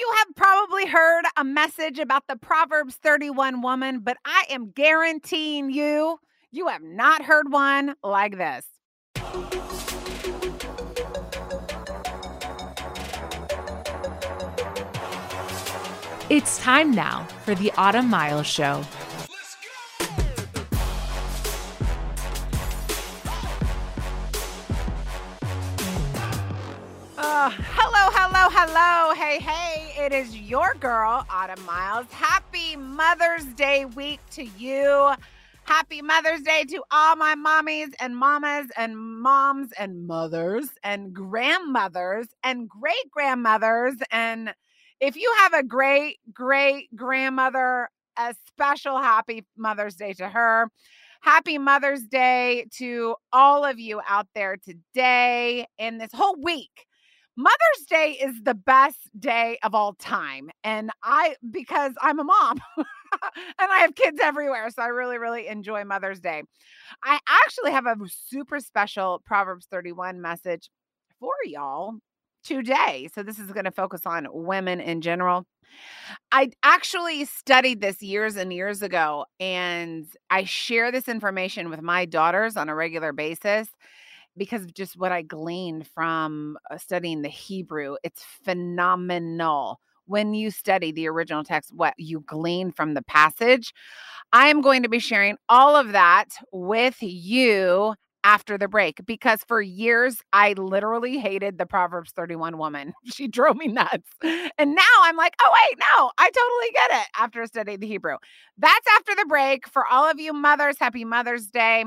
You 0.00 0.10
have 0.16 0.34
probably 0.34 0.86
heard 0.86 1.26
a 1.36 1.44
message 1.44 1.98
about 1.98 2.26
the 2.26 2.34
Proverbs 2.34 2.94
31 2.94 3.60
woman, 3.60 4.00
but 4.00 4.16
I 4.24 4.44
am 4.48 4.70
guaranteeing 4.70 5.70
you, 5.70 6.18
you 6.50 6.68
have 6.68 6.82
not 6.82 7.22
heard 7.22 7.52
one 7.52 7.94
like 8.02 8.38
this. 8.38 8.64
It's 16.30 16.58
time 16.60 16.92
now 16.92 17.24
for 17.44 17.54
the 17.54 17.70
Autumn 17.76 18.08
Miles 18.08 18.46
Show. 18.46 18.82
Uh, 27.18 27.50
hello, 27.50 28.08
hello, 28.14 28.48
hello. 28.50 29.14
Hey, 29.14 29.38
hey, 29.40 29.79
it 30.00 30.12
is 30.14 30.34
your 30.34 30.72
girl, 30.80 31.26
Autumn 31.28 31.62
Miles. 31.66 32.06
Happy 32.10 32.74
Mother's 32.74 33.44
Day 33.52 33.84
week 33.84 34.18
to 34.30 34.44
you. 34.56 35.12
Happy 35.64 36.00
Mother's 36.00 36.40
Day 36.40 36.64
to 36.70 36.82
all 36.90 37.16
my 37.16 37.34
mommies 37.34 37.92
and 38.00 38.16
mamas 38.16 38.68
and 38.78 38.96
moms 38.96 39.72
and 39.78 40.06
mothers 40.06 40.70
and 40.82 41.12
grandmothers 41.12 42.28
and 42.42 42.66
great 42.66 43.10
grandmothers. 43.10 43.96
And 44.10 44.54
if 45.00 45.16
you 45.16 45.30
have 45.40 45.52
a 45.52 45.62
great, 45.62 46.18
great 46.32 46.88
grandmother, 46.96 47.90
a 48.16 48.34
special 48.46 48.96
happy 49.02 49.44
Mother's 49.58 49.96
Day 49.96 50.14
to 50.14 50.30
her. 50.30 50.70
Happy 51.20 51.58
Mother's 51.58 52.04
Day 52.04 52.64
to 52.78 53.16
all 53.34 53.66
of 53.66 53.78
you 53.78 54.00
out 54.08 54.28
there 54.34 54.56
today 54.56 55.66
and 55.78 56.00
this 56.00 56.10
whole 56.14 56.36
week. 56.42 56.86
Mother's 57.40 57.86
Day 57.88 58.18
is 58.22 58.42
the 58.42 58.54
best 58.54 58.98
day 59.18 59.58
of 59.62 59.74
all 59.74 59.94
time. 59.94 60.50
And 60.62 60.90
I, 61.02 61.36
because 61.50 61.94
I'm 62.02 62.18
a 62.18 62.24
mom 62.24 62.60
and 62.76 62.84
I 63.58 63.78
have 63.78 63.94
kids 63.94 64.20
everywhere. 64.22 64.68
So 64.68 64.82
I 64.82 64.88
really, 64.88 65.16
really 65.16 65.46
enjoy 65.46 65.84
Mother's 65.84 66.20
Day. 66.20 66.42
I 67.02 67.18
actually 67.26 67.72
have 67.72 67.86
a 67.86 67.96
super 68.28 68.60
special 68.60 69.22
Proverbs 69.24 69.66
31 69.70 70.20
message 70.20 70.68
for 71.18 71.32
y'all 71.44 71.94
today. 72.44 73.08
So 73.14 73.22
this 73.22 73.38
is 73.38 73.50
going 73.52 73.64
to 73.64 73.70
focus 73.70 74.02
on 74.04 74.26
women 74.30 74.78
in 74.78 75.00
general. 75.00 75.46
I 76.32 76.50
actually 76.62 77.24
studied 77.24 77.80
this 77.80 78.02
years 78.02 78.36
and 78.36 78.52
years 78.52 78.82
ago, 78.82 79.24
and 79.38 80.06
I 80.28 80.44
share 80.44 80.92
this 80.92 81.08
information 81.08 81.70
with 81.70 81.80
my 81.80 82.04
daughters 82.04 82.56
on 82.56 82.68
a 82.68 82.74
regular 82.74 83.12
basis 83.12 83.68
because 84.36 84.62
of 84.62 84.74
just 84.74 84.96
what 84.96 85.12
I 85.12 85.22
gleaned 85.22 85.86
from 85.88 86.58
uh, 86.70 86.78
studying 86.78 87.22
the 87.22 87.28
Hebrew. 87.28 87.96
It's 88.02 88.24
phenomenal 88.44 89.80
when 90.06 90.34
you 90.34 90.50
study 90.50 90.90
the 90.92 91.08
original 91.08 91.44
text, 91.44 91.72
what 91.74 91.94
you 91.96 92.24
glean 92.26 92.72
from 92.72 92.94
the 92.94 93.02
passage. 93.02 93.72
I 94.32 94.48
am 94.48 94.60
going 94.60 94.82
to 94.82 94.88
be 94.88 94.98
sharing 94.98 95.36
all 95.48 95.76
of 95.76 95.92
that 95.92 96.26
with 96.52 96.96
you 97.00 97.94
after 98.22 98.58
the 98.58 98.68
break 98.68 99.04
because 99.06 99.42
for 99.46 99.62
years 99.62 100.18
I 100.32 100.52
literally 100.52 101.18
hated 101.18 101.58
the 101.58 101.66
Proverbs 101.66 102.10
31 102.12 102.58
woman. 102.58 102.92
She 103.12 103.28
drove 103.28 103.56
me 103.56 103.66
nuts. 103.68 104.08
And 104.22 104.74
now 104.74 104.82
I'm 105.02 105.16
like, 105.16 105.34
oh, 105.42 105.52
wait, 105.52 105.78
no, 105.78 106.10
I 106.18 106.30
totally 106.30 106.72
get 106.72 107.02
it 107.02 107.08
after 107.18 107.46
studying 107.46 107.80
the 107.80 107.86
Hebrew. 107.86 108.16
That's 108.58 108.86
after 108.98 109.14
the 109.14 109.26
break. 109.26 109.66
For 109.68 109.86
all 109.86 110.08
of 110.10 110.20
you 110.20 110.32
mothers, 110.32 110.76
happy 110.78 111.04
Mother's 111.04 111.46
Day. 111.46 111.84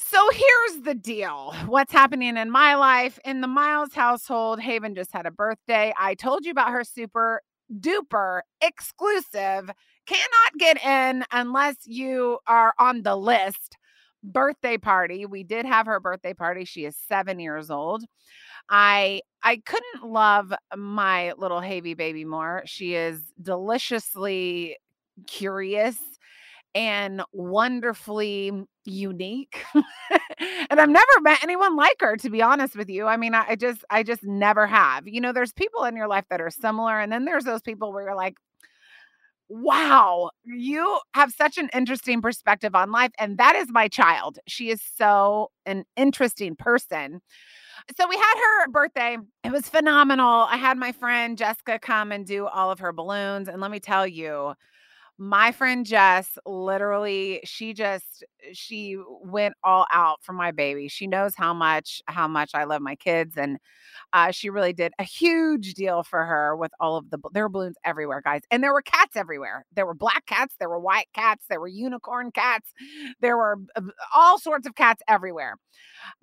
So 0.00 0.30
here's 0.30 0.82
the 0.84 0.94
deal 0.94 1.52
what's 1.66 1.92
happening 1.92 2.36
in 2.36 2.50
my 2.52 2.76
life 2.76 3.18
in 3.24 3.40
the 3.40 3.48
Miles 3.48 3.92
household. 3.92 4.60
Haven 4.60 4.94
just 4.94 5.12
had 5.12 5.26
a 5.26 5.30
birthday. 5.32 5.92
I 5.98 6.14
told 6.14 6.44
you 6.44 6.52
about 6.52 6.70
her 6.70 6.84
super 6.84 7.42
duper 7.80 8.42
exclusive, 8.62 9.70
cannot 10.06 10.52
get 10.56 10.82
in 10.84 11.24
unless 11.32 11.78
you 11.84 12.38
are 12.46 12.74
on 12.78 13.02
the 13.02 13.16
list 13.16 13.76
birthday 14.22 14.78
party. 14.78 15.26
We 15.26 15.42
did 15.42 15.66
have 15.66 15.86
her 15.86 15.98
birthday 15.98 16.32
party. 16.32 16.64
She 16.64 16.84
is 16.84 16.96
seven 17.08 17.40
years 17.40 17.68
old. 17.68 18.04
I 18.70 19.22
I 19.42 19.56
couldn't 19.56 20.04
love 20.04 20.52
my 20.76 21.32
little 21.32 21.60
Havy 21.60 21.94
baby 21.94 22.24
more. 22.24 22.62
She 22.66 22.94
is 22.94 23.20
deliciously 23.42 24.76
curious 25.26 25.98
and 26.74 27.22
wonderfully 27.32 28.52
unique. 28.88 29.62
and 29.74 30.80
I've 30.80 30.88
never 30.88 31.20
met 31.20 31.42
anyone 31.42 31.76
like 31.76 31.96
her 32.00 32.16
to 32.16 32.30
be 32.30 32.42
honest 32.42 32.76
with 32.76 32.88
you. 32.88 33.06
I 33.06 33.16
mean, 33.16 33.34
I, 33.34 33.46
I, 33.50 33.56
just 33.56 33.84
I 33.90 34.02
just 34.02 34.24
never 34.24 34.66
have. 34.66 35.06
You 35.06 35.20
know, 35.20 35.32
there's 35.32 35.52
people 35.52 35.84
in 35.84 35.96
your 35.96 36.08
life 36.08 36.24
that 36.30 36.40
are 36.40 36.50
similar 36.50 36.98
and 36.98 37.12
then 37.12 37.24
there's 37.24 37.44
those 37.44 37.62
people 37.62 37.92
where 37.92 38.04
you're 38.04 38.16
like 38.16 38.34
wow, 39.48 40.30
you 40.44 41.00
have 41.14 41.32
such 41.32 41.56
an 41.56 41.70
interesting 41.72 42.20
perspective 42.20 42.74
on 42.74 42.92
life 42.92 43.12
and 43.18 43.38
that 43.38 43.56
is 43.56 43.68
my 43.70 43.88
child. 43.88 44.38
She 44.46 44.70
is 44.70 44.82
so 44.96 45.50
an 45.64 45.84
interesting 45.96 46.54
person. 46.54 47.20
So 47.96 48.06
we 48.06 48.16
had 48.16 48.34
her 48.34 48.70
birthday. 48.70 49.16
It 49.44 49.52
was 49.52 49.68
phenomenal. 49.68 50.46
I 50.50 50.56
had 50.56 50.76
my 50.76 50.92
friend 50.92 51.38
Jessica 51.38 51.78
come 51.78 52.12
and 52.12 52.26
do 52.26 52.46
all 52.46 52.70
of 52.70 52.80
her 52.80 52.92
balloons 52.92 53.48
and 53.48 53.60
let 53.60 53.70
me 53.70 53.80
tell 53.80 54.06
you, 54.06 54.54
my 55.16 55.50
friend 55.50 55.84
Jess 55.84 56.38
literally 56.46 57.40
she 57.44 57.74
just 57.74 58.24
she 58.52 58.96
went 59.22 59.54
all 59.64 59.86
out 59.92 60.18
for 60.22 60.32
my 60.32 60.50
baby. 60.52 60.88
She 60.88 61.06
knows 61.06 61.34
how 61.36 61.52
much 61.54 62.02
how 62.06 62.28
much 62.28 62.50
I 62.54 62.64
love 62.64 62.82
my 62.82 62.94
kids 62.96 63.36
and 63.36 63.58
uh, 64.12 64.30
she 64.30 64.50
really 64.50 64.72
did 64.72 64.92
a 64.98 65.04
huge 65.04 65.74
deal 65.74 66.02
for 66.02 66.24
her 66.24 66.56
with 66.56 66.72
all 66.80 66.96
of 66.96 67.10
the 67.10 67.18
there 67.32 67.44
were 67.44 67.48
balloons 67.48 67.76
everywhere, 67.84 68.20
guys. 68.22 68.42
And 68.50 68.62
there 68.62 68.72
were 68.72 68.82
cats 68.82 69.16
everywhere. 69.16 69.66
There 69.74 69.86
were 69.86 69.94
black 69.94 70.26
cats, 70.26 70.54
there 70.58 70.68
were 70.68 70.80
white 70.80 71.08
cats, 71.14 71.44
there 71.48 71.60
were 71.60 71.68
unicorn 71.68 72.30
cats, 72.32 72.72
there 73.20 73.36
were 73.36 73.58
all 74.14 74.38
sorts 74.38 74.66
of 74.66 74.74
cats 74.74 75.02
everywhere. 75.08 75.56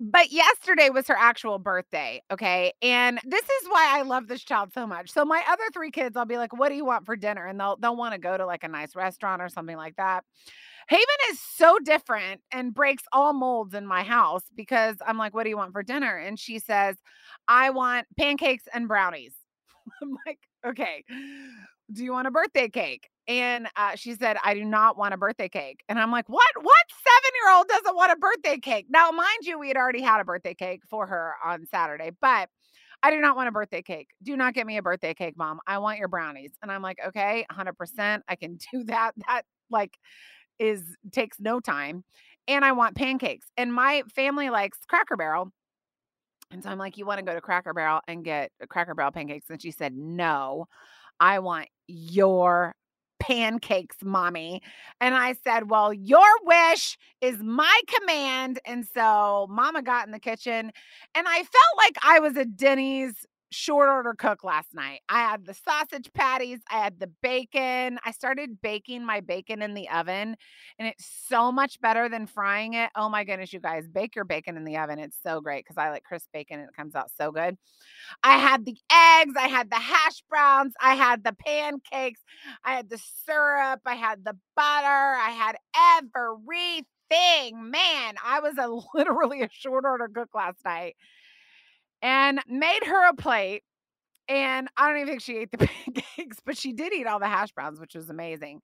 But 0.00 0.32
yesterday 0.32 0.90
was 0.90 1.06
her 1.08 1.16
actual 1.18 1.58
birthday. 1.58 2.22
Okay. 2.30 2.72
And 2.82 3.20
this 3.24 3.44
is 3.44 3.68
why 3.68 3.98
I 3.98 4.02
love 4.02 4.28
this 4.28 4.42
child 4.42 4.72
so 4.72 4.86
much. 4.86 5.10
So 5.10 5.24
my 5.24 5.42
other 5.48 5.64
three 5.72 5.90
kids, 5.90 6.16
I'll 6.16 6.24
be 6.24 6.38
like, 6.38 6.56
what 6.56 6.68
do 6.68 6.74
you 6.74 6.84
want 6.84 7.06
for 7.06 7.16
dinner? 7.16 7.46
And 7.46 7.58
they'll 7.58 7.76
they'll 7.76 7.96
want 7.96 8.14
to 8.14 8.18
go 8.18 8.36
to 8.36 8.46
like 8.46 8.64
a 8.64 8.68
nice 8.68 8.96
restaurant 8.96 9.42
or 9.42 9.48
something 9.48 9.76
like 9.76 9.96
that. 9.96 10.24
Haven 10.88 11.04
is 11.30 11.40
so 11.40 11.78
different 11.82 12.40
and 12.52 12.72
breaks 12.72 13.02
all 13.12 13.32
molds 13.32 13.74
in 13.74 13.86
my 13.86 14.02
house 14.02 14.44
because 14.54 14.96
I'm 15.04 15.18
like, 15.18 15.34
what 15.34 15.42
do 15.44 15.50
you 15.50 15.56
want 15.56 15.72
for 15.72 15.82
dinner? 15.82 16.16
And 16.16 16.38
she 16.38 16.58
says, 16.58 16.96
I 17.48 17.70
want 17.70 18.06
pancakes 18.18 18.64
and 18.72 18.86
brownies. 18.86 19.34
I'm 20.02 20.16
like, 20.26 20.38
okay, 20.66 21.04
do 21.92 22.04
you 22.04 22.12
want 22.12 22.28
a 22.28 22.30
birthday 22.30 22.68
cake? 22.68 23.08
And 23.28 23.68
uh, 23.76 23.96
she 23.96 24.14
said, 24.14 24.36
I 24.44 24.54
do 24.54 24.64
not 24.64 24.96
want 24.96 25.14
a 25.14 25.16
birthday 25.16 25.48
cake. 25.48 25.82
And 25.88 25.98
I'm 25.98 26.12
like, 26.12 26.28
what? 26.28 26.46
What 26.60 26.76
seven 26.90 27.30
year 27.42 27.56
old 27.56 27.66
doesn't 27.68 27.96
want 27.96 28.12
a 28.12 28.16
birthday 28.16 28.58
cake? 28.58 28.86
Now, 28.88 29.10
mind 29.10 29.42
you, 29.42 29.58
we 29.58 29.68
had 29.68 29.76
already 29.76 30.02
had 30.02 30.20
a 30.20 30.24
birthday 30.24 30.54
cake 30.54 30.82
for 30.88 31.06
her 31.06 31.34
on 31.44 31.66
Saturday, 31.66 32.12
but 32.20 32.48
I 33.02 33.10
do 33.10 33.20
not 33.20 33.36
want 33.36 33.48
a 33.48 33.52
birthday 33.52 33.82
cake. 33.82 34.08
Do 34.22 34.36
not 34.36 34.54
get 34.54 34.66
me 34.66 34.76
a 34.76 34.82
birthday 34.82 35.14
cake, 35.14 35.36
mom. 35.36 35.60
I 35.66 35.78
want 35.78 35.98
your 35.98 36.08
brownies. 36.08 36.52
And 36.62 36.70
I'm 36.70 36.82
like, 36.82 36.98
okay, 37.08 37.44
100%. 37.50 38.20
I 38.28 38.36
can 38.36 38.58
do 38.72 38.84
that. 38.84 39.12
That 39.26 39.42
like 39.70 39.98
is 40.58 40.82
takes 41.12 41.38
no 41.40 41.60
time. 41.60 42.04
And 42.48 42.64
I 42.64 42.72
want 42.72 42.96
pancakes. 42.96 43.48
And 43.56 43.72
my 43.72 44.02
family 44.14 44.50
likes 44.50 44.78
Cracker 44.88 45.16
Barrel. 45.16 45.50
And 46.52 46.62
so 46.62 46.70
I'm 46.70 46.78
like, 46.78 46.96
you 46.96 47.04
want 47.04 47.18
to 47.18 47.24
go 47.24 47.34
to 47.34 47.40
Cracker 47.40 47.74
Barrel 47.74 48.00
and 48.06 48.24
get 48.24 48.52
Cracker 48.68 48.94
Barrel 48.94 49.10
pancakes? 49.10 49.50
And 49.50 49.60
she 49.60 49.72
said, 49.72 49.96
no, 49.96 50.66
I 51.18 51.40
want 51.40 51.68
your 51.88 52.74
pancakes, 53.18 53.96
mommy. 54.02 54.62
And 55.00 55.14
I 55.14 55.34
said, 55.44 55.70
Well, 55.70 55.92
your 55.92 56.26
wish 56.44 56.96
is 57.20 57.38
my 57.38 57.80
command. 57.88 58.60
And 58.64 58.86
so 58.86 59.46
mama 59.50 59.82
got 59.82 60.06
in 60.06 60.12
the 60.12 60.20
kitchen 60.20 60.70
and 61.14 61.26
I 61.28 61.36
felt 61.36 61.76
like 61.78 61.96
I 62.02 62.20
was 62.20 62.36
a 62.36 62.44
Denny's 62.44 63.26
short 63.56 63.88
order 63.88 64.14
cook 64.14 64.44
last 64.44 64.74
night. 64.74 65.00
I 65.08 65.20
had 65.20 65.46
the 65.46 65.54
sausage 65.54 66.12
patties, 66.12 66.60
I 66.70 66.78
had 66.78 67.00
the 67.00 67.10
bacon. 67.22 67.98
I 68.04 68.10
started 68.12 68.60
baking 68.60 69.04
my 69.04 69.20
bacon 69.20 69.62
in 69.62 69.72
the 69.74 69.88
oven, 69.88 70.36
and 70.78 70.88
it's 70.88 71.10
so 71.28 71.50
much 71.50 71.80
better 71.80 72.08
than 72.08 72.26
frying 72.26 72.74
it. 72.74 72.90
Oh 72.94 73.08
my 73.08 73.24
goodness, 73.24 73.52
you 73.52 73.60
guys, 73.60 73.88
bake 73.88 74.14
your 74.14 74.26
bacon 74.26 74.56
in 74.56 74.64
the 74.64 74.76
oven. 74.76 74.98
It's 74.98 75.16
so 75.22 75.40
great 75.40 75.64
because 75.64 75.78
I 75.78 75.90
like 75.90 76.04
crisp 76.04 76.28
bacon 76.32 76.60
and 76.60 76.68
it 76.68 76.76
comes 76.76 76.94
out 76.94 77.10
so 77.16 77.32
good. 77.32 77.56
I 78.22 78.36
had 78.36 78.66
the 78.66 78.76
eggs, 78.92 79.34
I 79.36 79.48
had 79.48 79.70
the 79.70 79.76
hash 79.76 80.22
browns, 80.28 80.74
I 80.80 80.94
had 80.94 81.24
the 81.24 81.32
pancakes, 81.32 82.20
I 82.64 82.74
had 82.74 82.90
the 82.90 83.00
syrup, 83.24 83.80
I 83.86 83.94
had 83.94 84.24
the 84.24 84.36
butter, 84.54 84.86
I 84.86 85.30
had 85.30 85.56
everything. 85.98 86.84
Man, 87.70 88.16
I 88.22 88.40
was 88.40 88.58
a 88.58 88.68
literally 88.98 89.42
a 89.42 89.48
short 89.50 89.84
order 89.86 90.08
cook 90.12 90.34
last 90.34 90.58
night 90.64 90.96
and 92.02 92.40
made 92.48 92.84
her 92.84 93.08
a 93.08 93.14
plate. 93.14 93.62
And 94.28 94.68
I 94.76 94.88
don't 94.88 94.96
even 94.96 95.08
think 95.08 95.22
she 95.22 95.38
ate 95.38 95.50
the 95.52 95.58
pancakes, 95.86 96.38
but 96.44 96.56
she 96.58 96.72
did 96.72 96.92
eat 96.92 97.06
all 97.06 97.20
the 97.20 97.28
hash 97.28 97.52
browns, 97.52 97.80
which 97.80 97.94
was 97.94 98.10
amazing. 98.10 98.60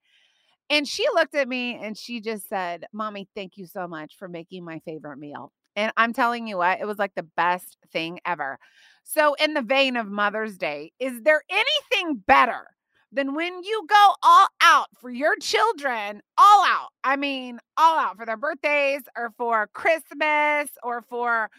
And 0.70 0.88
she 0.88 1.05
looked 1.14 1.34
at 1.34 1.49
me 1.49 1.79
and 1.81 1.96
she 1.96 2.20
just 2.20 2.49
said, 2.49 2.87
Mommy, 2.93 3.29
thank 3.34 3.56
you 3.56 3.67
so 3.67 3.87
much 3.87 4.14
for 4.19 4.29
making 4.29 4.64
my 4.64 4.81
favorite 4.84 5.19
meal. 5.19 5.52
And 5.76 5.93
I'm 5.96 6.12
telling 6.12 6.46
you 6.46 6.58
what, 6.58 6.81
it 6.81 6.87
was 6.87 6.99
like 6.99 7.14
the 7.14 7.26
best 7.37 7.76
thing 7.93 8.20
ever. 8.26 8.58
So, 9.05 9.34
in 9.34 9.55
the 9.55 9.62
vein 9.62 9.96
of 9.96 10.06
Mother's 10.06 10.56
Day, 10.56 10.93
is 10.99 11.23
there 11.23 11.43
anything 11.50 12.23
better 12.26 12.67
than 13.11 13.34
when 13.34 13.62
you 13.62 13.87
go 13.88 14.14
all 14.23 14.49
out 14.62 14.87
for 15.00 15.11
your 15.11 15.37
children, 15.37 16.23
all 16.38 16.64
out? 16.64 16.88
I 17.02 17.17
mean, 17.17 17.58
all 17.76 17.99
out 17.99 18.17
for 18.17 18.26
their 18.26 18.37
birthdays 18.37 19.02
or 19.17 19.32
for 19.37 19.69
Christmas 19.73 20.69
or 20.82 21.02
for 21.02 21.50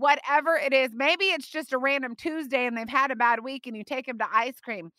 whatever 0.00 0.56
it 0.56 0.72
is. 0.72 0.90
Maybe 0.94 1.26
it's 1.26 1.48
just 1.48 1.72
a 1.72 1.78
random 1.78 2.16
Tuesday 2.16 2.66
and 2.66 2.76
they've 2.76 2.88
had 2.88 3.10
a 3.10 3.16
bad 3.16 3.44
week 3.44 3.66
and 3.66 3.76
you 3.76 3.84
take 3.84 4.06
them 4.06 4.18
to 4.18 4.26
ice 4.32 4.58
cream. 4.62 4.90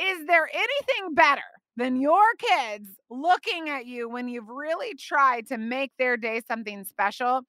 Is 0.00 0.26
there 0.26 0.48
anything 0.52 1.14
better 1.14 1.42
than 1.76 2.00
your 2.00 2.24
kids 2.38 2.88
looking 3.08 3.68
at 3.70 3.86
you 3.86 4.08
when 4.08 4.28
you've 4.28 4.48
really 4.48 4.94
tried 4.94 5.46
to 5.46 5.58
make 5.58 5.92
their 5.98 6.16
day 6.16 6.42
something 6.46 6.84
special 6.84 7.42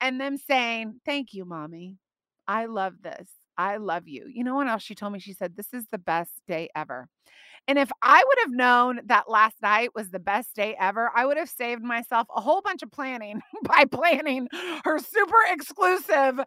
and 0.00 0.20
them 0.20 0.36
saying, 0.36 1.00
Thank 1.06 1.32
you, 1.32 1.44
mommy. 1.44 1.96
I 2.46 2.66
love 2.66 2.94
this. 3.02 3.28
I 3.56 3.78
love 3.78 4.06
you. 4.06 4.26
You 4.32 4.44
know 4.44 4.54
what 4.54 4.68
else 4.68 4.82
she 4.82 4.94
told 4.94 5.14
me? 5.14 5.20
She 5.20 5.32
said, 5.32 5.56
This 5.56 5.72
is 5.72 5.86
the 5.90 5.98
best 5.98 6.32
day 6.46 6.68
ever. 6.76 7.08
And 7.68 7.78
if 7.78 7.90
I 8.02 8.22
would 8.26 8.38
have 8.40 8.50
known 8.50 9.00
that 9.06 9.30
last 9.30 9.56
night 9.62 9.90
was 9.94 10.10
the 10.10 10.18
best 10.18 10.54
day 10.54 10.74
ever, 10.78 11.10
I 11.14 11.24
would 11.24 11.36
have 11.36 11.48
saved 11.48 11.82
myself 11.82 12.26
a 12.34 12.40
whole 12.40 12.60
bunch 12.60 12.82
of 12.82 12.90
planning 12.90 13.40
by 13.62 13.84
planning 13.84 14.48
her 14.84 14.98
super 14.98 15.38
exclusive, 15.48 16.40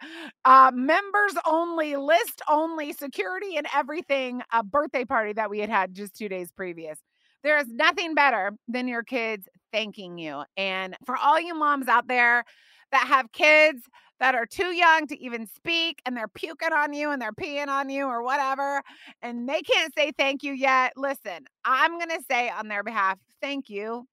uh, 0.44 0.72
members 0.74 1.34
only, 1.48 1.96
list 1.96 2.42
only, 2.50 2.92
security 2.94 3.56
and 3.58 3.66
everything 3.74 4.42
a 4.52 4.64
birthday 4.64 5.06
party 5.06 5.34
that 5.34 5.50
we 5.50 5.60
had 5.60 5.70
had 5.70 5.94
just 5.94 6.16
two 6.16 6.28
days 6.30 6.52
previous. 6.52 7.00
There 7.44 7.58
is 7.58 7.68
nothing 7.70 8.16
better 8.16 8.54
than 8.68 8.88
your 8.88 9.04
kids 9.04 9.48
thanking 9.72 10.18
you. 10.18 10.44
And 10.58 10.98
for 11.06 11.16
all 11.16 11.40
you 11.40 11.54
moms 11.56 11.88
out 11.88 12.08
there 12.08 12.44
that 12.92 13.08
have 13.08 13.32
kids, 13.32 13.84
that 14.20 14.36
are 14.36 14.46
too 14.46 14.74
young 14.74 15.08
to 15.08 15.20
even 15.22 15.48
speak 15.48 16.02
and 16.06 16.16
they're 16.16 16.28
puking 16.28 16.74
on 16.74 16.94
you 16.94 17.12
and 17.12 17.22
they're 17.22 17.32
peeing 17.34 17.68
on 17.68 17.90
you 17.90 18.06
or 18.06 18.24
whatever, 18.24 18.82
and 19.22 19.48
they 19.48 19.62
can't 19.62 19.94
say 19.96 20.12
thank 20.18 20.44
you 20.44 20.54
yet, 20.54 20.94
listen, 20.96 21.46
I'm 21.64 21.98
going 21.98 22.10
to 22.10 22.24
say 22.30 22.50
on 22.50 22.68
their 22.68 22.84
behalf, 22.84 23.18
thank 23.42 23.70
you. 23.70 24.08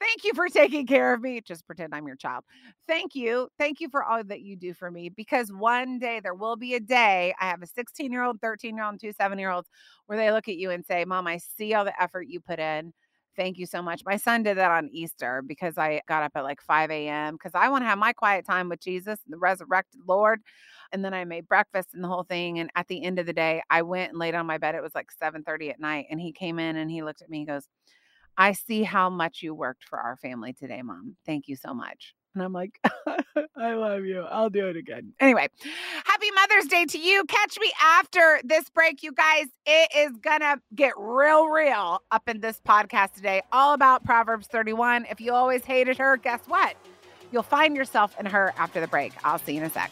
Thank 0.00 0.24
you 0.24 0.34
for 0.34 0.48
taking 0.48 0.86
care 0.86 1.14
of 1.14 1.20
me. 1.22 1.40
Just 1.40 1.66
pretend 1.66 1.94
I'm 1.94 2.06
your 2.06 2.16
child. 2.16 2.44
Thank 2.86 3.14
you. 3.14 3.48
Thank 3.58 3.80
you 3.80 3.88
for 3.88 4.04
all 4.04 4.22
that 4.24 4.42
you 4.42 4.56
do 4.56 4.74
for 4.74 4.90
me 4.90 5.08
because 5.08 5.50
one 5.52 5.98
day 5.98 6.20
there 6.22 6.34
will 6.34 6.56
be 6.56 6.74
a 6.74 6.80
day. 6.80 7.34
I 7.40 7.46
have 7.46 7.62
a 7.62 7.66
16 7.66 8.12
year 8.12 8.22
old, 8.22 8.40
13 8.40 8.76
year 8.76 8.84
old, 8.84 9.00
two 9.00 9.12
seven 9.12 9.38
year 9.38 9.50
olds 9.50 9.68
where 10.06 10.18
they 10.18 10.30
look 10.32 10.48
at 10.48 10.56
you 10.56 10.70
and 10.70 10.84
say, 10.84 11.04
Mom, 11.04 11.26
I 11.26 11.38
see 11.38 11.74
all 11.74 11.84
the 11.84 12.00
effort 12.02 12.26
you 12.28 12.40
put 12.40 12.58
in. 12.58 12.92
Thank 13.36 13.58
you 13.58 13.66
so 13.66 13.82
much. 13.82 14.02
My 14.06 14.16
son 14.16 14.42
did 14.42 14.56
that 14.56 14.70
on 14.70 14.88
Easter 14.90 15.42
because 15.46 15.76
I 15.76 16.00
got 16.08 16.22
up 16.22 16.32
at 16.36 16.44
like 16.44 16.62
5 16.62 17.08
a.m. 17.08 17.34
because 17.34 17.52
I 17.54 17.68
want 17.68 17.82
to 17.82 17.86
have 17.88 17.98
my 17.98 18.12
quiet 18.14 18.46
time 18.46 18.68
with 18.70 18.80
Jesus, 18.80 19.18
the 19.28 19.36
resurrected 19.36 20.00
Lord. 20.08 20.40
And 20.92 21.04
then 21.04 21.12
I 21.12 21.24
made 21.26 21.46
breakfast 21.46 21.90
and 21.92 22.02
the 22.02 22.08
whole 22.08 22.24
thing. 22.24 22.58
And 22.58 22.70
at 22.76 22.88
the 22.88 23.04
end 23.04 23.18
of 23.18 23.26
the 23.26 23.34
day, 23.34 23.62
I 23.70 23.82
went 23.82 24.10
and 24.12 24.18
laid 24.18 24.34
on 24.34 24.46
my 24.46 24.58
bed. 24.58 24.74
It 24.74 24.82
was 24.82 24.94
like 24.94 25.10
7:30 25.12 25.70
at 25.70 25.80
night. 25.80 26.06
And 26.10 26.20
he 26.20 26.32
came 26.32 26.58
in 26.58 26.76
and 26.76 26.90
he 26.90 27.02
looked 27.02 27.20
at 27.22 27.28
me. 27.30 27.40
He 27.40 27.44
goes, 27.46 27.68
I 28.38 28.54
see 28.54 28.84
how 28.84 29.10
much 29.10 29.42
you 29.42 29.54
worked 29.54 29.84
for 29.84 30.00
our 30.00 30.16
family 30.18 30.54
today, 30.54 30.82
mom. 30.82 31.16
Thank 31.26 31.48
you 31.48 31.56
so 31.56 31.74
much. 31.74 32.15
And 32.36 32.44
I'm 32.44 32.52
like, 32.52 32.78
I 33.56 33.72
love 33.72 34.04
you. 34.04 34.20
I'll 34.20 34.50
do 34.50 34.68
it 34.68 34.76
again. 34.76 35.14
Anyway, 35.20 35.48
happy 36.04 36.30
Mother's 36.32 36.66
Day 36.66 36.84
to 36.84 36.98
you. 36.98 37.24
Catch 37.24 37.58
me 37.58 37.72
after 37.82 38.40
this 38.44 38.68
break, 38.68 39.02
you 39.02 39.12
guys. 39.12 39.46
It 39.64 39.90
is 39.96 40.18
going 40.18 40.40
to 40.40 40.60
get 40.74 40.92
real, 40.98 41.46
real 41.46 42.02
up 42.10 42.28
in 42.28 42.40
this 42.42 42.60
podcast 42.68 43.14
today, 43.14 43.40
all 43.52 43.72
about 43.72 44.04
Proverbs 44.04 44.48
31. 44.48 45.06
If 45.10 45.18
you 45.18 45.32
always 45.32 45.64
hated 45.64 45.96
her, 45.96 46.18
guess 46.18 46.40
what? 46.46 46.76
You'll 47.32 47.42
find 47.42 47.74
yourself 47.74 48.14
in 48.20 48.26
her 48.26 48.52
after 48.58 48.82
the 48.82 48.86
break. 48.86 49.14
I'll 49.24 49.38
see 49.38 49.52
you 49.52 49.60
in 49.62 49.66
a 49.66 49.70
sec. 49.70 49.90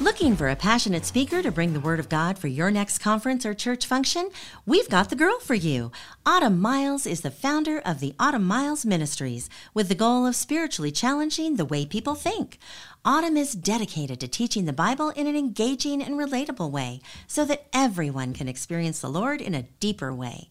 Looking 0.00 0.36
for 0.36 0.48
a 0.48 0.54
passionate 0.54 1.04
speaker 1.04 1.42
to 1.42 1.50
bring 1.50 1.72
the 1.72 1.80
Word 1.80 1.98
of 1.98 2.08
God 2.08 2.38
for 2.38 2.46
your 2.46 2.70
next 2.70 2.98
conference 2.98 3.44
or 3.44 3.52
church 3.52 3.84
function? 3.84 4.30
We've 4.64 4.88
got 4.88 5.10
the 5.10 5.16
girl 5.16 5.40
for 5.40 5.56
you. 5.56 5.90
Autumn 6.24 6.60
Miles 6.60 7.04
is 7.04 7.22
the 7.22 7.32
founder 7.32 7.80
of 7.80 7.98
the 7.98 8.14
Autumn 8.16 8.44
Miles 8.44 8.86
Ministries 8.86 9.50
with 9.74 9.88
the 9.88 9.96
goal 9.96 10.24
of 10.24 10.36
spiritually 10.36 10.92
challenging 10.92 11.56
the 11.56 11.64
way 11.64 11.84
people 11.84 12.14
think. 12.14 12.60
Autumn 13.04 13.36
is 13.36 13.54
dedicated 13.54 14.20
to 14.20 14.28
teaching 14.28 14.66
the 14.66 14.72
Bible 14.72 15.10
in 15.10 15.26
an 15.26 15.34
engaging 15.34 16.00
and 16.00 16.14
relatable 16.14 16.70
way 16.70 17.00
so 17.26 17.44
that 17.46 17.66
everyone 17.72 18.34
can 18.34 18.46
experience 18.46 19.00
the 19.00 19.10
Lord 19.10 19.40
in 19.40 19.52
a 19.52 19.66
deeper 19.80 20.14
way. 20.14 20.50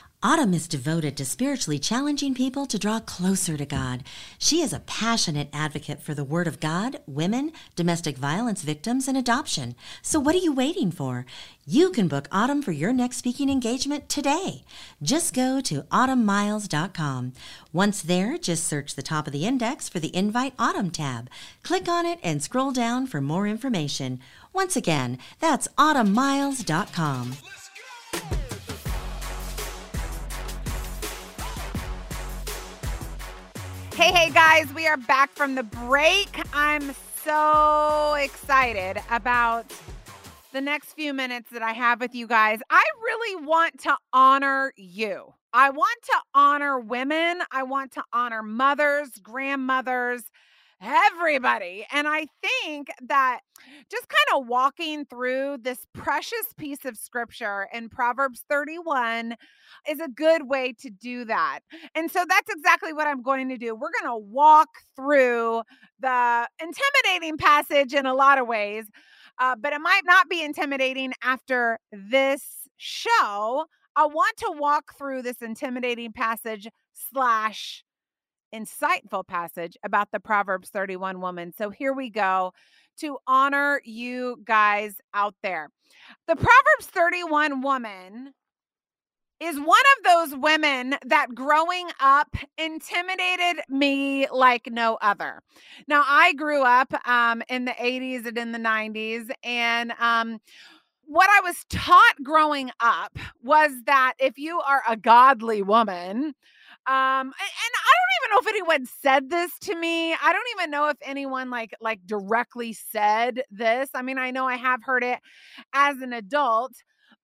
Autumn 0.23 0.53
is 0.53 0.67
devoted 0.67 1.17
to 1.17 1.25
spiritually 1.25 1.79
challenging 1.79 2.35
people 2.35 2.67
to 2.67 2.77
draw 2.77 2.99
closer 2.99 3.57
to 3.57 3.65
God. 3.65 4.03
She 4.37 4.61
is 4.61 4.71
a 4.71 4.81
passionate 4.81 5.49
advocate 5.51 5.99
for 5.99 6.13
the 6.13 6.23
Word 6.23 6.45
of 6.45 6.59
God, 6.59 6.99
women, 7.07 7.51
domestic 7.75 8.17
violence 8.17 8.61
victims, 8.61 9.07
and 9.07 9.17
adoption. 9.17 9.73
So, 10.03 10.19
what 10.19 10.35
are 10.35 10.39
you 10.39 10.53
waiting 10.53 10.91
for? 10.91 11.25
You 11.65 11.89
can 11.89 12.07
book 12.07 12.27
Autumn 12.31 12.61
for 12.61 12.71
your 12.71 12.93
next 12.93 13.17
speaking 13.17 13.49
engagement 13.49 14.09
today. 14.09 14.63
Just 15.01 15.33
go 15.33 15.59
to 15.61 15.81
autumnmiles.com. 15.83 17.33
Once 17.73 18.03
there, 18.03 18.37
just 18.37 18.67
search 18.67 18.93
the 18.93 19.01
top 19.01 19.25
of 19.25 19.33
the 19.33 19.47
index 19.47 19.89
for 19.89 19.99
the 19.99 20.15
Invite 20.15 20.53
Autumn 20.59 20.91
tab. 20.91 21.31
Click 21.63 21.89
on 21.89 22.05
it 22.05 22.19
and 22.21 22.43
scroll 22.43 22.71
down 22.71 23.07
for 23.07 23.21
more 23.21 23.47
information. 23.47 24.19
Once 24.53 24.75
again, 24.75 25.17
that's 25.39 25.67
autumnmiles.com. 25.79 27.60
Hey, 33.93 34.11
hey, 34.13 34.29
guys, 34.31 34.73
we 34.73 34.87
are 34.87 34.95
back 34.95 35.31
from 35.31 35.55
the 35.55 35.63
break. 35.63 36.41
I'm 36.53 36.93
so 37.23 38.15
excited 38.17 39.01
about 39.11 39.71
the 40.53 40.61
next 40.61 40.93
few 40.93 41.13
minutes 41.13 41.49
that 41.51 41.61
I 41.61 41.73
have 41.73 41.99
with 41.99 42.15
you 42.15 42.25
guys. 42.25 42.59
I 42.69 42.83
really 43.03 43.45
want 43.45 43.79
to 43.81 43.97
honor 44.13 44.71
you. 44.77 45.33
I 45.53 45.71
want 45.71 46.01
to 46.03 46.17
honor 46.33 46.79
women. 46.79 47.41
I 47.51 47.63
want 47.63 47.91
to 47.93 48.03
honor 48.13 48.41
mothers, 48.41 49.09
grandmothers, 49.21 50.23
everybody. 50.81 51.85
And 51.91 52.07
I 52.07 52.27
think 52.41 52.89
that 53.07 53.41
just 53.89 54.07
kind 54.07 54.41
of 54.41 54.47
walking 54.47 55.05
through 55.05 55.57
this 55.61 55.85
precious 55.93 56.53
piece 56.57 56.85
of 56.85 56.97
scripture 56.97 57.67
in 57.71 57.89
Proverbs 57.89 58.43
31 58.49 59.35
is 59.87 59.99
a 59.99 60.07
good 60.07 60.47
way 60.47 60.73
to 60.79 60.89
do 60.89 61.25
that. 61.25 61.59
And 61.95 62.09
so 62.09 62.25
that's 62.27 62.51
exactly 62.51 62.93
what 62.93 63.07
I'm 63.07 63.21
going 63.21 63.49
to 63.49 63.57
do. 63.57 63.75
We're 63.75 63.91
going 64.01 64.11
to 64.11 64.17
walk 64.17 64.69
through 64.95 65.61
the 65.99 66.47
intimidating 66.61 67.37
passage 67.37 67.93
in 67.93 68.05
a 68.05 68.13
lot 68.13 68.39
of 68.39 68.47
ways, 68.47 68.85
uh, 69.39 69.55
but 69.55 69.73
it 69.73 69.81
might 69.81 70.01
not 70.05 70.29
be 70.29 70.43
intimidating 70.43 71.13
after 71.23 71.79
this 71.91 72.43
show. 72.77 73.65
I 73.95 74.05
want 74.07 74.37
to 74.37 74.53
walk 74.57 74.97
through 74.97 75.21
this 75.21 75.41
intimidating 75.41 76.13
passage 76.13 76.67
slash 77.11 77.83
insightful 78.53 79.25
passage 79.25 79.77
about 79.83 80.09
the 80.11 80.19
Proverbs 80.19 80.69
31 80.69 81.21
woman. 81.21 81.53
So 81.57 81.69
here 81.69 81.93
we 81.93 82.09
go 82.09 82.53
to 82.99 83.17
honor 83.27 83.81
you 83.83 84.41
guys 84.43 84.95
out 85.13 85.35
there. 85.41 85.69
The 86.27 86.35
Proverbs 86.35 86.85
31 86.85 87.61
woman 87.61 88.33
is 89.41 89.59
one 89.59 89.67
of 89.67 90.03
those 90.03 90.39
women 90.39 90.95
that 91.03 91.33
growing 91.33 91.89
up 91.99 92.35
intimidated 92.59 93.63
me 93.67 94.27
like 94.29 94.69
no 94.71 94.99
other. 95.01 95.41
Now, 95.87 96.03
I 96.05 96.33
grew 96.33 96.61
up 96.61 96.93
um, 97.07 97.41
in 97.49 97.65
the 97.65 97.71
80s 97.71 98.27
and 98.27 98.37
in 98.37 98.51
the 98.51 98.59
90s, 98.59 99.31
and 99.43 99.93
um, 99.99 100.39
what 101.05 101.27
I 101.31 101.41
was 101.41 101.65
taught 101.69 102.15
growing 102.23 102.69
up 102.79 103.17
was 103.41 103.71
that 103.87 104.13
if 104.19 104.37
you 104.37 104.61
are 104.61 104.83
a 104.87 104.95
godly 104.95 105.63
woman, 105.63 106.35
um, 106.87 107.27
and, 107.27 107.33
I 107.33 107.93
don't 107.97 108.11
even 108.17 108.31
know 108.31 108.39
if 108.41 108.47
anyone 108.47 108.85
said 109.01 109.29
this 109.29 109.57
to 109.59 109.75
me. 109.75 110.13
I 110.13 110.33
don't 110.33 110.47
even 110.57 110.71
know 110.71 110.89
if 110.89 110.97
anyone 111.03 111.49
like 111.49 111.73
like 111.81 111.99
directly 112.05 112.73
said 112.73 113.43
this. 113.51 113.89
I 113.93 114.01
mean, 114.01 114.17
I 114.17 114.31
know 114.31 114.47
I 114.47 114.55
have 114.55 114.83
heard 114.83 115.03
it 115.03 115.19
as 115.73 115.97
an 116.01 116.13
adult, 116.13 116.73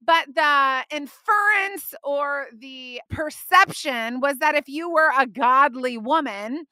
but 0.06 0.28
the 0.34 0.86
inference 0.92 1.96
or 2.04 2.48
the 2.58 3.02
perception 3.10 4.20
was 4.22 4.38
that 4.40 4.56
if 4.56 4.68
you 4.68 4.92
were 4.92 5.12
a 5.18 5.26
godly 5.26 5.98
woman, 5.98 6.66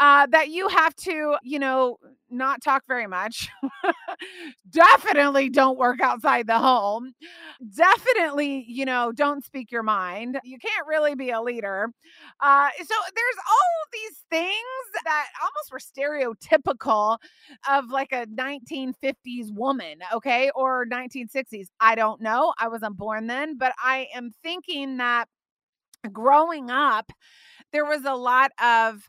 uh, 0.00 0.26
that 0.26 0.48
you 0.48 0.68
have 0.68 0.94
to, 0.96 1.36
you 1.42 1.58
know, 1.58 1.98
not 2.34 2.62
talk 2.62 2.82
very 2.86 3.06
much. 3.06 3.48
Definitely 4.70 5.48
don't 5.50 5.78
work 5.78 6.00
outside 6.00 6.46
the 6.46 6.58
home. 6.58 7.12
Definitely, 7.76 8.64
you 8.68 8.84
know, 8.84 9.12
don't 9.12 9.44
speak 9.44 9.70
your 9.70 9.82
mind. 9.82 10.38
You 10.44 10.58
can't 10.58 10.86
really 10.86 11.14
be 11.14 11.30
a 11.30 11.40
leader. 11.40 11.90
Uh, 12.40 12.68
so 12.78 12.94
there's 13.14 13.36
all 13.48 13.84
these 13.92 14.22
things 14.30 15.02
that 15.04 15.26
almost 15.42 15.72
were 15.72 15.78
stereotypical 15.78 17.18
of 17.70 17.90
like 17.90 18.12
a 18.12 18.26
1950s 18.26 19.52
woman, 19.52 19.98
okay, 20.12 20.50
or 20.54 20.86
1960s. 20.86 21.68
I 21.80 21.94
don't 21.94 22.20
know. 22.20 22.52
I 22.58 22.68
wasn't 22.68 22.96
born 22.96 23.26
then, 23.26 23.56
but 23.56 23.72
I 23.82 24.08
am 24.14 24.32
thinking 24.42 24.98
that 24.98 25.28
growing 26.12 26.70
up, 26.70 27.10
there 27.72 27.84
was 27.84 28.04
a 28.04 28.14
lot 28.14 28.52
of 28.62 29.08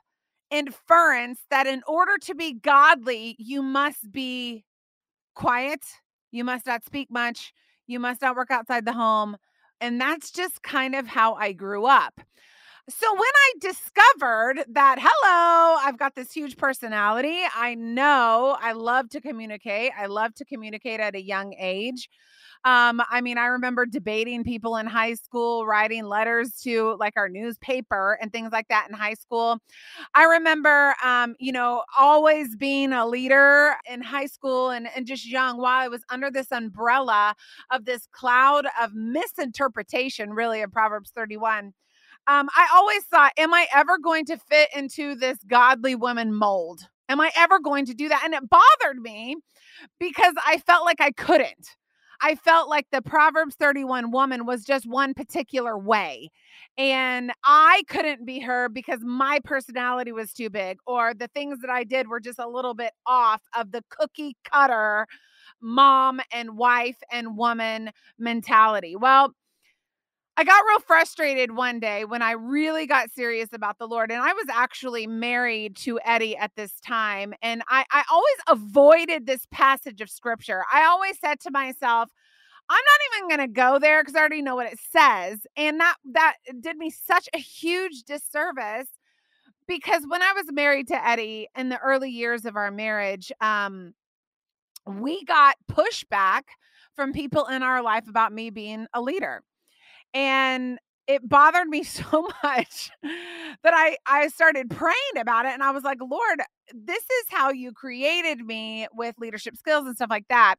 inference 0.51 1.39
that 1.49 1.67
in 1.67 1.81
order 1.87 2.17
to 2.19 2.35
be 2.35 2.53
godly, 2.53 3.35
you 3.39 3.61
must 3.61 4.11
be 4.11 4.63
quiet, 5.33 5.81
you 6.31 6.43
must 6.43 6.65
not 6.65 6.85
speak 6.85 7.11
much, 7.11 7.53
you 7.87 7.99
must 7.99 8.21
not 8.21 8.35
work 8.35 8.51
outside 8.51 8.85
the 8.85 8.93
home. 8.93 9.37
And 9.81 9.99
that's 9.99 10.31
just 10.31 10.63
kind 10.63 10.95
of 10.95 11.07
how 11.07 11.33
I 11.35 11.51
grew 11.51 11.85
up. 11.85 12.21
So 12.87 13.11
when 13.13 13.21
I 13.23 13.53
discovered 13.61 14.63
that, 14.73 14.99
hello, 15.01 15.77
I've 15.81 15.97
got 15.97 16.13
this 16.13 16.31
huge 16.31 16.55
personality, 16.55 17.39
I 17.55 17.73
know 17.73 18.55
I 18.61 18.73
love 18.73 19.09
to 19.09 19.21
communicate. 19.21 19.91
I 19.97 20.05
love 20.05 20.35
to 20.35 20.45
communicate 20.45 20.99
at 20.99 21.15
a 21.15 21.21
young 21.21 21.55
age. 21.57 22.09
Um, 22.63 23.01
I 23.09 23.21
mean, 23.21 23.37
I 23.39 23.45
remember 23.47 23.85
debating 23.87 24.43
people 24.43 24.77
in 24.77 24.85
high 24.87 25.15
school, 25.15 25.65
writing 25.65 26.05
letters 26.05 26.59
to 26.63 26.95
like 26.99 27.13
our 27.17 27.29
newspaper 27.29 28.17
and 28.21 28.31
things 28.31 28.51
like 28.51 28.67
that 28.69 28.87
in 28.89 28.95
high 28.95 29.13
school. 29.15 29.59
I 30.15 30.25
remember, 30.25 30.95
um, 31.03 31.35
you 31.39 31.51
know, 31.51 31.83
always 31.97 32.55
being 32.55 32.93
a 32.93 33.05
leader 33.05 33.75
in 33.89 34.01
high 34.01 34.27
school 34.27 34.69
and, 34.71 34.87
and 34.95 35.05
just 35.07 35.27
young 35.29 35.57
while 35.57 35.83
I 35.83 35.87
was 35.87 36.03
under 36.09 36.31
this 36.31 36.51
umbrella 36.51 37.35
of 37.71 37.85
this 37.85 38.07
cloud 38.11 38.67
of 38.81 38.93
misinterpretation, 38.93 40.31
really, 40.33 40.61
of 40.61 40.71
Proverbs 40.71 41.11
31. 41.15 41.73
Um, 42.27 42.49
I 42.55 42.67
always 42.73 43.03
thought, 43.03 43.33
am 43.37 43.53
I 43.53 43.67
ever 43.73 43.97
going 43.97 44.25
to 44.25 44.37
fit 44.37 44.69
into 44.75 45.15
this 45.15 45.37
godly 45.47 45.95
woman 45.95 46.33
mold? 46.33 46.81
Am 47.07 47.21
I 47.21 47.31
ever 47.35 47.59
going 47.59 47.85
to 47.85 47.93
do 47.93 48.09
that? 48.09 48.23
And 48.25 48.33
it 48.33 48.43
bothered 48.49 48.99
me 48.99 49.35
because 49.99 50.33
I 50.45 50.57
felt 50.59 50.85
like 50.85 51.01
I 51.01 51.11
couldn't. 51.11 51.75
I 52.21 52.35
felt 52.35 52.69
like 52.69 52.87
the 52.91 53.01
Proverbs 53.01 53.55
31 53.55 54.11
woman 54.11 54.45
was 54.45 54.63
just 54.63 54.87
one 54.87 55.13
particular 55.13 55.77
way. 55.77 56.29
And 56.77 57.31
I 57.43 57.83
couldn't 57.89 58.25
be 58.25 58.39
her 58.39 58.69
because 58.69 59.01
my 59.03 59.39
personality 59.43 60.11
was 60.11 60.33
too 60.33 60.49
big, 60.49 60.79
or 60.87 61.13
the 61.13 61.27
things 61.29 61.59
that 61.61 61.69
I 61.69 61.83
did 61.83 62.07
were 62.07 62.19
just 62.21 62.39
a 62.39 62.47
little 62.47 62.73
bit 62.73 62.91
off 63.05 63.41
of 63.55 63.71
the 63.71 63.83
cookie 63.89 64.35
cutter 64.49 65.07
mom 65.61 66.21
and 66.31 66.57
wife 66.57 66.97
and 67.11 67.37
woman 67.37 67.91
mentality. 68.19 68.95
Well, 68.95 69.33
I 70.37 70.43
got 70.43 70.65
real 70.67 70.81
frustrated 70.81 71.55
one 71.55 71.79
day 71.79 72.03
when 72.03 72.21
I 72.21 72.31
really 72.31 72.87
got 72.87 73.09
serious 73.11 73.49
about 73.53 73.79
the 73.79 73.87
Lord. 73.87 74.11
And 74.11 74.21
I 74.21 74.33
was 74.33 74.47
actually 74.51 75.07
married 75.07 75.77
to 75.77 75.97
Eddie 76.03 76.35
at 76.35 76.51
this 76.57 76.79
time. 76.81 77.33
And 77.41 77.63
I, 77.69 77.85
I 77.89 78.03
always 78.11 78.35
avoided 78.49 79.25
this 79.25 79.47
passage 79.49 80.01
of 80.01 80.09
scripture. 80.09 80.63
I 80.71 80.83
always 80.85 81.17
said 81.19 81.39
to 81.41 81.51
myself, 81.51 82.09
I'm 82.69 82.75
not 82.75 83.17
even 83.17 83.37
going 83.37 83.47
to 83.47 83.53
go 83.53 83.79
there 83.79 84.01
because 84.01 84.15
I 84.15 84.19
already 84.19 84.41
know 84.41 84.55
what 84.55 84.71
it 84.71 84.79
says. 84.91 85.39
And 85.55 85.79
that 85.79 85.95
that 86.13 86.35
did 86.59 86.77
me 86.77 86.89
such 86.89 87.29
a 87.33 87.37
huge 87.37 88.03
disservice 88.03 88.87
because 89.67 90.03
when 90.07 90.21
I 90.21 90.33
was 90.33 90.51
married 90.51 90.87
to 90.89 91.07
Eddie 91.07 91.47
in 91.55 91.69
the 91.69 91.79
early 91.79 92.09
years 92.09 92.43
of 92.45 92.55
our 92.55 92.71
marriage, 92.71 93.31
um, 93.39 93.93
we 94.85 95.23
got 95.23 95.55
pushback 95.71 96.41
from 96.95 97.13
people 97.13 97.45
in 97.45 97.63
our 97.63 97.81
life 97.81 98.07
about 98.09 98.33
me 98.33 98.49
being 98.49 98.87
a 98.93 99.01
leader. 99.01 99.43
And 100.15 100.79
it 101.07 101.27
bothered 101.29 101.67
me 101.67 101.83
so 101.85 102.29
much 102.43 102.91
that 103.03 103.73
I 103.75 103.97
I 104.07 104.29
started 104.29 104.71
praying 104.71 105.17
about 105.19 105.45
it 105.45 105.53
and 105.53 105.63
I 105.63 105.71
was 105.71 105.83
like, 105.83 105.99
"Lord, 106.01 106.41
this 106.73 107.03
is 107.03 107.25
how 107.29 107.51
you 107.51 107.73
created 107.73 108.39
me 108.39 108.87
with 108.93 109.15
leadership 109.19 109.57
skills 109.57 109.85
and 109.87 109.95
stuff 109.95 110.09
like 110.09 110.27
that." 110.29 110.55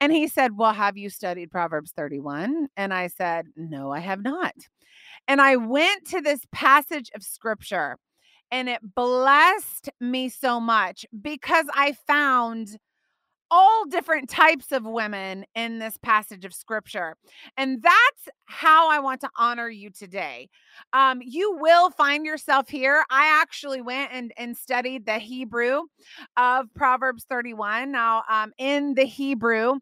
And 0.00 0.12
he 0.12 0.28
said, 0.28 0.56
"Well, 0.56 0.72
have 0.74 0.96
you 0.98 1.10
studied 1.10 1.50
Proverbs 1.50 1.92
31?" 1.96 2.68
And 2.76 2.94
I 2.94 3.08
said, 3.08 3.48
"No, 3.56 3.92
I 3.92 4.00
have 4.00 4.22
not." 4.22 4.54
And 5.28 5.40
I 5.40 5.56
went 5.56 6.06
to 6.10 6.20
this 6.20 6.42
passage 6.52 7.10
of 7.14 7.22
scripture 7.22 7.98
and 8.50 8.68
it 8.68 8.80
blessed 8.94 9.90
me 10.00 10.28
so 10.28 10.60
much 10.60 11.06
because 11.22 11.66
I 11.74 11.92
found 12.06 12.78
all 13.54 13.84
different 13.86 14.28
types 14.28 14.72
of 14.72 14.84
women 14.84 15.44
in 15.54 15.78
this 15.78 15.96
passage 15.98 16.44
of 16.44 16.52
scripture. 16.52 17.14
And 17.56 17.80
that's 17.80 18.28
how 18.46 18.90
I 18.90 18.98
want 18.98 19.20
to 19.20 19.30
honor 19.38 19.68
you 19.68 19.90
today. 19.90 20.48
Um, 20.92 21.20
you 21.22 21.56
will 21.58 21.90
find 21.90 22.26
yourself 22.26 22.68
here. 22.68 23.04
I 23.10 23.40
actually 23.40 23.80
went 23.80 24.10
and, 24.12 24.32
and 24.36 24.56
studied 24.56 25.06
the 25.06 25.18
Hebrew 25.18 25.82
of 26.36 26.66
Proverbs 26.74 27.26
31. 27.28 27.92
Now, 27.92 28.24
um, 28.28 28.52
in 28.58 28.94
the 28.94 29.04
Hebrew, 29.04 29.78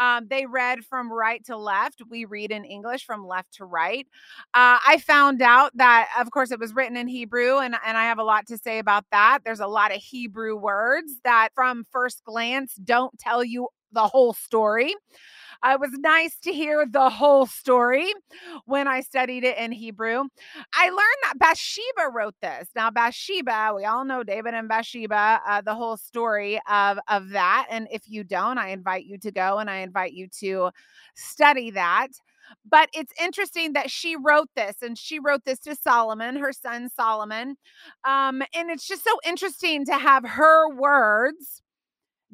um, 0.00 0.26
they 0.28 0.44
read 0.46 0.84
from 0.84 1.12
right 1.12 1.44
to 1.44 1.56
left. 1.56 2.02
We 2.10 2.24
read 2.24 2.50
in 2.50 2.64
English 2.64 3.04
from 3.04 3.24
left 3.24 3.54
to 3.54 3.64
right. 3.64 4.06
Uh, 4.52 4.78
I 4.84 4.98
found 4.98 5.42
out 5.42 5.70
that, 5.76 6.08
of 6.18 6.30
course, 6.32 6.50
it 6.50 6.58
was 6.58 6.74
written 6.74 6.96
in 6.96 7.06
Hebrew, 7.06 7.58
and, 7.58 7.76
and 7.86 7.96
I 7.96 8.04
have 8.04 8.18
a 8.18 8.24
lot 8.24 8.46
to 8.48 8.58
say 8.58 8.80
about 8.80 9.04
that. 9.12 9.40
There's 9.44 9.60
a 9.60 9.66
lot 9.68 9.94
of 9.94 10.00
Hebrew 10.02 10.56
words 10.56 11.12
that, 11.24 11.50
from 11.54 11.84
first 11.92 12.24
glance, 12.24 12.74
don't 12.74 13.11
won't 13.12 13.20
tell 13.20 13.44
you 13.44 13.68
the 13.92 14.06
whole 14.06 14.32
story. 14.32 14.94
It 15.64 15.78
was 15.78 15.92
nice 15.92 16.36
to 16.40 16.52
hear 16.52 16.84
the 16.90 17.08
whole 17.08 17.46
story 17.46 18.12
when 18.64 18.88
I 18.88 19.00
studied 19.00 19.44
it 19.44 19.56
in 19.58 19.70
Hebrew. 19.70 20.24
I 20.74 20.86
learned 20.86 21.22
that 21.22 21.38
Bathsheba 21.38 22.10
wrote 22.12 22.34
this. 22.42 22.68
Now, 22.74 22.90
Bathsheba, 22.90 23.72
we 23.76 23.84
all 23.84 24.04
know 24.04 24.24
David 24.24 24.54
and 24.54 24.68
Bathsheba, 24.68 25.40
uh, 25.46 25.60
the 25.60 25.74
whole 25.74 25.96
story 25.96 26.60
of, 26.68 26.98
of 27.06 27.28
that. 27.30 27.68
And 27.70 27.86
if 27.92 28.02
you 28.08 28.24
don't, 28.24 28.58
I 28.58 28.70
invite 28.70 29.04
you 29.04 29.18
to 29.18 29.30
go 29.30 29.58
and 29.58 29.70
I 29.70 29.78
invite 29.78 30.14
you 30.14 30.26
to 30.40 30.70
study 31.14 31.70
that. 31.72 32.08
But 32.68 32.88
it's 32.92 33.12
interesting 33.22 33.74
that 33.74 33.88
she 33.88 34.16
wrote 34.16 34.48
this 34.56 34.82
and 34.82 34.98
she 34.98 35.20
wrote 35.20 35.44
this 35.44 35.60
to 35.60 35.76
Solomon, 35.76 36.36
her 36.36 36.52
son 36.52 36.88
Solomon. 36.88 37.54
Um, 38.04 38.42
and 38.52 38.68
it's 38.68 38.88
just 38.88 39.04
so 39.04 39.16
interesting 39.24 39.84
to 39.86 39.94
have 39.94 40.24
her 40.24 40.74
words 40.74 41.61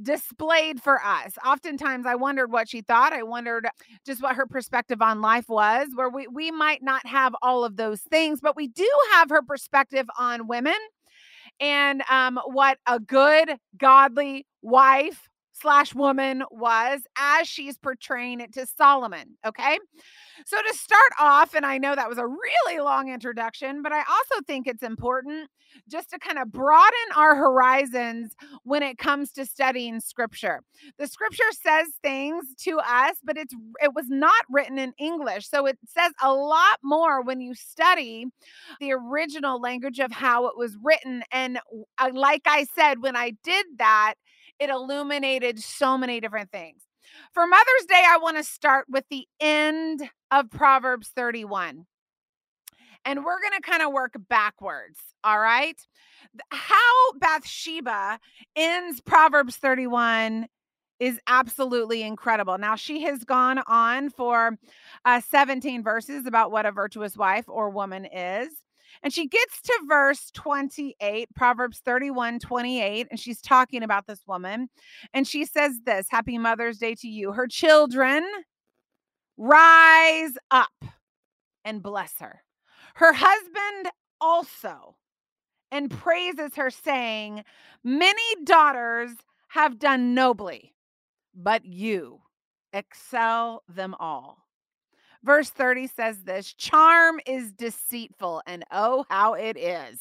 displayed 0.00 0.83
for 0.83 1.05
us. 1.05 1.33
Oftentimes 1.45 2.07
I 2.07 2.14
wondered 2.14 2.52
what 2.52 2.69
she 2.69 2.81
thought. 2.83 3.12
I 3.12 3.23
wondered 3.23 3.69
just 4.07 4.23
what 4.23 4.37
her 4.37 4.47
perspective 4.47 5.02
on 5.02 5.21
life 5.21 5.49
was, 5.49 5.88
where 5.95 6.09
we, 6.09 6.26
we 6.28 6.50
might 6.50 6.83
not 6.83 7.05
have 7.07 7.35
all 7.43 7.64
of 7.64 7.76
those 7.76 8.00
things, 8.02 8.40
but 8.40 8.57
we 8.57 8.69
do 8.69 8.88
have 9.12 9.31
her 9.31 9.43
perspective 9.43 10.07
on 10.19 10.47
women 10.47 10.75
and 11.61 12.02
um, 12.11 12.38
what 12.47 12.78
a 12.87 13.00
good, 13.00 13.57
godly 13.76 14.47
wife 14.62 15.27
slash 15.60 15.94
woman 15.94 16.42
was 16.50 17.00
as 17.16 17.48
she's 17.48 17.76
portraying 17.78 18.40
it 18.40 18.52
to 18.54 18.66
Solomon. 18.66 19.36
Okay. 19.46 19.78
So, 20.46 20.56
to 20.62 20.74
start 20.74 21.12
off, 21.18 21.54
and 21.54 21.66
I 21.66 21.78
know 21.78 21.94
that 21.94 22.08
was 22.08 22.18
a 22.18 22.26
really 22.26 22.80
long 22.80 23.10
introduction, 23.10 23.82
but 23.82 23.92
I 23.92 23.98
also 23.98 24.42
think 24.46 24.66
it's 24.66 24.82
important 24.82 25.48
just 25.88 26.10
to 26.10 26.18
kind 26.18 26.38
of 26.38 26.50
broaden 26.52 26.92
our 27.16 27.34
horizons 27.34 28.34
when 28.62 28.82
it 28.82 28.98
comes 28.98 29.32
to 29.32 29.44
studying 29.44 30.00
scripture. 30.00 30.62
The 30.98 31.06
scripture 31.06 31.50
says 31.50 31.88
things 32.02 32.44
to 32.60 32.78
us, 32.78 33.16
but 33.24 33.36
it's 33.36 33.54
it 33.82 33.94
was 33.94 34.06
not 34.08 34.44
written 34.50 34.78
in 34.78 34.92
English. 34.98 35.48
So 35.48 35.66
it 35.66 35.78
says 35.86 36.12
a 36.22 36.32
lot 36.32 36.78
more 36.82 37.22
when 37.22 37.40
you 37.40 37.54
study 37.54 38.26
the 38.80 38.92
original 38.92 39.60
language 39.60 39.98
of 39.98 40.12
how 40.12 40.46
it 40.46 40.56
was 40.56 40.76
written 40.82 41.22
and 41.32 41.58
like 42.12 42.42
I 42.46 42.66
said 42.74 43.02
when 43.02 43.16
I 43.16 43.32
did 43.42 43.66
that, 43.78 44.14
it 44.58 44.70
illuminated 44.70 45.58
so 45.58 45.98
many 45.98 46.20
different 46.20 46.50
things. 46.50 46.82
For 47.32 47.46
Mother's 47.46 47.86
Day, 47.88 48.02
I 48.06 48.18
want 48.18 48.36
to 48.36 48.44
start 48.44 48.86
with 48.88 49.04
the 49.10 49.26
end 49.40 50.02
of 50.30 50.50
Proverbs 50.50 51.10
31. 51.14 51.86
And 53.04 53.24
we're 53.24 53.40
going 53.40 53.60
to 53.60 53.62
kind 53.62 53.82
of 53.82 53.92
work 53.92 54.14
backwards. 54.28 54.98
All 55.24 55.38
right. 55.38 55.80
How 56.50 57.12
Bathsheba 57.18 58.18
ends 58.54 59.00
Proverbs 59.00 59.56
31 59.56 60.46
is 61.00 61.18
absolutely 61.26 62.02
incredible. 62.02 62.58
Now, 62.58 62.74
she 62.74 63.02
has 63.02 63.24
gone 63.24 63.62
on 63.66 64.10
for 64.10 64.58
uh, 65.04 65.20
17 65.20 65.82
verses 65.82 66.26
about 66.26 66.50
what 66.50 66.66
a 66.66 66.72
virtuous 66.72 67.16
wife 67.16 67.44
or 67.48 67.70
woman 67.70 68.04
is. 68.04 68.48
And 69.02 69.12
she 69.12 69.26
gets 69.28 69.61
to 69.62 69.78
verse 69.88 70.31
28, 70.35 71.28
Proverbs 71.35 71.81
31 71.85 72.38
28, 72.40 73.07
and 73.11 73.21
she's 73.21 73.40
talking 73.40 73.83
about 73.83 74.07
this 74.07 74.23
woman. 74.26 74.69
And 75.14 75.26
she 75.26 75.45
says 75.45 75.81
this 75.85 76.07
Happy 76.11 76.38
Mother's 76.38 76.78
Day 76.78 76.95
to 76.97 77.09
you. 77.09 77.33
Her 77.33 77.47
children 77.47 78.25
rise 79.37 80.33
up 80.50 80.85
and 81.64 81.83
bless 81.83 82.14
her. 82.21 82.43
Her 82.95 83.12
husband 83.12 83.93
also 84.21 84.97
and 85.71 85.90
praises 85.90 86.55
her, 86.57 86.71
saying, 86.71 87.45
Many 87.85 88.45
daughters 88.45 89.11
have 89.49 89.78
done 89.78 90.14
nobly, 90.14 90.75
but 91.35 91.64
you 91.64 92.21
excel 92.73 93.62
them 93.69 93.95
all. 93.99 94.48
Verse 95.28 95.50
30 95.50 95.88
says 95.88 96.23
this 96.23 96.54
charm 96.54 97.20
is 97.26 97.52
deceitful, 97.52 98.40
and 98.47 98.64
oh, 98.73 99.04
how 99.11 99.35
it 99.35 99.58
is. 99.58 100.00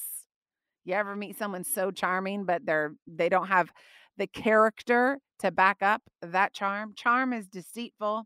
You 0.86 0.94
ever 0.94 1.18
meet 1.18 1.38
someone 1.38 1.66
so 1.66 1.92
charming, 1.92 2.46
but 2.46 2.66
they're 2.66 2.94
they 3.08 3.28
don't 3.28 3.50
have 3.50 3.70
the 4.16 4.26
character 4.26 5.20
to 5.40 5.52
back 5.52 5.82
up 5.82 6.02
that 6.22 6.54
charm? 6.54 6.94
Charm 6.96 7.34
is 7.34 7.50
deceitful 7.50 8.26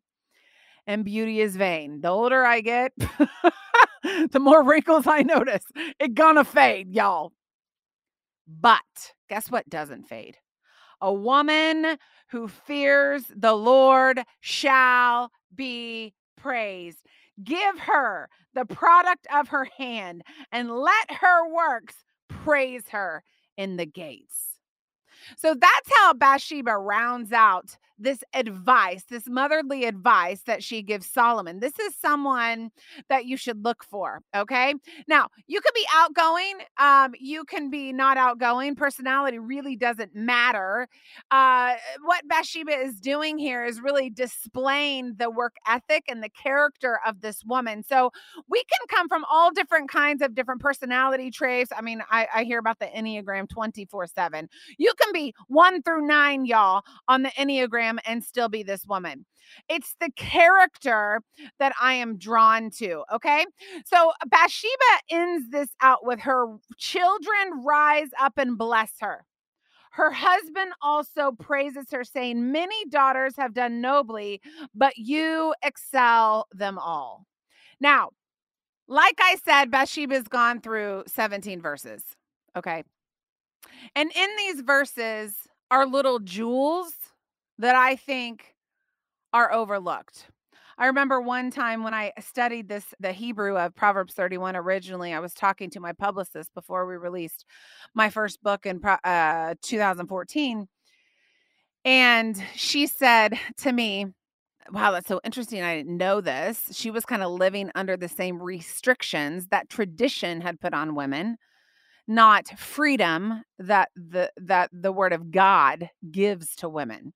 and 0.86 1.04
beauty 1.04 1.42
is 1.42 1.56
vain. 1.56 2.02
The 2.02 2.10
older 2.10 2.46
I 2.46 2.62
get, 2.62 2.92
the 4.04 4.40
more 4.40 4.64
wrinkles 4.64 5.08
I 5.08 5.24
notice. 5.24 5.66
It 6.00 6.14
gonna 6.14 6.44
fade, 6.44 6.94
y'all. 6.94 7.32
But 8.48 9.14
guess 9.28 9.50
what 9.50 9.68
doesn't 9.68 10.04
fade? 10.04 10.38
A 11.02 11.12
woman 11.12 11.98
who 12.30 12.48
fears 12.48 13.24
the 13.36 13.54
Lord 13.54 14.22
shall 14.40 15.32
be 15.56 16.14
praised. 16.42 17.06
Give 17.44 17.80
her 17.80 18.30
the 18.54 18.66
product 18.66 19.28
of 19.34 19.48
her 19.50 19.68
hand 19.78 20.24
and 20.52 20.72
let 20.72 21.12
her 21.12 21.48
works 21.54 21.96
praise 22.28 22.84
her 22.90 23.24
in 23.58 23.78
the 23.78 23.86
gates. 23.86 24.58
So 25.38 25.54
that's 25.54 25.90
how 25.98 26.14
Bathsheba 26.14 26.78
rounds 26.78 27.32
out 27.32 27.78
this 28.02 28.24
advice, 28.34 29.04
this 29.10 29.28
motherly 29.28 29.86
advice 29.86 30.42
that 30.44 30.64
she 30.64 30.82
gives 30.82 31.06
Solomon. 31.06 31.60
This 31.60 31.78
is 31.80 31.96
someone 31.96 32.72
that 33.10 33.26
you 33.26 33.38
should 33.38 33.64
look 33.64 33.84
for. 33.84 34.22
Okay. 34.36 34.74
Now, 35.08 35.28
you 35.48 35.62
could 35.62 35.74
be 35.74 35.86
outgoing, 35.94 36.60
um, 36.78 37.14
you 37.20 37.44
can 37.46 37.70
be 37.70 37.94
not 37.94 38.18
outgoing. 38.18 38.76
Personality 38.76 39.40
really 39.40 39.76
doesn't 39.76 40.16
matter. 40.16 40.88
Uh, 41.30 41.76
what 42.04 42.28
Bathsheba 42.28 42.72
is 42.72 43.00
doing 43.00 43.38
here 43.38 43.64
is 43.64 43.82
really 43.82 44.10
displaying 44.10 45.16
the 45.18 45.30
work 45.30 45.56
ethic 45.68 46.06
and 46.08 46.24
the 46.24 46.30
character 46.30 47.00
of 47.06 47.22
this 47.22 47.44
woman. 47.46 47.84
So 47.84 48.12
we 48.50 48.64
can 48.64 48.88
come 48.88 49.08
from 49.08 49.26
all 49.32 49.52
different 49.52 49.90
kinds 49.90 50.22
of 50.22 50.36
different 50.36 50.62
personality 50.62 51.32
traits. 51.32 51.72
I 51.76 51.82
mean, 51.82 52.02
I, 52.10 52.28
I 52.34 52.44
hear 52.44 52.60
about 52.60 52.80
the 52.80 52.88
Enneagram 52.88 53.50
24 53.50 54.08
7. 54.08 54.50
You 54.78 54.94
can 55.00 55.14
be 55.14 55.34
one 55.48 55.82
through 55.82 56.06
nine, 56.08 56.46
y'all, 56.46 56.84
on 57.08 57.24
the 57.24 57.30
Enneagram 57.30 57.91
and 58.06 58.24
still 58.24 58.50
be 58.50 58.64
this 58.64 58.86
woman. 58.86 59.26
It's 59.70 59.96
the 60.00 60.12
character 60.16 61.22
that 61.60 61.74
I 61.80 61.94
am 61.94 62.18
drawn 62.18 62.70
to. 62.78 63.04
Okay. 63.14 63.46
So 63.86 64.10
uh, 64.10 64.26
Bathsheba 64.28 64.72
ends 65.10 65.50
this 65.52 65.70
out 65.82 66.06
with 66.06 66.20
her 66.22 66.58
children 66.78 67.64
rise 67.64 68.10
up 68.20 68.38
and 68.38 68.58
bless 68.58 68.94
her. 69.02 69.26
Her 69.92 70.12
husband 70.12 70.72
also 70.82 71.34
praises 71.34 71.88
her, 71.92 72.06
saying, 72.06 72.52
Many 72.52 72.86
daughters 72.86 73.34
have 73.38 73.54
done 73.54 73.82
nobly, 73.82 74.42
but 74.74 74.96
you 74.96 75.54
excel 75.64 76.48
them 76.54 76.80
all. 76.80 77.26
Now, 77.82 78.12
like 78.88 79.20
I 79.20 79.36
said, 79.44 79.70
Bathsheba's 79.70 80.30
gone 80.30 80.62
through 80.62 81.04
17 81.08 81.62
verses. 81.62 82.04
Okay. 82.56 82.84
And 83.96 84.12
in 84.16 84.30
these 84.38 84.62
verses 84.62 85.36
are 85.70 85.86
little 85.86 86.20
jewels 86.20 86.94
that 87.62 87.76
I 87.76 87.96
think 87.96 88.56
are 89.34 89.54
overlooked. 89.54 90.28
I 90.80 90.88
remember 90.88 91.22
one 91.22 91.52
time 91.52 91.84
when 91.84 91.94
I 91.94 92.12
studied 92.20 92.68
this, 92.68 92.86
the 93.00 93.12
Hebrew 93.12 93.56
of 93.56 93.76
Proverbs 93.76 94.16
31 94.16 94.56
originally, 94.56 95.14
I 95.14 95.20
was 95.20 95.36
talking 95.36 95.70
to 95.72 95.80
my 95.80 95.94
publicist 95.94 96.52
before 96.56 96.88
we 96.88 96.96
released 96.96 97.46
my 97.94 98.10
first 98.10 98.42
book 98.42 98.66
in 98.66 98.84
uh, 98.84 99.54
2014. 99.62 100.68
And 101.86 102.44
she 102.56 102.88
said 102.88 103.38
to 103.58 103.72
me, 103.72 104.08
Wow, 104.72 104.92
that's 104.92 105.08
so 105.08 105.20
interesting. 105.24 105.62
I 105.62 105.76
didn't 105.76 105.98
know 105.98 106.22
this. 106.22 106.70
She 106.72 106.92
was 106.92 107.06
kind 107.06 107.24
of 107.24 107.32
living 107.32 107.72
under 107.76 107.98
the 107.98 108.08
same 108.08 108.42
restrictions 108.42 109.48
that 109.48 109.70
tradition 109.70 110.40
had 110.42 110.60
put 110.60 110.74
on 110.74 110.96
women, 110.96 111.38
not 112.08 112.48
freedom 112.60 113.44
that 113.60 113.90
the 113.96 114.32
that 114.38 114.70
the 114.72 114.92
word 114.92 115.14
of 115.14 115.32
God 115.32 115.90
gives 116.12 116.56
to 116.58 116.70
women 116.70 117.14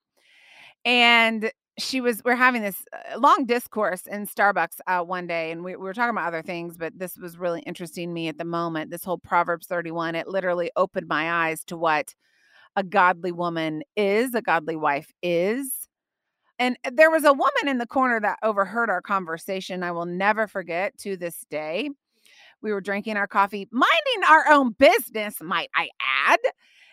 and 0.85 1.51
she 1.77 1.99
was 1.99 2.21
we're 2.23 2.35
having 2.35 2.61
this 2.61 2.85
uh, 2.93 3.19
long 3.19 3.45
discourse 3.45 4.07
in 4.07 4.25
starbucks 4.27 4.79
uh, 4.87 5.01
one 5.01 5.27
day 5.27 5.51
and 5.51 5.63
we, 5.63 5.75
we, 5.75 5.83
were 5.83 5.93
talking 5.93 6.11
about 6.11 6.27
other 6.27 6.41
things 6.41 6.77
but 6.77 6.97
this 6.97 7.17
was 7.17 7.37
really 7.37 7.61
interesting 7.61 8.13
me 8.13 8.27
at 8.27 8.37
the 8.37 8.45
moment 8.45 8.91
this 8.91 9.03
whole 9.03 9.17
proverbs 9.17 9.67
31 9.67 10.15
it 10.15 10.27
literally 10.27 10.71
opened 10.75 11.07
my 11.07 11.49
eyes 11.49 11.63
to 11.65 11.75
what 11.75 12.13
a 12.75 12.83
godly 12.83 13.31
woman 13.31 13.83
is 13.97 14.33
a 14.33 14.41
godly 14.41 14.75
wife 14.75 15.11
is 15.21 15.89
and 16.57 16.77
there 16.93 17.11
was 17.11 17.25
a 17.25 17.33
woman 17.33 17.67
in 17.67 17.79
the 17.79 17.87
corner 17.87 18.21
that 18.21 18.39
overheard 18.41 18.89
our 18.89 19.01
conversation 19.01 19.83
i 19.83 19.91
will 19.91 20.05
never 20.05 20.47
forget 20.47 20.97
to 20.97 21.17
this 21.17 21.45
day. 21.49 21.89
We 22.61 22.71
were 22.71 22.81
drinking 22.81 23.17
our 23.17 23.27
coffee 23.27 23.67
minding 23.71 24.29
our 24.29 24.49
own 24.49 24.71
business 24.71 25.41
might 25.41 25.69
i 25.75 25.89
add 26.27 26.39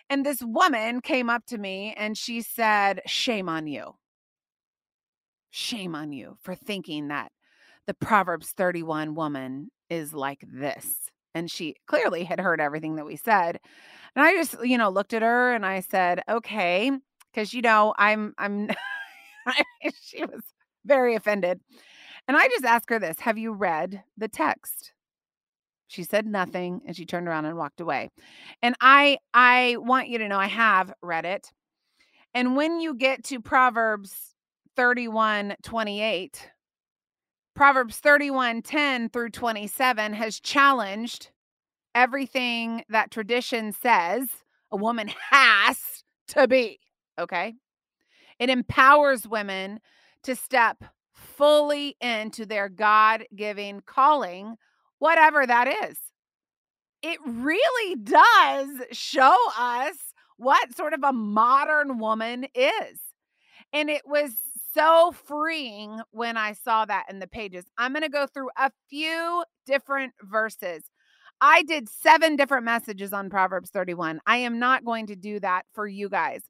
and 0.09 0.25
this 0.25 0.41
woman 0.41 1.01
came 1.01 1.29
up 1.29 1.45
to 1.47 1.57
me 1.57 1.93
and 1.97 2.17
she 2.17 2.41
said, 2.41 3.01
Shame 3.05 3.49
on 3.49 3.67
you. 3.67 3.95
Shame 5.49 5.95
on 5.95 6.11
you 6.11 6.37
for 6.41 6.55
thinking 6.55 7.09
that 7.09 7.31
the 7.87 7.93
Proverbs 7.93 8.49
31 8.51 9.15
woman 9.15 9.69
is 9.89 10.13
like 10.13 10.43
this. 10.47 11.09
And 11.35 11.49
she 11.49 11.75
clearly 11.87 12.23
had 12.23 12.39
heard 12.39 12.61
everything 12.61 12.95
that 12.95 13.05
we 13.05 13.15
said. 13.15 13.59
And 14.15 14.25
I 14.25 14.33
just, 14.33 14.55
you 14.63 14.77
know, 14.77 14.89
looked 14.89 15.13
at 15.13 15.21
her 15.21 15.53
and 15.53 15.65
I 15.65 15.79
said, 15.79 16.21
okay, 16.29 16.91
because, 17.31 17.53
you 17.53 17.61
know, 17.61 17.93
I'm, 17.97 18.33
I'm, 18.37 18.69
she 20.01 20.23
was 20.23 20.41
very 20.85 21.15
offended. 21.15 21.59
And 22.27 22.37
I 22.37 22.47
just 22.47 22.65
asked 22.65 22.89
her 22.89 22.99
this 22.99 23.19
Have 23.19 23.37
you 23.37 23.51
read 23.51 24.03
the 24.17 24.27
text? 24.27 24.93
She 25.93 26.03
said 26.03 26.25
nothing 26.25 26.81
and 26.87 26.95
she 26.95 27.05
turned 27.05 27.27
around 27.27 27.45
and 27.45 27.55
walked 27.55 27.79
away. 27.79 28.09
And 28.63 28.75
I 28.81 29.19
I 29.31 29.77
want 29.77 30.07
you 30.07 30.17
to 30.17 30.27
know 30.27 30.39
I 30.39 30.47
have 30.47 30.91
read 31.03 31.23
it. 31.23 31.53
And 32.33 32.55
when 32.55 32.79
you 32.79 32.95
get 32.95 33.23
to 33.25 33.39
Proverbs 33.39 34.33
31 34.75 35.55
28, 35.61 36.49
Proverbs 37.55 37.99
31 37.99 38.63
10 38.63 39.09
through 39.09 39.29
27 39.29 40.13
has 40.13 40.39
challenged 40.39 41.29
everything 41.93 42.83
that 42.89 43.11
tradition 43.11 43.71
says 43.71 44.27
a 44.71 44.77
woman 44.77 45.11
has 45.29 45.77
to 46.29 46.47
be. 46.47 46.79
Okay. 47.19 47.53
It 48.39 48.49
empowers 48.49 49.27
women 49.27 49.79
to 50.23 50.35
step 50.35 50.83
fully 51.13 51.95
into 52.01 52.47
their 52.47 52.67
God 52.67 53.25
giving 53.35 53.81
calling 53.81 54.55
whatever 55.03 55.45
that 55.45 55.67
is. 55.67 55.97
It 57.01 57.19
really 57.25 57.95
does 57.95 58.69
show 58.93 59.35
us 59.59 59.97
what 60.37 60.73
sort 60.77 60.93
of 60.93 61.03
a 61.03 61.11
modern 61.11 61.99
woman 61.99 62.45
is. 62.55 62.99
And 63.73 63.89
it 63.89 64.03
was 64.05 64.31
so 64.73 65.11
freeing 65.11 65.99
when 66.11 66.37
I 66.37 66.53
saw 66.53 66.85
that 66.85 67.07
in 67.09 67.19
the 67.19 67.27
pages. 67.27 67.65
I'm 67.77 67.91
going 67.91 68.03
to 68.03 68.09
go 68.09 68.27
through 68.27 68.47
a 68.57 68.71
few 68.89 69.43
different 69.65 70.13
verses. 70.21 70.83
I 71.41 71.63
did 71.63 71.89
seven 71.89 72.37
different 72.37 72.63
messages 72.63 73.11
on 73.11 73.29
Proverbs 73.29 73.71
31. 73.71 74.21
I 74.25 74.37
am 74.37 74.57
not 74.57 74.85
going 74.85 75.07
to 75.07 75.17
do 75.17 75.41
that 75.41 75.63
for 75.73 75.85
you 75.85 76.07
guys. 76.07 76.43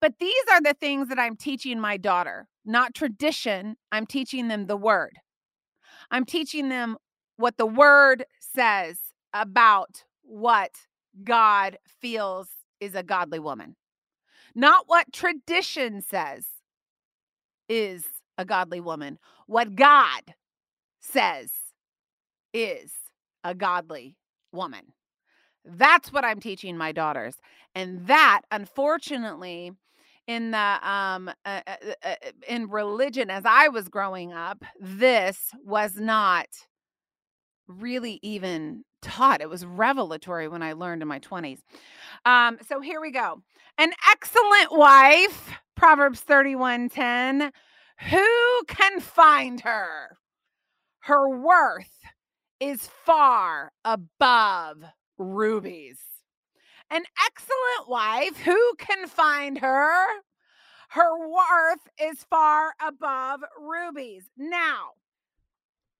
But 0.00 0.20
these 0.20 0.44
are 0.52 0.60
the 0.60 0.74
things 0.74 1.08
that 1.08 1.18
I'm 1.18 1.34
teaching 1.34 1.80
my 1.80 1.96
daughter, 1.96 2.46
not 2.64 2.94
tradition. 2.94 3.74
I'm 3.90 4.06
teaching 4.06 4.46
them 4.46 4.68
the 4.68 4.76
word. 4.76 5.18
I'm 6.12 6.26
teaching 6.26 6.68
them 6.68 6.98
what 7.36 7.56
the 7.56 7.66
word 7.66 8.26
says 8.38 8.98
about 9.32 10.04
what 10.22 10.72
God 11.24 11.78
feels 11.86 12.48
is 12.80 12.94
a 12.94 13.02
godly 13.02 13.38
woman, 13.38 13.76
not 14.54 14.84
what 14.86 15.12
tradition 15.12 16.02
says 16.02 16.46
is 17.68 18.04
a 18.36 18.44
godly 18.44 18.80
woman, 18.80 19.18
what 19.46 19.74
God 19.74 20.34
says 21.00 21.50
is 22.52 22.92
a 23.42 23.54
godly 23.54 24.16
woman. 24.52 24.92
That's 25.64 26.12
what 26.12 26.24
I'm 26.24 26.40
teaching 26.40 26.76
my 26.76 26.92
daughters. 26.92 27.36
And 27.74 28.06
that, 28.06 28.42
unfortunately, 28.50 29.72
in 30.26 30.52
the 30.52 30.78
um 30.88 31.28
uh, 31.44 31.60
uh, 31.66 31.76
uh, 32.04 32.14
in 32.48 32.68
religion 32.68 33.30
as 33.30 33.44
I 33.46 33.68
was 33.68 33.88
growing 33.88 34.32
up, 34.32 34.64
this 34.80 35.50
was 35.64 35.96
not 35.96 36.46
really 37.66 38.18
even 38.22 38.84
taught. 39.00 39.40
It 39.40 39.48
was 39.48 39.64
revelatory 39.64 40.48
when 40.48 40.62
I 40.62 40.72
learned 40.74 41.02
in 41.02 41.08
my 41.08 41.18
20s. 41.18 41.60
Um, 42.24 42.58
so 42.68 42.80
here 42.80 43.00
we 43.00 43.10
go. 43.10 43.42
An 43.78 43.92
excellent 44.10 44.72
wife, 44.72 45.50
Proverbs 45.76 46.20
31:10. 46.20 47.52
Who 48.10 48.64
can 48.68 49.00
find 49.00 49.60
her? 49.60 50.16
Her 51.00 51.28
worth 51.28 51.90
is 52.60 52.88
far 53.04 53.72
above 53.84 54.84
rubies. 55.18 55.98
An 56.92 57.04
excellent 57.26 57.88
wife, 57.88 58.36
who 58.42 58.74
can 58.76 59.08
find 59.08 59.56
her? 59.58 60.04
Her 60.90 61.26
worth 61.26 61.88
is 61.98 62.26
far 62.28 62.74
above 62.86 63.40
rubies. 63.58 64.24
Now, 64.36 64.90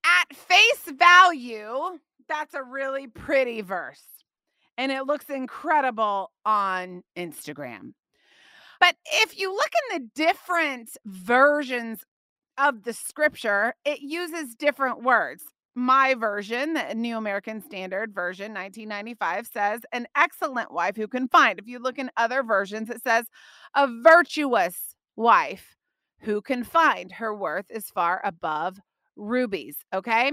at 0.05 0.35
face 0.35 0.93
value, 0.95 1.97
that's 2.29 2.53
a 2.53 2.61
really 2.61 3.07
pretty 3.07 3.61
verse. 3.61 4.03
And 4.77 4.91
it 4.91 5.07
looks 5.07 5.31
incredible 5.31 6.31
on 6.45 7.01
Instagram. 7.17 7.93
But 8.79 8.95
if 9.23 9.39
you 9.39 9.51
look 9.51 9.71
in 9.89 10.03
the 10.03 10.09
different 10.13 10.91
versions 11.05 12.05
of 12.59 12.83
the 12.83 12.93
scripture, 12.93 13.73
it 13.83 14.01
uses 14.01 14.53
different 14.53 15.01
words. 15.01 15.43
My 15.75 16.13
version, 16.13 16.73
the 16.73 16.93
New 16.93 17.17
American 17.17 17.61
Standard 17.61 18.13
Version, 18.13 18.53
1995, 18.53 19.47
says 19.47 19.81
an 19.91 20.07
excellent 20.15 20.71
wife 20.71 20.95
who 20.95 21.07
can 21.07 21.27
find. 21.27 21.57
If 21.57 21.67
you 21.67 21.79
look 21.79 21.97
in 21.97 22.11
other 22.15 22.43
versions, 22.43 22.89
it 22.89 23.01
says 23.01 23.25
a 23.75 23.87
virtuous 24.03 24.95
wife 25.15 25.75
who 26.19 26.41
can 26.41 26.63
find. 26.63 27.11
Her 27.11 27.35
worth 27.35 27.65
is 27.69 27.89
far 27.89 28.21
above 28.23 28.79
rubies. 29.15 29.77
Okay. 29.93 30.31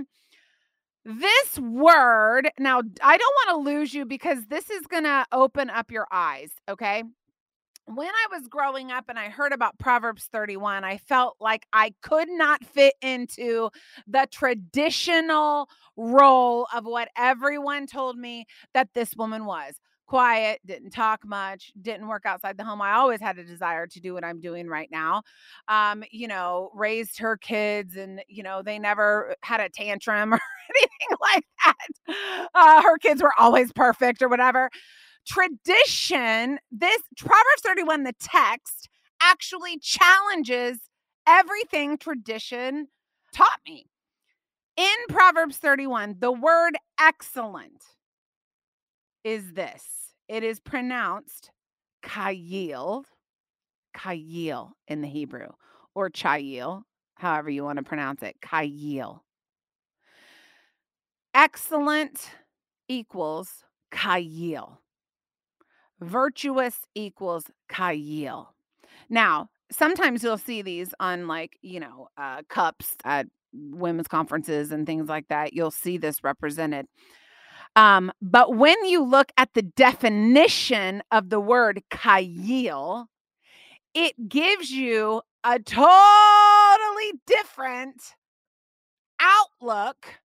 This 1.06 1.58
word, 1.58 2.50
now 2.58 2.82
I 3.02 3.16
don't 3.16 3.36
want 3.46 3.50
to 3.50 3.70
lose 3.70 3.94
you 3.94 4.04
because 4.04 4.44
this 4.48 4.68
is 4.68 4.86
going 4.86 5.04
to 5.04 5.24
open 5.32 5.70
up 5.70 5.90
your 5.90 6.06
eyes. 6.12 6.50
Okay 6.68 7.04
when 7.94 8.08
I 8.08 8.36
was 8.36 8.46
growing 8.48 8.90
up 8.90 9.06
and 9.08 9.18
I 9.18 9.28
heard 9.28 9.52
about 9.52 9.78
Proverbs 9.78 10.28
31, 10.32 10.84
I 10.84 10.98
felt 10.98 11.36
like 11.40 11.66
I 11.72 11.92
could 12.02 12.28
not 12.28 12.64
fit 12.64 12.94
into 13.02 13.70
the 14.06 14.28
traditional 14.30 15.68
role 15.96 16.66
of 16.74 16.84
what 16.84 17.08
everyone 17.16 17.86
told 17.86 18.16
me 18.16 18.46
that 18.74 18.88
this 18.94 19.14
woman 19.16 19.44
was. 19.44 19.74
Quiet, 20.06 20.60
didn't 20.66 20.90
talk 20.90 21.24
much, 21.24 21.72
didn't 21.80 22.08
work 22.08 22.26
outside 22.26 22.56
the 22.56 22.64
home. 22.64 22.82
I 22.82 22.94
always 22.94 23.20
had 23.20 23.38
a 23.38 23.44
desire 23.44 23.86
to 23.86 24.00
do 24.00 24.12
what 24.12 24.24
I'm 24.24 24.40
doing 24.40 24.66
right 24.66 24.88
now. 24.90 25.22
Um, 25.68 26.02
you 26.10 26.26
know, 26.26 26.70
raised 26.74 27.18
her 27.20 27.36
kids 27.36 27.96
and, 27.96 28.20
you 28.26 28.42
know, 28.42 28.60
they 28.60 28.80
never 28.80 29.36
had 29.42 29.60
a 29.60 29.68
tantrum 29.68 30.34
or 30.34 30.40
anything 30.70 31.16
like 31.20 31.44
that. 31.64 32.48
Uh, 32.54 32.82
her 32.82 32.98
kids 32.98 33.22
were 33.22 33.32
always 33.38 33.72
perfect 33.72 34.20
or 34.20 34.28
whatever 34.28 34.68
tradition, 35.26 36.58
this 36.70 37.02
Proverbs 37.18 37.62
31, 37.62 38.04
the 38.04 38.14
text, 38.20 38.88
actually 39.22 39.78
challenges 39.78 40.78
everything 41.26 41.98
tradition 41.98 42.88
taught 43.32 43.60
me. 43.66 43.86
In 44.76 44.96
Proverbs 45.08 45.58
31, 45.58 46.16
the 46.18 46.32
word 46.32 46.76
excellent 46.98 47.84
is 49.24 49.52
this 49.52 49.84
it 50.28 50.42
is 50.42 50.60
pronounced 50.60 51.50
kayil, 52.02 53.04
kayil 53.96 54.70
in 54.88 55.02
the 55.02 55.08
Hebrew, 55.08 55.48
or 55.94 56.08
chayil, 56.08 56.82
however 57.14 57.50
you 57.50 57.64
want 57.64 57.78
to 57.78 57.82
pronounce 57.82 58.22
it, 58.22 58.36
kayil. 58.40 59.20
Excellent 61.34 62.30
equals 62.88 63.64
kayil. 63.92 64.79
Virtuous 66.00 66.78
equals 66.94 67.44
Kayil. 67.70 68.48
Now, 69.08 69.50
sometimes 69.70 70.22
you'll 70.22 70.38
see 70.38 70.62
these 70.62 70.94
on 71.00 71.26
like, 71.26 71.58
you 71.62 71.80
know, 71.80 72.08
uh, 72.16 72.42
cups 72.48 72.96
at 73.04 73.26
women's 73.52 74.08
conferences 74.08 74.72
and 74.72 74.86
things 74.86 75.08
like 75.08 75.28
that. 75.28 75.52
You'll 75.52 75.70
see 75.70 75.98
this 75.98 76.22
represented. 76.22 76.86
Um, 77.76 78.12
but 78.20 78.56
when 78.56 78.84
you 78.84 79.02
look 79.04 79.30
at 79.36 79.54
the 79.54 79.62
definition 79.62 81.02
of 81.10 81.30
the 81.30 81.40
word 81.40 81.82
Kayil, 81.90 83.06
it 83.94 84.28
gives 84.28 84.70
you 84.70 85.22
a 85.44 85.58
totally 85.58 87.12
different 87.26 88.14
outlook 89.20 90.20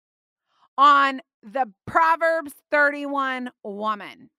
on 0.76 1.20
the 1.42 1.72
Proverbs 1.86 2.52
31 2.70 3.50
woman. 3.62 4.30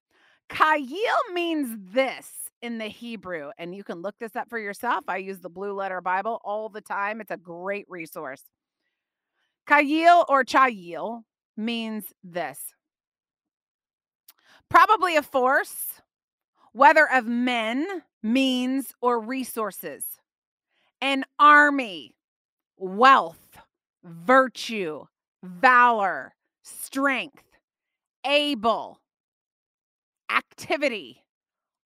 Kayil 0.51 1.33
means 1.33 1.77
this 1.93 2.29
in 2.61 2.77
the 2.77 2.87
Hebrew, 2.87 3.51
and 3.57 3.73
you 3.73 3.83
can 3.83 4.01
look 4.01 4.15
this 4.19 4.35
up 4.35 4.49
for 4.49 4.59
yourself. 4.59 5.05
I 5.07 5.17
use 5.17 5.39
the 5.39 5.49
Blue 5.49 5.73
Letter 5.73 6.01
Bible 6.01 6.41
all 6.43 6.69
the 6.69 6.81
time, 6.81 7.21
it's 7.21 7.31
a 7.31 7.37
great 7.37 7.85
resource. 7.89 8.43
Kayil 9.67 10.25
or 10.27 10.43
Chayil 10.43 11.23
means 11.55 12.05
this 12.23 12.73
probably 14.69 15.17
a 15.17 15.21
force, 15.21 16.01
whether 16.71 17.07
of 17.11 17.25
men, 17.25 17.85
means, 18.23 18.93
or 19.01 19.19
resources, 19.19 20.05
an 21.01 21.25
army, 21.39 22.15
wealth, 22.77 23.57
virtue, 24.03 25.05
valor, 25.43 26.33
strength, 26.63 27.43
able, 28.25 28.99
activity, 30.35 31.23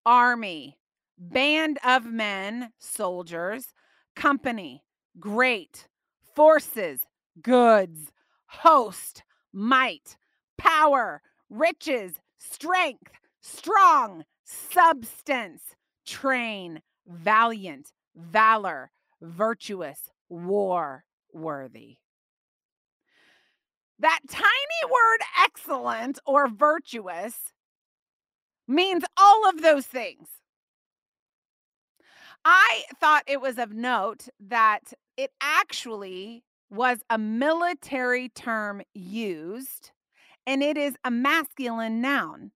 army, 0.05 0.77
band 1.17 1.79
of 1.85 2.05
men, 2.05 2.71
soldiers, 2.79 3.73
company, 4.15 4.83
great, 5.19 5.87
forces, 6.35 7.01
goods, 7.41 8.11
host, 8.47 9.23
might, 9.53 10.17
power, 10.57 11.21
riches, 11.49 12.15
strength, 12.37 13.13
strong, 13.41 14.23
substance, 14.43 15.61
train, 16.05 16.81
valiant, 17.07 17.91
valor, 18.15 18.91
virtuous, 19.21 20.11
war 20.29 21.05
worthy. 21.33 21.97
That 23.99 24.19
tiny 24.29 24.91
word 24.91 25.19
excellent 25.43 26.19
or 26.25 26.49
virtuous 26.49 27.53
means 28.67 29.03
all 29.17 29.49
of 29.49 29.61
those 29.61 29.85
things. 29.85 30.27
I 32.43 32.83
thought 32.99 33.23
it 33.27 33.41
was 33.41 33.57
of 33.57 33.73
note 33.73 34.27
that 34.39 34.93
it 35.17 35.31
actually 35.41 36.43
was 36.69 36.99
a 37.09 37.17
military 37.17 38.29
term 38.29 38.81
used 38.93 39.91
and 40.45 40.61
it 40.61 40.77
is 40.77 40.95
a 41.03 41.09
masculine 41.11 42.01
noun. 42.01 42.51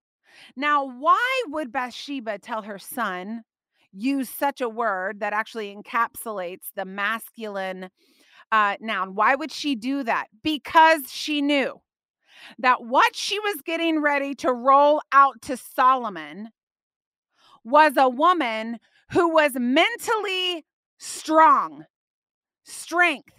Now, 0.56 0.86
why 0.86 1.44
would 1.48 1.72
Bathsheba 1.72 2.38
tell 2.38 2.62
her 2.62 2.78
son 2.78 3.44
use 3.92 4.30
such 4.30 4.62
a 4.62 4.70
word 4.70 5.22
that 5.22 5.34
actually 5.34 5.76
encapsulates 5.76 6.68
the 6.76 6.86
masculine 6.86 7.90
uh, 8.52 8.76
noun? 8.80 9.16
Why 9.16 9.36
would 9.36 9.52
she 9.52 9.76
do 9.76 10.04
that? 10.04 10.28
Because 10.44 11.02
she 11.12 11.42
knew 11.42 11.82
that 12.58 12.84
what 12.84 13.16
she 13.16 13.40
was 13.40 13.62
getting 13.66 14.02
ready 14.02 14.34
to 14.36 14.52
roll 14.52 15.02
out 15.12 15.42
to 15.44 15.58
Solomon 15.58 16.50
was 17.64 17.98
a 17.98 18.10
woman 18.10 18.80
who 19.12 19.34
was 19.34 19.52
mentally 19.56 20.66
strong, 20.98 21.86
strength, 22.64 23.34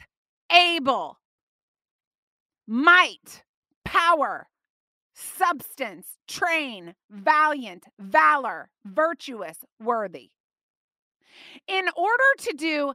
able, 0.53 1.19
might, 2.67 3.45
power, 3.85 4.49
substance, 5.15 6.19
train, 6.29 6.95
valiant, 7.11 7.87
valor, 7.99 8.71
virtuous, 8.85 9.59
worthy. 9.79 10.31
In 11.67 11.87
order 11.97 12.25
to 12.39 12.53
do 12.57 12.93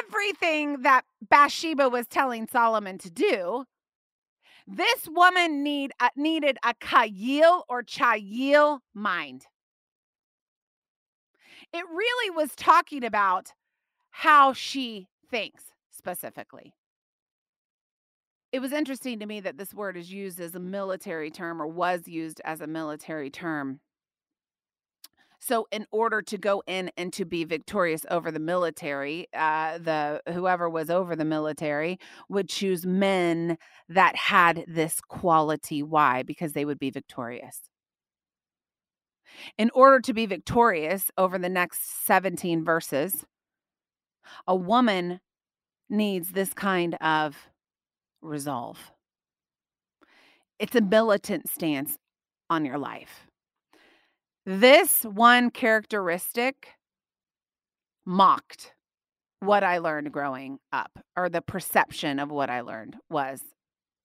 everything 0.00 0.82
that 0.82 1.04
Bathsheba 1.28 1.88
was 1.88 2.06
telling 2.06 2.48
Solomon 2.48 2.98
to 2.98 3.10
do, 3.10 3.64
this 4.66 5.08
woman 5.08 5.62
need 5.62 5.92
uh, 6.00 6.08
needed 6.16 6.58
a 6.64 6.74
Kayil 6.74 7.62
or 7.68 7.82
Chayil 7.82 8.80
mind. 8.94 9.46
It 11.72 11.84
really 11.88 12.30
was 12.30 12.54
talking 12.56 13.04
about 13.04 13.52
how 14.10 14.52
she 14.52 15.08
thinks 15.30 15.64
specifically. 15.90 16.72
It 18.52 18.60
was 18.60 18.72
interesting 18.72 19.18
to 19.18 19.26
me 19.26 19.40
that 19.40 19.58
this 19.58 19.74
word 19.74 19.96
is 19.96 20.12
used 20.12 20.40
as 20.40 20.54
a 20.54 20.60
military 20.60 21.30
term 21.30 21.60
or 21.60 21.66
was 21.66 22.08
used 22.08 22.40
as 22.44 22.60
a 22.60 22.66
military 22.66 23.30
term 23.30 23.80
so, 25.46 25.68
in 25.70 25.86
order 25.92 26.22
to 26.22 26.38
go 26.38 26.64
in 26.66 26.90
and 26.96 27.12
to 27.12 27.24
be 27.24 27.44
victorious 27.44 28.04
over 28.10 28.32
the 28.32 28.40
military, 28.40 29.28
uh, 29.32 29.78
the 29.78 30.20
whoever 30.32 30.68
was 30.68 30.90
over 30.90 31.14
the 31.14 31.24
military 31.24 32.00
would 32.28 32.48
choose 32.48 32.84
men 32.84 33.56
that 33.88 34.16
had 34.16 34.64
this 34.66 35.00
quality. 35.00 35.84
Why? 35.84 36.24
Because 36.24 36.52
they 36.52 36.64
would 36.64 36.80
be 36.80 36.90
victorious. 36.90 37.60
In 39.56 39.70
order 39.72 40.00
to 40.00 40.12
be 40.12 40.26
victorious 40.26 41.12
over 41.16 41.38
the 41.38 41.48
next 41.48 42.04
17 42.06 42.64
verses, 42.64 43.24
a 44.48 44.56
woman 44.56 45.20
needs 45.88 46.32
this 46.32 46.52
kind 46.54 46.96
of 46.96 47.36
resolve. 48.20 48.90
It's 50.58 50.74
a 50.74 50.80
militant 50.80 51.48
stance 51.48 51.98
on 52.50 52.64
your 52.64 52.78
life 52.78 53.26
This 54.48 55.02
one 55.02 55.50
characteristic 55.50 56.68
mocked 58.04 58.74
what 59.40 59.64
I 59.64 59.78
learned 59.78 60.12
growing 60.12 60.60
up, 60.72 61.00
or 61.16 61.28
the 61.28 61.42
perception 61.42 62.20
of 62.20 62.30
what 62.30 62.48
I 62.48 62.60
learned 62.60 62.96
was 63.10 63.42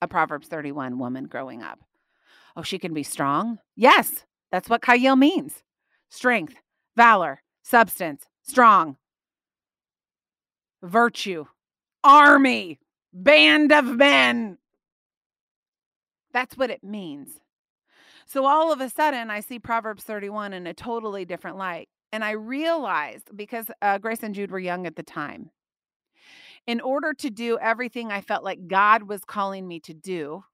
a 0.01 0.07
Proverbs 0.07 0.47
31 0.47 0.97
woman 0.97 1.25
growing 1.25 1.61
up. 1.61 1.79
Oh, 2.55 2.63
she 2.63 2.79
can 2.79 2.91
be 2.91 3.03
strong? 3.03 3.59
Yes, 3.75 4.25
that's 4.51 4.67
what 4.67 4.81
Kayil 4.81 5.15
means 5.15 5.61
strength, 6.09 6.55
valor, 6.97 7.43
substance, 7.61 8.25
strong, 8.41 8.97
virtue, 10.81 11.45
army, 12.03 12.79
band 13.13 13.71
of 13.71 13.85
men. 13.85 14.57
That's 16.33 16.57
what 16.57 16.71
it 16.71 16.83
means. 16.83 17.39
So 18.31 18.45
all 18.45 18.71
of 18.71 18.79
a 18.79 18.89
sudden, 18.89 19.29
I 19.29 19.41
see 19.41 19.59
Proverbs 19.59 20.03
31 20.03 20.53
in 20.53 20.65
a 20.65 20.73
totally 20.73 21.25
different 21.25 21.57
light. 21.57 21.89
And 22.13 22.23
I 22.23 22.31
realized 22.31 23.29
because 23.35 23.65
uh, 23.81 23.97
Grace 23.97 24.23
and 24.23 24.33
Jude 24.33 24.51
were 24.51 24.59
young 24.59 24.87
at 24.87 24.95
the 24.95 25.03
time, 25.03 25.49
in 26.65 26.79
order 26.79 27.13
to 27.15 27.29
do 27.29 27.59
everything 27.59 28.09
I 28.09 28.21
felt 28.21 28.45
like 28.45 28.69
God 28.69 29.03
was 29.03 29.25
calling 29.25 29.67
me 29.67 29.81
to 29.81 29.93
do, 29.93 30.45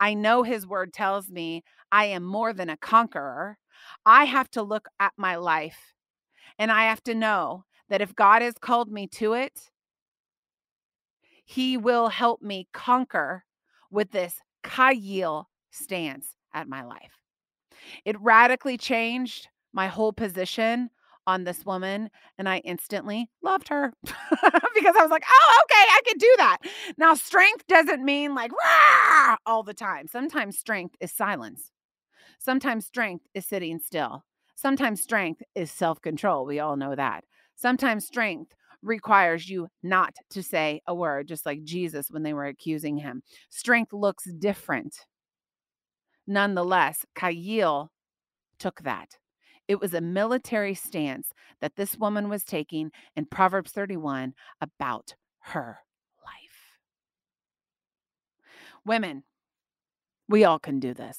I 0.00 0.14
know 0.14 0.42
His 0.42 0.66
word 0.66 0.94
tells 0.94 1.28
me 1.28 1.64
I 1.92 2.06
am 2.06 2.24
more 2.24 2.54
than 2.54 2.70
a 2.70 2.78
conqueror. 2.78 3.58
I 4.06 4.24
have 4.24 4.50
to 4.52 4.62
look 4.62 4.88
at 4.98 5.12
my 5.18 5.36
life 5.36 5.92
and 6.58 6.72
I 6.72 6.84
have 6.84 7.02
to 7.02 7.14
know 7.14 7.66
that 7.90 8.00
if 8.00 8.16
God 8.16 8.40
has 8.40 8.54
called 8.58 8.90
me 8.90 9.06
to 9.06 9.34
it, 9.34 9.68
He 11.44 11.76
will 11.76 12.08
help 12.08 12.40
me 12.40 12.68
conquer 12.72 13.44
with 13.90 14.12
this 14.12 14.36
Kayil 14.64 15.44
stance 15.70 16.28
at 16.54 16.66
my 16.66 16.82
life. 16.82 17.17
It 18.04 18.20
radically 18.20 18.76
changed 18.78 19.48
my 19.72 19.88
whole 19.88 20.12
position 20.12 20.90
on 21.26 21.44
this 21.44 21.66
woman 21.66 22.08
and 22.38 22.48
I 22.48 22.58
instantly 22.58 23.28
loved 23.42 23.68
her 23.68 23.92
because 24.02 24.96
I 24.96 25.02
was 25.02 25.10
like, 25.10 25.24
oh, 25.30 25.62
okay, 25.64 25.74
I 25.74 26.00
could 26.06 26.18
do 26.18 26.34
that. 26.38 26.58
Now, 26.96 27.14
strength 27.14 27.66
doesn't 27.66 28.02
mean 28.04 28.34
like 28.34 28.50
Rah! 28.52 29.36
all 29.44 29.62
the 29.62 29.74
time. 29.74 30.06
Sometimes 30.08 30.58
strength 30.58 30.96
is 31.00 31.12
silence. 31.12 31.70
Sometimes 32.38 32.86
strength 32.86 33.26
is 33.34 33.44
sitting 33.44 33.78
still. 33.78 34.24
Sometimes 34.54 35.02
strength 35.02 35.42
is 35.54 35.70
self 35.70 36.00
control. 36.00 36.46
We 36.46 36.60
all 36.60 36.76
know 36.76 36.96
that. 36.96 37.24
Sometimes 37.56 38.06
strength 38.06 38.54
requires 38.82 39.48
you 39.48 39.68
not 39.82 40.14
to 40.30 40.42
say 40.42 40.80
a 40.86 40.94
word, 40.94 41.28
just 41.28 41.44
like 41.44 41.62
Jesus 41.64 42.10
when 42.10 42.22
they 42.22 42.32
were 42.32 42.46
accusing 42.46 42.96
him. 42.98 43.22
Strength 43.50 43.92
looks 43.92 44.24
different. 44.38 44.96
Nonetheless, 46.28 47.06
Kayil 47.16 47.88
took 48.58 48.82
that. 48.82 49.16
It 49.66 49.80
was 49.80 49.94
a 49.94 50.00
military 50.00 50.74
stance 50.74 51.32
that 51.60 51.76
this 51.76 51.96
woman 51.96 52.28
was 52.28 52.44
taking 52.44 52.92
in 53.16 53.24
Proverbs 53.24 53.72
31 53.72 54.34
about 54.60 55.14
her 55.40 55.78
life. 56.22 56.78
Women, 58.84 59.24
we 60.28 60.44
all 60.44 60.58
can 60.58 60.78
do 60.80 60.92
this. 60.92 61.18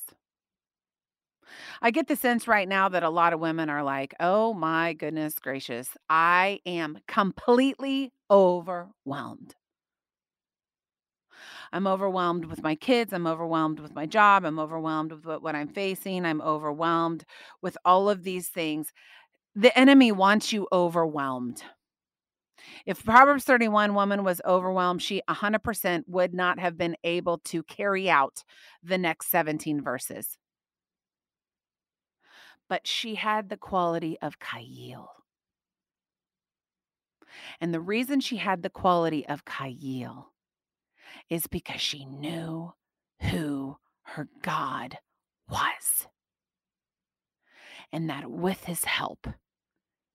I 1.82 1.90
get 1.90 2.08
the 2.08 2.16
sense 2.16 2.48
right 2.48 2.68
now 2.68 2.90
that 2.90 3.02
a 3.02 3.10
lot 3.10 3.34
of 3.34 3.40
women 3.40 3.70
are 3.70 3.84
like, 3.84 4.14
oh 4.20 4.54
my 4.54 4.94
goodness 4.94 5.40
gracious, 5.40 5.90
I 6.08 6.60
am 6.68 7.00
completely 7.08 8.12
overwhelmed. 8.30 9.56
I'm 11.72 11.88
overwhelmed 11.88 12.46
with 12.46 12.64
my 12.64 12.76
kids. 12.76 13.14
I'm 13.14 13.28
overwhelmed 13.28 13.80
with 13.80 13.96
my 13.96 14.06
job. 14.06 14.46
I'm 14.46 14.60
overwhelmed 14.60 15.12
with 15.12 15.26
what, 15.26 15.42
what 15.44 15.56
I'm 15.56 15.68
facing. 15.68 16.26
I'm 16.26 16.42
overwhelmed 16.42 17.26
with 17.62 17.78
all 17.86 18.10
of 18.10 18.24
these 18.24 18.50
things. 18.50 18.92
The 19.56 19.78
enemy 19.78 20.12
wants 20.12 20.54
you 20.54 20.68
overwhelmed. 20.72 21.64
If 22.86 23.04
Proverbs 23.04 23.44
31 23.44 23.94
woman 23.94 24.24
was 24.24 24.42
overwhelmed, 24.46 25.02
she 25.02 25.22
100% 25.30 26.04
would 26.08 26.34
not 26.34 26.60
have 26.60 26.78
been 26.78 26.96
able 27.04 27.40
to 27.46 27.64
carry 27.64 28.10
out 28.10 28.44
the 28.84 28.98
next 28.98 29.30
17 29.30 29.82
verses. 29.82 30.38
But 32.68 32.86
she 32.86 33.16
had 33.16 33.50
the 33.50 33.58
quality 33.58 34.18
of 34.22 34.40
Kayil. 34.40 35.08
And 37.60 37.74
the 37.74 37.80
reason 37.80 38.20
she 38.20 38.38
had 38.38 38.64
the 38.64 38.70
quality 38.70 39.26
of 39.28 39.46
Kayil 39.46 40.26
is 41.30 41.48
because 41.48 41.82
she 41.82 42.06
knew 42.06 42.74
who 43.22 43.78
her 44.04 44.28
God 44.42 44.98
was. 45.50 46.08
And 47.92 48.10
that 48.10 48.30
with 48.30 48.66
his 48.66 48.86
help, 48.86 49.28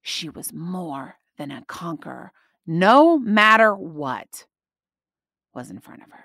she 0.03 0.29
was 0.29 0.53
more 0.53 1.17
than 1.39 1.51
a 1.51 1.65
conqueror, 1.67 2.33
no 2.67 3.19
matter 3.19 3.75
what 3.75 4.47
was 5.53 5.71
in 5.71 5.81
front 5.81 6.03
of 6.03 6.11
her. 6.11 6.25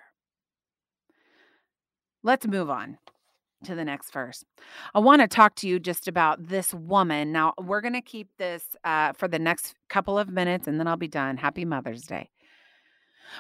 Let's 2.22 2.46
move 2.46 2.70
on 2.70 2.98
to 3.64 3.76
the 3.76 3.86
next 3.86 4.12
verse. 4.12 4.44
I 4.94 5.00
want 5.00 5.22
to 5.22 5.28
talk 5.28 5.56
to 5.56 5.68
you 5.68 5.80
just 5.80 6.08
about 6.08 6.48
this 6.48 6.74
woman. 6.74 7.32
Now, 7.32 7.54
we're 7.60 7.82
going 7.82 7.94
to 7.94 8.02
keep 8.02 8.30
this 8.38 8.64
uh, 8.84 9.14
for 9.14 9.28
the 9.28 9.40
next 9.40 9.76
couple 9.90 10.18
of 10.18 10.30
minutes 10.30 10.68
and 10.68 10.80
then 10.80 10.88
I'll 10.88 10.98
be 10.98 11.08
done. 11.08 11.38
Happy 11.38 11.66
Mother's 11.66 12.04
Day. 12.04 12.30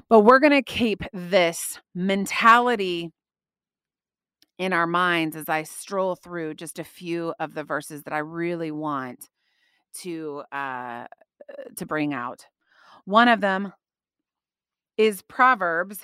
But 0.10 0.22
we're 0.22 0.40
going 0.40 0.54
to 0.54 0.62
keep 0.62 1.04
this 1.14 1.80
mentality 1.94 3.12
in 4.58 4.74
our 4.74 4.88
minds 4.88 5.36
as 5.36 5.48
I 5.48 5.64
stroll 5.64 6.16
through 6.16 6.56
just 6.56 6.80
a 6.80 6.84
few 6.84 7.34
of 7.40 7.54
the 7.54 7.64
verses 7.64 8.04
that 8.04 8.14
I 8.14 8.20
really 8.20 8.72
want 8.72 9.30
to 10.02 10.44
uh, 10.52 11.06
to 11.78 11.86
bring 11.86 12.14
out. 12.14 12.46
One 13.06 13.28
of 13.28 13.42
them 13.42 13.74
is 14.98 15.22
Proverbs 15.22 16.00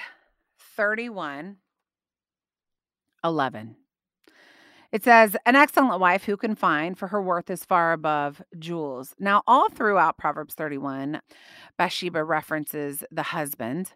31 0.77 1.57
11. 3.23 3.75
It 4.95 5.03
says, 5.03 5.35
An 5.45 5.57
excellent 5.57 5.99
wife 5.99 6.23
who 6.23 6.37
can 6.37 6.55
find, 6.55 6.97
for 6.97 7.09
her 7.09 7.21
worth 7.21 7.49
is 7.49 7.65
far 7.65 7.91
above 7.91 8.41
jewels. 8.57 9.13
Now, 9.19 9.43
all 9.45 9.67
throughout 9.67 10.17
Proverbs 10.17 10.53
31, 10.53 11.19
Bathsheba 11.77 12.23
references 12.23 13.03
the 13.11 13.23
husband. 13.23 13.91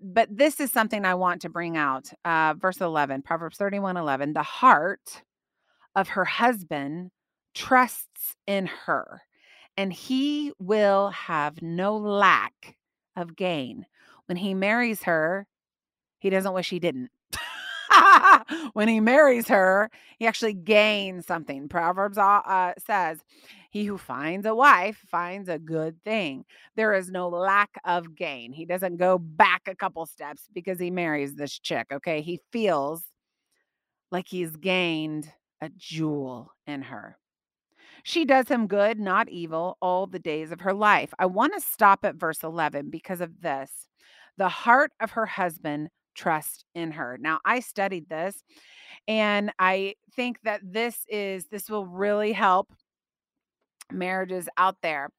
But 0.00 0.36
this 0.36 0.58
is 0.58 0.72
something 0.72 1.04
I 1.04 1.14
want 1.14 1.40
to 1.42 1.48
bring 1.48 1.76
out. 1.76 2.10
Uh, 2.24 2.54
verse 2.58 2.80
11, 2.80 3.22
Proverbs 3.22 3.58
31 3.58 3.96
11. 3.96 4.32
The 4.32 4.42
heart 4.42 5.22
of 5.94 6.08
her 6.08 6.24
husband 6.24 7.12
trusts 7.54 8.34
in 8.48 8.66
her, 8.66 9.22
and 9.76 9.92
he 9.92 10.50
will 10.58 11.10
have 11.10 11.62
no 11.62 11.96
lack 11.96 12.76
of 13.14 13.36
gain. 13.36 13.86
When 14.26 14.38
he 14.38 14.54
marries 14.54 15.04
her, 15.04 15.46
he 16.18 16.28
doesn't 16.28 16.54
wish 16.54 16.70
he 16.70 16.80
didn't. 16.80 17.12
when 18.72 18.88
he 18.88 19.00
marries 19.00 19.48
her, 19.48 19.90
he 20.18 20.26
actually 20.26 20.54
gains 20.54 21.26
something. 21.26 21.68
Proverbs 21.68 22.18
uh, 22.18 22.42
uh, 22.46 22.72
says, 22.84 23.20
He 23.70 23.84
who 23.84 23.98
finds 23.98 24.46
a 24.46 24.54
wife 24.54 24.98
finds 25.10 25.48
a 25.48 25.58
good 25.58 26.02
thing. 26.04 26.44
There 26.76 26.94
is 26.94 27.10
no 27.10 27.28
lack 27.28 27.70
of 27.84 28.14
gain. 28.14 28.52
He 28.52 28.64
doesn't 28.64 28.96
go 28.96 29.18
back 29.18 29.62
a 29.66 29.74
couple 29.74 30.06
steps 30.06 30.42
because 30.52 30.78
he 30.78 30.90
marries 30.90 31.34
this 31.34 31.58
chick. 31.58 31.88
Okay. 31.92 32.20
He 32.22 32.40
feels 32.52 33.04
like 34.10 34.26
he's 34.28 34.56
gained 34.56 35.30
a 35.60 35.70
jewel 35.76 36.52
in 36.66 36.82
her. 36.82 37.16
She 38.02 38.24
does 38.24 38.48
him 38.48 38.66
good, 38.66 38.98
not 38.98 39.28
evil, 39.28 39.76
all 39.82 40.06
the 40.06 40.18
days 40.18 40.52
of 40.52 40.60
her 40.62 40.72
life. 40.72 41.12
I 41.18 41.26
want 41.26 41.52
to 41.54 41.60
stop 41.60 42.04
at 42.04 42.16
verse 42.16 42.42
11 42.42 42.90
because 42.90 43.20
of 43.20 43.42
this. 43.42 43.70
The 44.38 44.48
heart 44.48 44.92
of 45.00 45.10
her 45.12 45.26
husband 45.26 45.90
trust 46.14 46.64
in 46.74 46.92
her. 46.92 47.18
Now, 47.20 47.40
I 47.44 47.60
studied 47.60 48.08
this 48.08 48.42
and 49.08 49.52
I 49.58 49.94
think 50.14 50.38
that 50.44 50.60
this 50.62 51.04
is 51.08 51.46
this 51.46 51.68
will 51.70 51.86
really 51.86 52.32
help 52.32 52.72
marriages 53.92 54.48
out 54.56 54.76
there. 54.82 55.10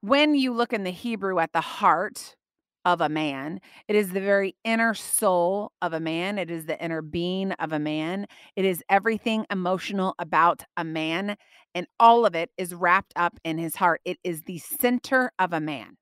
When 0.00 0.34
you 0.34 0.52
look 0.52 0.72
in 0.72 0.84
the 0.84 0.90
Hebrew 0.90 1.38
at 1.38 1.52
the 1.52 1.60
heart 1.60 2.36
of 2.84 3.00
a 3.00 3.08
man, 3.08 3.60
it 3.88 3.96
is 3.96 4.10
the 4.10 4.20
very 4.20 4.56
inner 4.62 4.92
soul 4.92 5.72
of 5.80 5.94
a 5.94 6.00
man, 6.00 6.38
it 6.38 6.50
is 6.50 6.66
the 6.66 6.82
inner 6.82 7.00
being 7.00 7.52
of 7.52 7.72
a 7.72 7.78
man, 7.78 8.26
it 8.56 8.64
is 8.64 8.82
everything 8.90 9.46
emotional 9.50 10.14
about 10.18 10.64
a 10.76 10.84
man, 10.84 11.36
and 11.74 11.86
all 11.98 12.26
of 12.26 12.34
it 12.34 12.50
is 12.58 12.74
wrapped 12.74 13.14
up 13.16 13.38
in 13.42 13.56
his 13.56 13.76
heart. 13.76 14.00
It 14.04 14.18
is 14.22 14.42
the 14.42 14.58
center 14.58 15.32
of 15.38 15.52
a 15.52 15.60
man. 15.60 15.96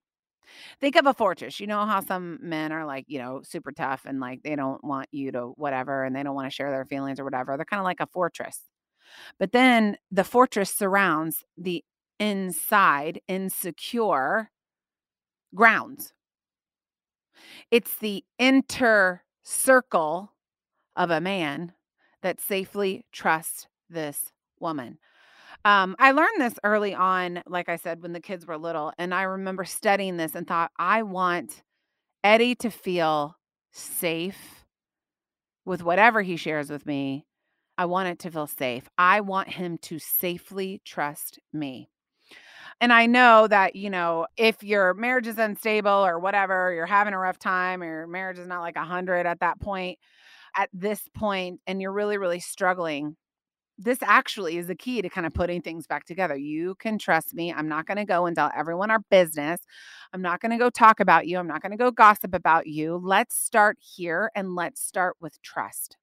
Think 0.80 0.96
of 0.96 1.06
a 1.06 1.14
fortress. 1.14 1.60
You 1.60 1.66
know 1.66 1.84
how 1.86 2.00
some 2.00 2.38
men 2.42 2.72
are 2.72 2.84
like, 2.86 3.04
you 3.08 3.18
know, 3.18 3.42
super 3.42 3.72
tough 3.72 4.02
and 4.06 4.20
like 4.20 4.42
they 4.42 4.56
don't 4.56 4.82
want 4.84 5.08
you 5.12 5.32
to 5.32 5.48
whatever 5.56 6.04
and 6.04 6.14
they 6.14 6.22
don't 6.22 6.34
want 6.34 6.46
to 6.50 6.54
share 6.54 6.70
their 6.70 6.84
feelings 6.84 7.20
or 7.20 7.24
whatever. 7.24 7.56
They're 7.56 7.64
kind 7.64 7.80
of 7.80 7.84
like 7.84 8.00
a 8.00 8.06
fortress. 8.06 8.60
But 9.38 9.52
then 9.52 9.96
the 10.10 10.24
fortress 10.24 10.72
surrounds 10.74 11.44
the 11.56 11.84
inside, 12.20 13.20
insecure 13.28 14.50
grounds. 15.54 16.12
It's 17.70 17.96
the 17.96 18.24
inner 18.38 19.24
circle 19.42 20.32
of 20.96 21.10
a 21.10 21.20
man 21.20 21.74
that 22.22 22.40
safely 22.40 23.06
trusts 23.12 23.68
this 23.90 24.32
woman. 24.60 24.98
Um, 25.64 25.94
I 25.98 26.12
learned 26.12 26.40
this 26.40 26.58
early 26.64 26.94
on, 26.94 27.42
like 27.46 27.68
I 27.68 27.76
said, 27.76 28.02
when 28.02 28.12
the 28.12 28.20
kids 28.20 28.46
were 28.46 28.58
little. 28.58 28.92
And 28.98 29.14
I 29.14 29.22
remember 29.22 29.64
studying 29.64 30.16
this 30.16 30.34
and 30.34 30.46
thought, 30.46 30.72
I 30.76 31.02
want 31.02 31.62
Eddie 32.24 32.56
to 32.56 32.70
feel 32.70 33.36
safe 33.72 34.64
with 35.64 35.82
whatever 35.82 36.22
he 36.22 36.36
shares 36.36 36.68
with 36.70 36.84
me. 36.84 37.26
I 37.78 37.86
want 37.86 38.08
it 38.08 38.18
to 38.20 38.30
feel 38.30 38.46
safe. 38.46 38.88
I 38.98 39.20
want 39.20 39.48
him 39.48 39.78
to 39.82 39.98
safely 39.98 40.82
trust 40.84 41.38
me. 41.52 41.88
And 42.80 42.92
I 42.92 43.06
know 43.06 43.46
that, 43.46 43.76
you 43.76 43.90
know, 43.90 44.26
if 44.36 44.62
your 44.62 44.94
marriage 44.94 45.26
is 45.28 45.38
unstable 45.38 45.90
or 45.90 46.18
whatever, 46.18 46.72
you're 46.72 46.86
having 46.86 47.14
a 47.14 47.18
rough 47.18 47.38
time 47.38 47.82
or 47.82 47.86
your 47.86 48.06
marriage 48.06 48.38
is 48.38 48.46
not 48.46 48.60
like 48.60 48.76
a 48.76 48.80
100 48.80 49.26
at 49.26 49.40
that 49.40 49.60
point, 49.60 49.98
at 50.56 50.68
this 50.72 51.00
point, 51.14 51.60
and 51.66 51.80
you're 51.80 51.92
really, 51.92 52.18
really 52.18 52.40
struggling, 52.40 53.16
this 53.82 53.98
actually 54.02 54.56
is 54.56 54.66
the 54.66 54.74
key 54.74 55.02
to 55.02 55.08
kind 55.08 55.26
of 55.26 55.34
putting 55.34 55.60
things 55.60 55.86
back 55.86 56.04
together. 56.04 56.36
You 56.36 56.74
can 56.76 56.98
trust 56.98 57.34
me. 57.34 57.52
I'm 57.52 57.68
not 57.68 57.86
going 57.86 57.98
to 57.98 58.04
go 58.04 58.26
and 58.26 58.36
tell 58.36 58.50
everyone 58.56 58.90
our 58.90 59.00
business. 59.10 59.60
I'm 60.12 60.22
not 60.22 60.40
going 60.40 60.52
to 60.52 60.58
go 60.58 60.70
talk 60.70 61.00
about 61.00 61.26
you. 61.26 61.38
I'm 61.38 61.46
not 61.46 61.62
going 61.62 61.72
to 61.72 61.78
go 61.78 61.90
gossip 61.90 62.34
about 62.34 62.66
you. 62.66 63.00
Let's 63.02 63.36
start 63.36 63.78
here 63.80 64.30
and 64.34 64.54
let's 64.54 64.82
start 64.82 65.16
with 65.20 65.40
trust. 65.42 65.96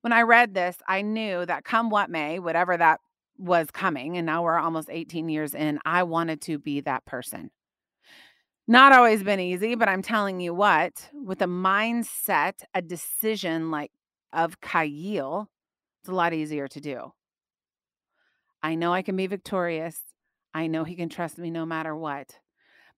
When 0.00 0.12
I 0.12 0.22
read 0.22 0.54
this, 0.54 0.76
I 0.88 1.02
knew 1.02 1.44
that 1.46 1.64
come 1.64 1.90
what 1.90 2.10
may, 2.10 2.38
whatever 2.38 2.76
that 2.76 3.00
was 3.36 3.70
coming, 3.70 4.16
and 4.16 4.26
now 4.26 4.42
we're 4.42 4.58
almost 4.58 4.88
18 4.90 5.28
years 5.28 5.54
in, 5.54 5.78
I 5.84 6.02
wanted 6.02 6.42
to 6.42 6.58
be 6.58 6.80
that 6.82 7.06
person. 7.06 7.50
Not 8.68 8.92
always 8.92 9.22
been 9.22 9.40
easy, 9.40 9.74
but 9.74 9.88
I'm 9.88 10.02
telling 10.02 10.40
you 10.40 10.54
what, 10.54 11.08
with 11.12 11.42
a 11.42 11.46
mindset, 11.46 12.62
a 12.74 12.82
decision 12.82 13.70
like 13.70 13.90
of 14.32 14.60
chayil, 14.60 15.46
it's 16.00 16.08
a 16.08 16.14
lot 16.14 16.32
easier 16.32 16.68
to 16.68 16.80
do. 16.80 17.12
I 18.62 18.74
know 18.74 18.92
I 18.92 19.02
can 19.02 19.16
be 19.16 19.26
victorious. 19.26 20.00
I 20.52 20.66
know 20.66 20.84
he 20.84 20.96
can 20.96 21.08
trust 21.08 21.38
me 21.38 21.50
no 21.50 21.64
matter 21.64 21.96
what 21.96 22.38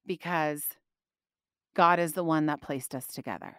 because 0.07 0.65
God 1.75 1.99
is 1.99 2.13
the 2.13 2.25
one 2.25 2.47
that 2.47 2.61
placed 2.61 2.95
us 2.95 3.07
together 3.07 3.57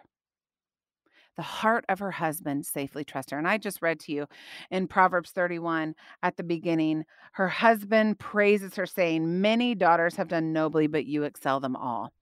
the 1.36 1.42
heart 1.42 1.84
of 1.88 1.98
her 1.98 2.12
husband 2.12 2.64
safely 2.66 3.04
trust 3.04 3.30
her. 3.30 3.38
And 3.38 3.48
I 3.48 3.58
just 3.58 3.82
read 3.82 4.00
to 4.00 4.12
you 4.12 4.26
in 4.70 4.86
Proverbs 4.86 5.30
31 5.30 5.94
at 6.22 6.36
the 6.36 6.42
beginning, 6.42 7.04
her 7.32 7.48
husband 7.48 8.18
praises 8.18 8.76
her, 8.76 8.86
saying, 8.86 9.40
Many 9.40 9.74
daughters 9.74 10.16
have 10.16 10.28
done 10.28 10.52
nobly, 10.52 10.86
but 10.86 11.06
you 11.06 11.24
excel 11.24 11.60
them 11.60 11.76
all. 11.76 12.12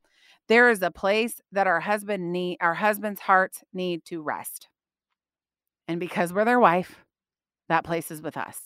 There 0.49 0.71
is 0.71 0.83
a 0.83 0.91
place 0.91 1.41
that 1.53 1.67
our 1.67 1.81
husband 1.81 2.33
need 2.33 2.59
our 2.61 2.75
husband's 2.75 3.21
hearts 3.21 3.63
need 3.73 4.05
to 4.07 4.23
rest. 4.23 4.69
And 5.87 6.01
because 6.01 6.33
we're 6.33 6.45
their 6.45 6.61
wife, 6.61 7.05
that 7.73 7.85
place 7.85 8.11
is 8.11 8.21
with 8.21 8.37
us. 8.37 8.59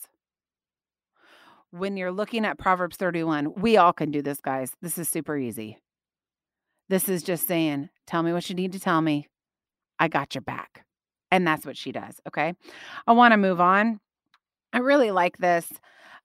When 1.71 1.97
you're 1.97 2.11
looking 2.11 2.45
at 2.45 2.57
Proverbs 2.57 2.97
31, 2.97 3.53
we 3.55 3.77
all 3.77 3.93
can 3.93 4.11
do 4.11 4.21
this, 4.21 4.39
guys. 4.39 4.71
This 4.81 4.97
is 4.97 5.09
super 5.09 5.37
easy. 5.37 5.77
This 6.89 7.09
is 7.09 7.23
just 7.23 7.47
saying, 7.47 7.89
tell 8.05 8.23
me 8.23 8.33
what 8.33 8.49
you 8.49 8.55
need 8.55 8.73
to 8.73 8.79
tell 8.79 9.01
me. 9.01 9.27
I 9.99 10.07
got 10.07 10.35
your 10.35 10.41
back. 10.41 10.85
And 11.31 11.45
that's 11.45 11.65
what 11.65 11.75
she 11.75 11.91
does. 11.91 12.21
Okay. 12.27 12.53
I 13.05 13.11
want 13.11 13.33
to 13.33 13.37
move 13.37 13.59
on. 13.59 13.99
I 14.71 14.79
really 14.79 15.11
like 15.11 15.37
this 15.37 15.67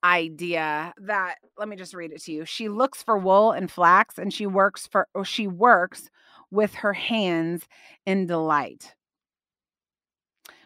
idea 0.04 0.92
that 0.98 1.36
let 1.58 1.68
me 1.68 1.76
just 1.76 1.94
read 1.94 2.12
it 2.12 2.22
to 2.22 2.32
you. 2.32 2.44
She 2.44 2.68
looks 2.68 3.02
for 3.02 3.16
wool 3.16 3.52
and 3.52 3.70
flax 3.70 4.18
and 4.18 4.32
she 4.32 4.46
works 4.46 4.86
for 4.86 5.08
or 5.14 5.24
she 5.24 5.46
works 5.46 6.10
with 6.50 6.74
her 6.74 6.92
hands 6.92 7.62
in 8.06 8.26
delight. 8.26 8.94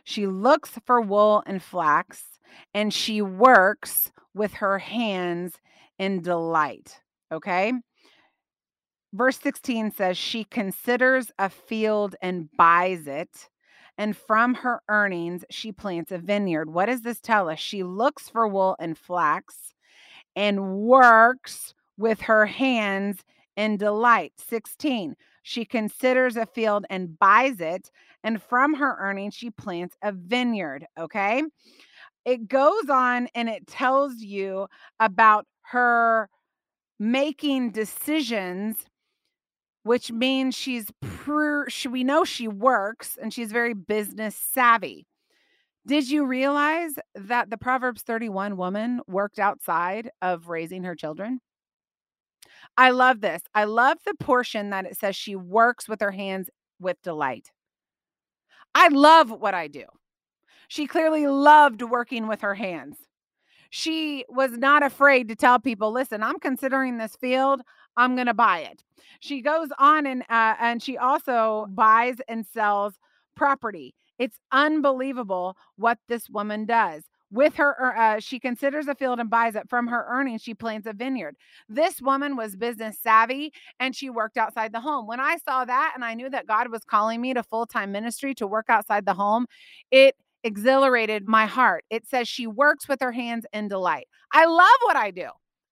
She 0.07 0.29
looks 0.29 0.71
for 0.87 1.01
wool 1.01 1.43
and 1.47 1.61
flax 1.61 2.23
and 2.73 2.95
she 2.95 3.21
works 3.21 4.13
with 4.35 4.55
her 4.55 4.79
hands 4.79 5.55
in 5.99 6.23
delight. 6.23 7.01
Okay. 7.33 7.73
Verse 9.13 9.37
16 9.41 9.91
says, 9.91 10.17
She 10.17 10.45
considers 10.45 11.33
a 11.41 11.51
field 11.51 12.15
and 12.23 12.49
buys 12.57 13.09
it, 13.09 13.49
and 13.99 14.17
from 14.17 14.55
her 14.55 14.81
earnings, 14.89 15.45
she 15.51 15.73
plants 15.73 16.13
a 16.13 16.19
vineyard. 16.19 16.73
What 16.73 16.87
does 16.87 17.01
this 17.01 17.19
tell 17.19 17.49
us? 17.49 17.59
She 17.59 17.83
looks 17.83 18.29
for 18.29 18.47
wool 18.47 18.77
and 18.79 18.97
flax 18.97 19.75
and 20.37 20.77
works 20.77 21.75
with 21.99 22.21
her 22.23 22.47
hands 22.47 23.25
in 23.57 23.77
delight. 23.77 24.35
16, 24.37 25.17
she 25.49 25.65
considers 25.65 26.37
a 26.37 26.45
field 26.45 26.87
and 26.91 27.17
buys 27.21 27.61
it, 27.61 27.89
and 28.25 28.43
from 28.43 28.75
her 28.75 28.97
earnings, 28.99 29.33
she 29.33 29.49
plants 29.49 29.97
a 30.03 30.11
vineyard. 30.11 30.85
Okay. 30.99 31.45
It 32.25 32.49
goes 32.49 32.91
on 32.91 33.29
and 33.33 33.49
it 33.49 33.69
tells 33.69 34.17
you 34.17 34.67
about 34.99 35.47
her 35.63 36.29
making 36.99 37.71
decisions 37.71 38.87
which 39.85 40.11
means 40.11 40.57
she's 40.57 40.91
per, 41.01 41.69
she, 41.69 41.87
we 41.87 42.03
know 42.03 42.25
she 42.25 42.49
works 42.49 43.17
and 43.23 43.33
she's 43.33 43.53
very 43.53 43.73
business 43.73 44.35
savvy. 44.35 45.07
Did 45.87 46.11
you 46.11 46.27
realize 46.27 46.95
that 47.15 47.51
the 47.51 47.57
Proverbs 47.57 48.03
31 48.03 48.57
woman 48.57 49.01
worked 49.07 49.39
outside 49.39 50.11
of 50.21 50.49
raising 50.49 50.83
her 50.83 50.97
children? 50.97 51.41
I 52.77 52.91
love 52.91 53.21
this. 53.21 53.43
I 53.55 53.65
love 53.65 53.99
the 54.05 54.15
portion 54.15 54.71
that 54.71 54.87
it 54.87 54.97
says 54.99 55.17
she 55.17 55.37
works 55.37 55.89
with 55.89 56.01
her 56.01 56.11
hands 56.11 56.51
with 56.81 57.01
delight. 57.03 57.51
I 58.75 58.89
love 58.89 59.31
what 59.31 59.55
I 59.55 59.69
do. 59.69 59.85
She 60.69 60.87
clearly 60.87 61.27
loved 61.27 61.83
working 61.83 62.27
with 62.27 62.41
her 62.43 62.55
hands. 62.55 62.97
She 63.71 64.25
was 64.29 64.53
not 64.53 64.83
afraid 64.83 65.29
to 65.29 65.37
tell 65.37 65.59
people, 65.59 65.93
listen, 65.93 66.23
I'm 66.23 66.39
considering 66.39 66.99
this 66.99 67.17
field. 67.17 67.63
I'm 67.97 68.15
going 68.15 68.27
to 68.27 68.35
buy 68.35 68.61
it. 68.61 68.83
She 69.21 69.41
goes 69.41 69.69
on 69.79 70.07
and 70.07 70.23
uh, 70.29 70.55
and 70.61 70.83
she 70.83 70.99
also 70.99 71.67
buys 71.71 72.17
and 72.29 72.47
sells 72.47 72.99
property. 73.35 73.95
It's 74.19 74.39
unbelievable 74.53 75.57
what 75.77 75.99
this 76.09 76.29
woman 76.29 76.65
does. 76.67 77.05
With 77.33 77.57
her, 77.57 77.97
uh, 77.97 78.21
she 78.21 78.39
considers 78.39 78.87
a 78.87 78.95
field 78.95 79.19
and 79.19 79.29
buys 79.29 79.57
it. 79.57 79.69
From 79.69 79.89
her 79.89 80.07
earnings, 80.09 80.43
she 80.43 80.55
plants 80.55 80.87
a 80.87 80.93
vineyard. 80.93 81.37
This 81.69 82.01
woman 82.01 82.37
was 82.37 82.55
business 82.55 82.99
savvy 83.01 83.53
and 83.81 83.97
she 83.97 84.11
worked 84.11 84.37
outside 84.37 84.73
the 84.73 84.81
home. 84.81 85.07
When 85.07 85.19
I 85.19 85.39
saw 85.39 85.65
that 85.65 85.93
and 85.95 86.05
I 86.05 86.15
knew 86.15 86.31
that 86.31 86.47
God 86.47 86.71
was 86.71 86.85
calling 86.85 87.21
me 87.21 87.35
to 87.35 87.43
full 87.43 87.67
time 87.67 87.91
ministry 87.91 88.35
to 88.37 88.47
work 88.47 88.67
outside 88.69 89.07
the 89.07 89.15
home, 89.15 89.47
it 89.91 90.15
exhilarated 90.45 91.27
my 91.27 91.47
heart. 91.47 91.85
It 91.91 92.07
says 92.07 92.29
she 92.29 92.47
works 92.47 92.89
with 92.89 93.01
her 93.01 93.13
hands 93.13 93.45
in 93.53 93.67
delight. 93.67 94.07
I 94.33 94.47
love 94.47 94.79
what 94.83 94.97
I 94.97 95.11
do. 95.11 95.29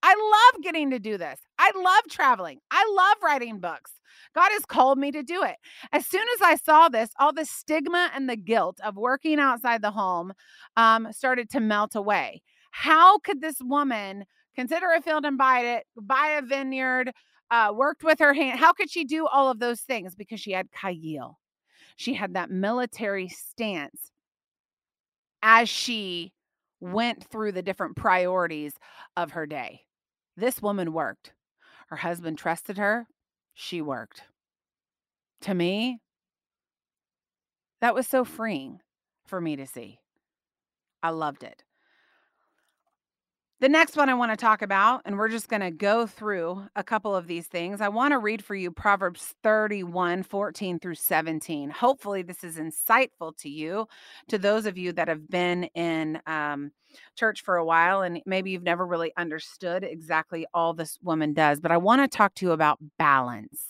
I 0.06 0.50
love 0.52 0.62
getting 0.62 0.90
to 0.90 0.98
do 0.98 1.16
this. 1.16 1.40
I 1.58 1.72
love 1.74 2.02
traveling. 2.10 2.58
I 2.70 2.84
love 2.94 3.16
writing 3.22 3.58
books. 3.58 3.90
God 4.34 4.50
has 4.52 4.66
called 4.66 4.98
me 4.98 5.10
to 5.12 5.22
do 5.22 5.42
it. 5.42 5.56
As 5.92 6.06
soon 6.06 6.26
as 6.34 6.42
I 6.42 6.56
saw 6.56 6.90
this, 6.90 7.08
all 7.18 7.32
the 7.32 7.46
stigma 7.46 8.10
and 8.14 8.28
the 8.28 8.36
guilt 8.36 8.78
of 8.84 8.96
working 8.96 9.40
outside 9.40 9.80
the 9.80 9.90
home 9.90 10.34
um, 10.76 11.08
started 11.10 11.48
to 11.50 11.60
melt 11.60 11.94
away. 11.94 12.42
How 12.70 13.16
could 13.18 13.40
this 13.40 13.56
woman 13.62 14.26
consider 14.54 14.88
a 14.94 15.00
field 15.00 15.24
and 15.24 15.38
buy 15.38 15.60
it, 15.60 15.86
buy 15.96 16.36
a 16.38 16.42
vineyard, 16.42 17.12
uh, 17.50 17.72
worked 17.74 18.04
with 18.04 18.18
her 18.18 18.34
hand? 18.34 18.60
How 18.60 18.74
could 18.74 18.90
she 18.90 19.04
do 19.04 19.26
all 19.26 19.50
of 19.50 19.58
those 19.58 19.80
things? 19.80 20.14
Because 20.14 20.38
she 20.38 20.52
had 20.52 20.70
chayil. 20.70 21.36
She 21.96 22.12
had 22.12 22.34
that 22.34 22.50
military 22.50 23.28
stance 23.28 24.10
as 25.42 25.70
she 25.70 26.34
went 26.80 27.24
through 27.30 27.52
the 27.52 27.62
different 27.62 27.96
priorities 27.96 28.74
of 29.16 29.30
her 29.30 29.46
day. 29.46 29.80
This 30.36 30.60
woman 30.60 30.92
worked. 30.92 31.32
Her 31.88 31.96
husband 31.96 32.38
trusted 32.38 32.78
her. 32.78 33.06
She 33.54 33.80
worked. 33.80 34.22
To 35.42 35.54
me, 35.54 36.00
that 37.80 37.94
was 37.94 38.06
so 38.06 38.24
freeing 38.24 38.80
for 39.26 39.40
me 39.40 39.56
to 39.56 39.66
see. 39.66 40.00
I 41.02 41.10
loved 41.10 41.44
it. 41.44 41.64
The 43.60 43.68
next 43.68 43.96
one 43.96 44.08
I 44.08 44.14
want 44.14 44.32
to 44.32 44.36
talk 44.36 44.62
about, 44.62 45.02
and 45.04 45.16
we're 45.16 45.28
just 45.28 45.48
going 45.48 45.62
to 45.62 45.70
go 45.70 46.08
through 46.08 46.66
a 46.74 46.82
couple 46.82 47.14
of 47.14 47.28
these 47.28 47.46
things. 47.46 47.80
I 47.80 47.88
want 47.88 48.10
to 48.12 48.18
read 48.18 48.44
for 48.44 48.56
you 48.56 48.72
Proverbs 48.72 49.34
31 49.44 50.24
14 50.24 50.80
through 50.80 50.96
17. 50.96 51.70
Hopefully, 51.70 52.22
this 52.22 52.42
is 52.42 52.56
insightful 52.56 53.36
to 53.38 53.48
you, 53.48 53.86
to 54.28 54.38
those 54.38 54.66
of 54.66 54.76
you 54.76 54.92
that 54.94 55.06
have 55.06 55.30
been 55.30 55.64
in 55.74 56.20
um, 56.26 56.72
church 57.16 57.42
for 57.42 57.56
a 57.56 57.64
while, 57.64 58.02
and 58.02 58.20
maybe 58.26 58.50
you've 58.50 58.64
never 58.64 58.84
really 58.84 59.12
understood 59.16 59.84
exactly 59.84 60.46
all 60.52 60.74
this 60.74 60.98
woman 61.00 61.32
does. 61.32 61.60
But 61.60 61.70
I 61.70 61.76
want 61.76 62.02
to 62.02 62.16
talk 62.16 62.34
to 62.34 62.46
you 62.46 62.52
about 62.52 62.80
balance. 62.98 63.62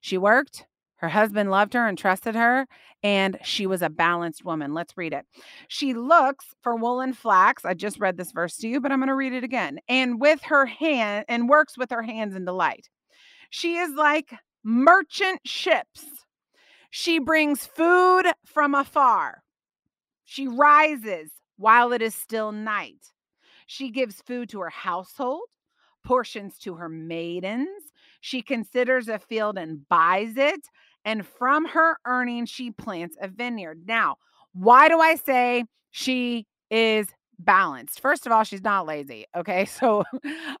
She 0.00 0.18
worked, 0.18 0.66
her 1.04 1.10
husband 1.10 1.50
loved 1.50 1.74
her 1.74 1.86
and 1.86 1.98
trusted 1.98 2.34
her, 2.34 2.66
and 3.02 3.38
she 3.42 3.66
was 3.66 3.82
a 3.82 3.90
balanced 3.90 4.42
woman. 4.42 4.72
Let's 4.72 4.96
read 4.96 5.12
it. 5.12 5.26
She 5.68 5.92
looks 5.92 6.46
for 6.62 6.76
wool 6.76 7.00
and 7.00 7.14
flax. 7.14 7.66
I 7.66 7.74
just 7.74 8.00
read 8.00 8.16
this 8.16 8.32
verse 8.32 8.56
to 8.56 8.68
you, 8.68 8.80
but 8.80 8.90
I'm 8.90 9.00
going 9.00 9.08
to 9.08 9.14
read 9.14 9.34
it 9.34 9.44
again. 9.44 9.80
And 9.86 10.18
with 10.18 10.40
her 10.44 10.64
hand, 10.64 11.26
and 11.28 11.46
works 11.46 11.76
with 11.76 11.90
her 11.90 12.00
hands 12.00 12.34
in 12.34 12.46
delight. 12.46 12.88
She 13.50 13.76
is 13.76 13.92
like 13.92 14.32
merchant 14.64 15.40
ships. 15.44 16.06
She 16.88 17.18
brings 17.18 17.66
food 17.66 18.24
from 18.46 18.74
afar. 18.74 19.42
She 20.24 20.48
rises 20.48 21.32
while 21.58 21.92
it 21.92 22.00
is 22.00 22.14
still 22.14 22.50
night. 22.50 23.12
She 23.66 23.90
gives 23.90 24.22
food 24.22 24.48
to 24.50 24.60
her 24.60 24.70
household, 24.70 25.42
portions 26.02 26.56
to 26.60 26.76
her 26.76 26.88
maidens. 26.88 27.92
She 28.22 28.40
considers 28.40 29.08
a 29.08 29.18
field 29.18 29.58
and 29.58 29.86
buys 29.86 30.38
it. 30.38 30.66
And 31.04 31.26
from 31.26 31.66
her 31.66 31.98
earnings, 32.06 32.48
she 32.48 32.70
plants 32.70 33.16
a 33.20 33.28
vineyard. 33.28 33.82
Now, 33.86 34.16
why 34.52 34.88
do 34.88 35.00
I 35.00 35.16
say 35.16 35.64
she 35.90 36.46
is 36.70 37.08
balanced. 37.38 38.00
First 38.00 38.26
of 38.26 38.32
all, 38.32 38.44
she's 38.44 38.62
not 38.62 38.86
lazy. 38.86 39.26
Okay. 39.36 39.66
So 39.74 40.04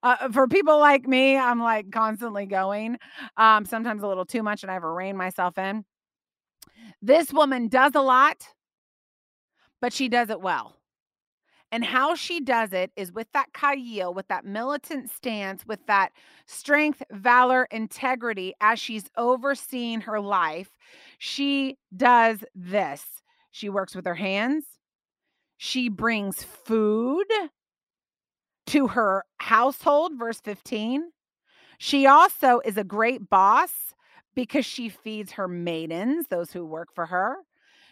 uh, 0.02 0.28
for 0.30 0.48
people 0.48 0.78
like 0.78 1.06
me, 1.06 1.36
I'm 1.36 1.60
like 1.60 1.90
constantly 1.92 2.46
going, 2.46 2.98
um, 3.36 3.64
sometimes 3.64 4.02
a 4.02 4.08
little 4.08 4.26
too 4.26 4.42
much, 4.42 4.62
and 4.62 4.70
I 4.70 4.74
have 4.74 4.82
to 4.82 4.88
rein 4.88 5.16
myself 5.16 5.56
in. 5.56 5.84
This 7.00 7.32
woman 7.32 7.68
does 7.68 7.92
a 7.94 8.00
lot, 8.00 8.46
but 9.80 9.92
she 9.92 10.08
does 10.08 10.30
it 10.30 10.40
well. 10.40 10.76
And 11.74 11.84
how 11.84 12.14
she 12.14 12.38
does 12.38 12.72
it 12.72 12.92
is 12.94 13.10
with 13.10 13.26
that 13.32 13.52
chayil, 13.52 14.14
with 14.14 14.28
that 14.28 14.44
militant 14.44 15.10
stance, 15.10 15.66
with 15.66 15.84
that 15.88 16.12
strength, 16.46 17.02
valor, 17.10 17.66
integrity 17.68 18.54
as 18.60 18.78
she's 18.78 19.10
overseeing 19.16 20.02
her 20.02 20.20
life. 20.20 20.70
She 21.18 21.76
does 21.96 22.44
this. 22.54 23.04
She 23.50 23.68
works 23.68 23.96
with 23.96 24.06
her 24.06 24.14
hands. 24.14 24.66
She 25.56 25.88
brings 25.88 26.44
food 26.44 27.26
to 28.66 28.86
her 28.86 29.24
household, 29.38 30.12
verse 30.16 30.40
15. 30.42 31.10
She 31.78 32.06
also 32.06 32.60
is 32.64 32.76
a 32.76 32.84
great 32.84 33.28
boss 33.28 33.72
because 34.36 34.64
she 34.64 34.88
feeds 34.88 35.32
her 35.32 35.48
maidens, 35.48 36.28
those 36.28 36.52
who 36.52 36.64
work 36.64 36.94
for 36.94 37.06
her. 37.06 37.38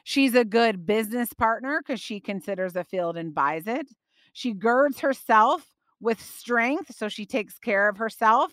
She's 0.05 0.35
a 0.35 0.45
good 0.45 0.85
business 0.85 1.33
partner 1.33 1.81
because 1.85 2.01
she 2.01 2.21
considers 2.21 2.77
a 2.77 2.85
field 2.85 3.17
and 3.17 3.35
buys 3.35 3.67
it. 3.67 3.87
She 4.33 4.53
girds 4.53 5.01
herself 5.01 5.67
with 6.01 6.21
strength, 6.21 6.95
so 6.97 7.09
she 7.09 7.25
takes 7.25 7.59
care 7.59 7.89
of 7.89 7.97
herself. 7.97 8.53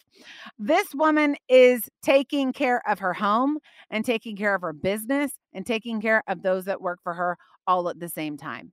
This 0.59 0.93
woman 0.93 1.35
is 1.49 1.89
taking 2.03 2.53
care 2.53 2.81
of 2.87 2.99
her 2.99 3.13
home 3.13 3.57
and 3.89 4.05
taking 4.05 4.37
care 4.37 4.53
of 4.53 4.61
her 4.61 4.73
business 4.73 5.31
and 5.53 5.65
taking 5.65 5.99
care 5.99 6.23
of 6.27 6.43
those 6.43 6.65
that 6.65 6.81
work 6.81 6.99
for 7.01 7.15
her 7.15 7.37
all 7.65 7.89
at 7.89 7.99
the 7.99 8.09
same 8.09 8.37
time. 8.37 8.71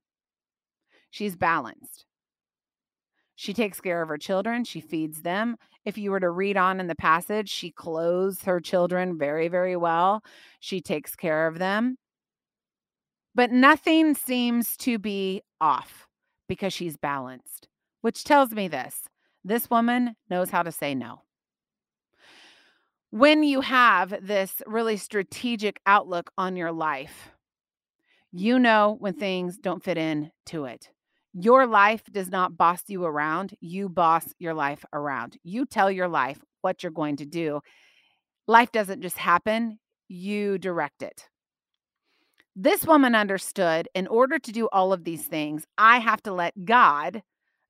She's 1.11 1.37
balanced. 1.37 2.05
She 3.35 3.55
takes 3.55 3.81
care 3.81 4.03
of 4.03 4.09
her 4.09 4.19
children, 4.19 4.65
she 4.65 4.81
feeds 4.81 5.23
them. 5.23 5.57
If 5.85 5.99
you 5.99 6.11
were 6.11 6.21
to 6.21 6.31
read 6.31 6.57
on 6.57 6.81
in 6.81 6.87
the 6.87 6.95
passage, 6.95 7.49
she 7.49 7.71
clothes 7.71 8.43
her 8.43 8.61
children 8.61 9.17
very, 9.19 9.49
very 9.49 9.77
well. 9.77 10.23
She 10.61 10.81
takes 10.81 11.15
care 11.15 11.47
of 11.47 11.59
them. 11.59 11.97
But 13.37 13.53
nothing 13.53 14.15
seems 14.15 14.79
to 14.79 14.99
be 14.99 15.43
off 15.61 16.09
because 16.49 16.73
she's 16.73 16.97
balanced, 16.97 17.69
which 18.01 18.25
tells 18.25 18.53
me 18.53 18.67
this 18.67 19.11
this 19.45 19.69
woman 19.69 20.17
knows 20.31 20.49
how 20.49 20.63
to 20.63 20.73
say 20.73 20.95
no. 20.95 21.21
When 23.11 23.43
you 23.43 23.61
have 23.61 24.27
this 24.27 24.63
really 24.67 24.97
strategic 24.97 25.81
outlook 25.85 26.31
on 26.39 26.57
your 26.57 26.73
life, 26.73 27.29
you 28.33 28.59
know 28.59 28.97
when 29.01 29.13
things 29.13 29.59
don't 29.59 29.85
fit 29.85 29.99
in 29.99 30.33
to 30.47 30.65
it. 30.65 30.89
Your 31.35 31.67
life 31.67 32.05
does 32.11 32.31
not 32.31 32.57
boss 32.57 32.85
you 32.87 33.05
around. 33.05 33.55
You 33.61 33.91
boss 33.91 34.33
your 34.39 34.55
life 34.55 34.87
around. 34.95 35.37
You 35.45 35.67
tell 35.67 35.91
your 35.91 36.09
life 36.09 36.41
what 36.63 36.83
you're 36.83 36.91
going 36.91 37.17
to 37.17 37.27
do. 37.27 37.61
Life 38.49 38.73
doesn't 38.73 39.03
just 39.03 39.19
happen, 39.19 39.79
you 40.09 40.57
direct 40.57 41.03
it. 41.03 41.29
This 42.59 42.87
woman 42.87 43.15
understood 43.15 43.87
in 43.95 44.07
order 44.07 44.39
to 44.39 44.51
do 44.51 44.67
all 44.73 44.95
of 44.95 45.05
these 45.05 45.27
things, 45.27 45.67
I 45.77 45.99
have 45.99 46.23
to 46.23 46.33
let 46.33 46.65
God 46.65 47.23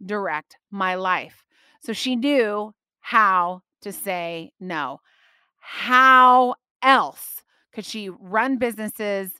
direct 0.05 0.57
my 0.71 0.95
life. 0.95 1.45
So 1.81 1.93
she 1.93 2.15
knew 2.15 2.73
how 3.01 3.63
to 3.83 3.93
say 3.93 4.53
no. 4.61 5.01
How 5.59 6.55
else 6.83 7.43
could 7.73 7.85
she 7.85 8.09
run 8.09 8.59
businesses, 8.59 9.33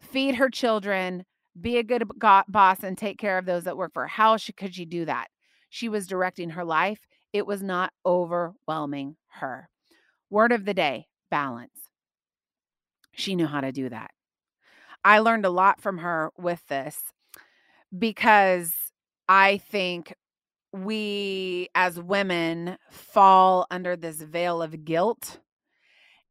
feed 0.00 0.36
her 0.36 0.48
children, 0.48 1.26
be 1.60 1.76
a 1.76 1.82
good 1.82 2.10
boss 2.48 2.82
and 2.82 2.96
take 2.96 3.18
care 3.18 3.36
of 3.38 3.44
those 3.44 3.64
that 3.64 3.76
work 3.76 3.92
for 3.92 4.02
her. 4.02 4.08
How 4.08 4.36
could 4.56 4.74
she 4.74 4.84
do 4.84 5.04
that? 5.04 5.28
She 5.68 5.88
was 5.88 6.06
directing 6.06 6.50
her 6.50 6.64
life. 6.64 7.00
It 7.32 7.46
was 7.46 7.62
not 7.62 7.92
overwhelming 8.06 9.16
her. 9.32 9.68
Word 10.30 10.52
of 10.52 10.64
the 10.64 10.74
day 10.74 11.08
balance. 11.30 11.90
She 13.12 13.34
knew 13.34 13.46
how 13.46 13.60
to 13.60 13.72
do 13.72 13.90
that. 13.90 14.12
I 15.04 15.18
learned 15.18 15.44
a 15.44 15.50
lot 15.50 15.80
from 15.80 15.98
her 15.98 16.30
with 16.38 16.66
this 16.68 16.98
because 17.96 18.74
I 19.28 19.58
think 19.58 20.14
we 20.72 21.68
as 21.74 22.00
women 22.00 22.78
fall 22.90 23.66
under 23.70 23.96
this 23.96 24.20
veil 24.22 24.62
of 24.62 24.84
guilt 24.84 25.38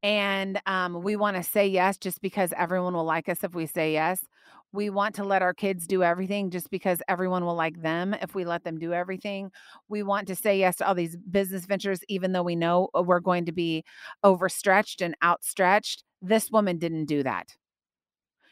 and 0.04 0.62
um, 0.66 1.04
we 1.04 1.16
want 1.16 1.38
to 1.38 1.44
say 1.44 1.68
yes 1.68 1.98
just 1.98 2.22
because 2.22 2.54
everyone 2.58 2.94
will 2.94 3.06
like 3.06 3.30
us 3.30 3.44
if 3.44 3.54
we 3.54 3.66
say 3.66 3.94
yes 3.94 4.26
we 4.74 4.90
want 4.90 5.16
to 5.16 5.24
let 5.26 5.42
our 5.42 5.54
kids 5.54 5.86
do 5.86 6.02
everything 6.04 6.50
just 6.50 6.70
because 6.72 7.02
everyone 7.08 7.46
will 7.46 7.56
like 7.56 7.82
them 7.82 8.16
if 8.22 8.34
we 8.36 8.46
let 8.46 8.64
them 8.64 8.80
do 8.80 8.94
everything. 8.94 9.52
We 9.90 10.02
want 10.02 10.28
to 10.30 10.36
say 10.36 10.60
yes 10.60 10.78
to 10.78 10.88
all 10.88 10.96
these 10.96 11.18
business 11.30 11.66
ventures, 11.66 12.00
even 12.08 12.32
though 12.32 12.44
we 12.44 12.56
know 12.56 12.88
uh, 12.96 13.04
we're 13.04 13.20
going 13.20 13.46
to 13.48 13.52
be 13.52 13.84
overstretched 14.24 15.02
and 15.02 15.14
outstretched. 15.22 16.06
This 16.22 16.50
woman 16.52 16.78
didn't 16.78 17.06
do 17.06 17.22
that. 17.24 17.56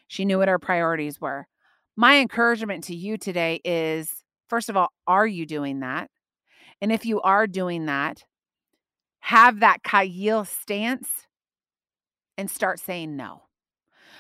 She 0.10 0.26
knew 0.26 0.40
what 0.40 0.48
her 0.48 0.60
priorities 0.60 1.22
were. 1.22 1.48
My 1.96 2.18
encouragement 2.18 2.84
to 2.86 2.96
you 2.96 3.18
today 3.18 3.62
is 3.64 4.10
first 4.50 4.68
of 4.68 4.76
all, 4.76 4.90
are 5.08 5.28
you 5.28 5.46
doing 5.46 5.80
that? 5.82 6.10
And 6.82 6.92
if 6.92 7.06
you 7.06 7.22
are 7.22 7.46
doing 7.46 7.86
that, 7.86 8.24
have 9.20 9.60
that 9.60 9.84
chayil 9.84 10.48
stance 10.48 11.08
and 12.38 12.50
start 12.50 12.80
saying 12.80 13.16
no. 13.16 13.44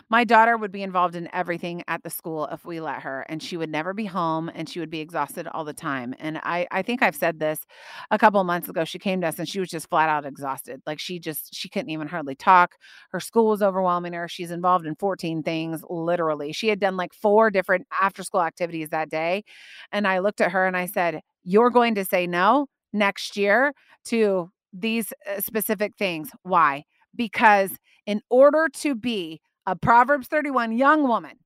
My 0.09 0.23
daughter 0.23 0.57
would 0.57 0.71
be 0.71 0.83
involved 0.83 1.15
in 1.15 1.27
everything 1.33 1.83
at 1.87 2.03
the 2.03 2.09
school 2.09 2.45
if 2.51 2.63
we 2.65 2.79
let 2.79 3.01
her, 3.01 3.25
and 3.27 3.41
she 3.41 3.57
would 3.57 3.69
never 3.69 3.93
be 3.93 4.05
home 4.05 4.49
and 4.53 4.69
she 4.69 4.79
would 4.79 4.89
be 4.89 4.99
exhausted 4.99 5.47
all 5.47 5.65
the 5.65 5.73
time. 5.73 6.13
And 6.19 6.39
I, 6.43 6.67
I 6.71 6.81
think 6.81 7.01
I've 7.01 7.15
said 7.15 7.39
this 7.39 7.65
a 8.11 8.17
couple 8.17 8.43
months 8.43 8.69
ago. 8.69 8.85
She 8.85 8.99
came 8.99 9.21
to 9.21 9.27
us 9.27 9.39
and 9.39 9.47
she 9.47 9.59
was 9.59 9.69
just 9.69 9.89
flat 9.89 10.09
out 10.09 10.25
exhausted. 10.25 10.81
Like 10.85 10.99
she 10.99 11.19
just, 11.19 11.53
she 11.53 11.69
couldn't 11.69 11.89
even 11.89 12.07
hardly 12.07 12.35
talk. 12.35 12.75
Her 13.11 13.19
school 13.19 13.47
was 13.49 13.61
overwhelming 13.61 14.13
her. 14.13 14.27
She's 14.27 14.51
involved 14.51 14.85
in 14.85 14.95
14 14.95 15.43
things, 15.43 15.83
literally. 15.89 16.53
She 16.53 16.69
had 16.69 16.79
done 16.79 16.95
like 16.95 17.13
four 17.13 17.49
different 17.49 17.87
after 18.01 18.23
school 18.23 18.41
activities 18.41 18.89
that 18.89 19.09
day. 19.09 19.43
And 19.91 20.07
I 20.07 20.19
looked 20.19 20.41
at 20.41 20.51
her 20.51 20.65
and 20.65 20.77
I 20.77 20.85
said, 20.85 21.21
You're 21.43 21.71
going 21.71 21.95
to 21.95 22.05
say 22.05 22.27
no 22.27 22.67
next 22.93 23.37
year 23.37 23.73
to 24.05 24.51
these 24.73 25.13
uh, 25.27 25.41
specific 25.41 25.95
things. 25.97 26.29
Why? 26.43 26.83
Because 27.15 27.71
in 28.05 28.21
order 28.29 28.69
to 28.75 28.95
be 28.95 29.41
a 29.69 29.75
Proverbs 29.75 30.25
31 30.25 30.71
young 30.71 31.07
woman, 31.07 31.37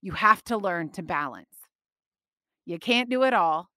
you 0.00 0.12
have 0.12 0.44
to 0.44 0.56
learn 0.56 0.90
to 0.90 1.02
balance. 1.02 1.56
You 2.64 2.78
can't 2.78 3.10
do 3.10 3.24
it 3.24 3.34
all. 3.34 3.68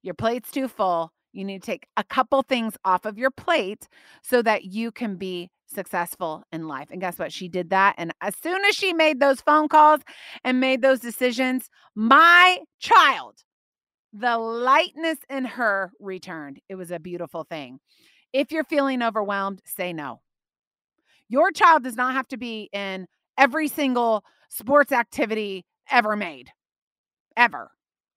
Your 0.00 0.14
plate's 0.14 0.52
too 0.52 0.68
full. 0.68 1.12
You 1.32 1.44
need 1.44 1.62
to 1.62 1.66
take 1.66 1.88
a 1.96 2.04
couple 2.04 2.42
things 2.42 2.74
off 2.84 3.04
of 3.04 3.18
your 3.18 3.32
plate 3.32 3.88
so 4.22 4.42
that 4.42 4.64
you 4.64 4.92
can 4.92 5.16
be 5.16 5.50
successful 5.66 6.44
in 6.52 6.68
life. 6.68 6.88
And 6.92 7.00
guess 7.00 7.18
what? 7.18 7.32
She 7.32 7.48
did 7.48 7.70
that. 7.70 7.96
And 7.98 8.12
as 8.20 8.36
soon 8.40 8.64
as 8.64 8.76
she 8.76 8.92
made 8.92 9.18
those 9.18 9.40
phone 9.40 9.66
calls 9.66 10.02
and 10.44 10.60
made 10.60 10.80
those 10.80 11.00
decisions, 11.00 11.68
my 11.96 12.58
child, 12.78 13.42
the 14.12 14.38
lightness 14.38 15.18
in 15.28 15.46
her 15.46 15.90
returned. 15.98 16.60
It 16.68 16.76
was 16.76 16.92
a 16.92 17.00
beautiful 17.00 17.42
thing. 17.42 17.80
If 18.32 18.52
you're 18.52 18.64
feeling 18.64 19.02
overwhelmed, 19.02 19.62
say 19.64 19.92
no. 19.92 20.20
Your 21.30 21.52
child 21.52 21.84
does 21.84 21.96
not 21.96 22.12
have 22.12 22.28
to 22.28 22.36
be 22.36 22.68
in 22.72 23.06
every 23.38 23.68
single 23.68 24.24
sports 24.48 24.90
activity 24.90 25.64
ever 25.90 26.16
made, 26.16 26.50
ever. 27.36 27.70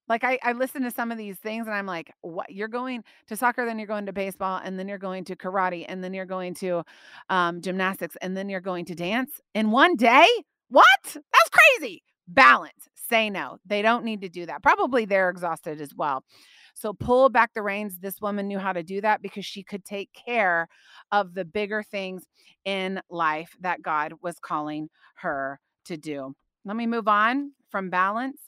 Like 0.09 0.23
I, 0.23 0.39
I 0.43 0.51
listen 0.53 0.81
to 0.81 0.91
some 0.91 1.11
of 1.11 1.17
these 1.17 1.37
things 1.37 1.67
and 1.67 1.75
I'm 1.75 1.85
like, 1.85 2.11
what? 2.21 2.51
You're 2.51 2.67
going 2.67 3.03
to 3.27 3.37
soccer, 3.37 3.65
then 3.65 3.77
you're 3.77 3.87
going 3.87 4.07
to 4.07 4.13
baseball, 4.13 4.59
and 4.63 4.77
then 4.77 4.87
you're 4.87 4.97
going 4.97 5.23
to 5.25 5.35
karate, 5.35 5.85
and 5.87 6.03
then 6.03 6.13
you're 6.13 6.25
going 6.25 6.55
to 6.55 6.83
um, 7.29 7.61
gymnastics, 7.61 8.17
and 8.21 8.35
then 8.35 8.49
you're 8.49 8.59
going 8.59 8.85
to 8.85 8.95
dance 8.95 9.39
in 9.53 9.71
one 9.71 9.95
day? 9.95 10.27
What? 10.69 10.85
That's 11.05 11.49
crazy. 11.51 12.03
Balance. 12.27 12.89
Say 12.95 13.29
no. 13.29 13.59
They 13.65 13.81
don't 13.81 14.03
need 14.03 14.21
to 14.21 14.29
do 14.29 14.45
that. 14.47 14.63
Probably 14.63 15.05
they're 15.05 15.29
exhausted 15.29 15.79
as 15.79 15.93
well. 15.95 16.23
So 16.73 16.93
pull 16.93 17.29
back 17.29 17.53
the 17.53 17.61
reins. 17.61 17.99
This 17.99 18.19
woman 18.21 18.47
knew 18.47 18.59
how 18.59 18.73
to 18.73 18.83
do 18.83 19.01
that 19.01 19.21
because 19.21 19.45
she 19.45 19.63
could 19.63 19.85
take 19.85 20.09
care 20.13 20.67
of 21.11 21.33
the 21.33 21.45
bigger 21.45 21.83
things 21.83 22.25
in 22.65 23.01
life 23.09 23.55
that 23.61 23.81
God 23.81 24.13
was 24.21 24.39
calling 24.39 24.89
her 25.15 25.59
to 25.85 25.97
do. 25.97 26.35
Let 26.65 26.75
me 26.75 26.87
move 26.87 27.07
on 27.07 27.51
from 27.69 27.89
balance. 27.89 28.39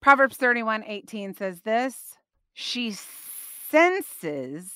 Proverbs 0.00 0.36
31 0.36 0.84
18 0.84 1.34
says 1.34 1.60
this 1.60 2.16
She 2.54 2.96
senses 3.70 4.72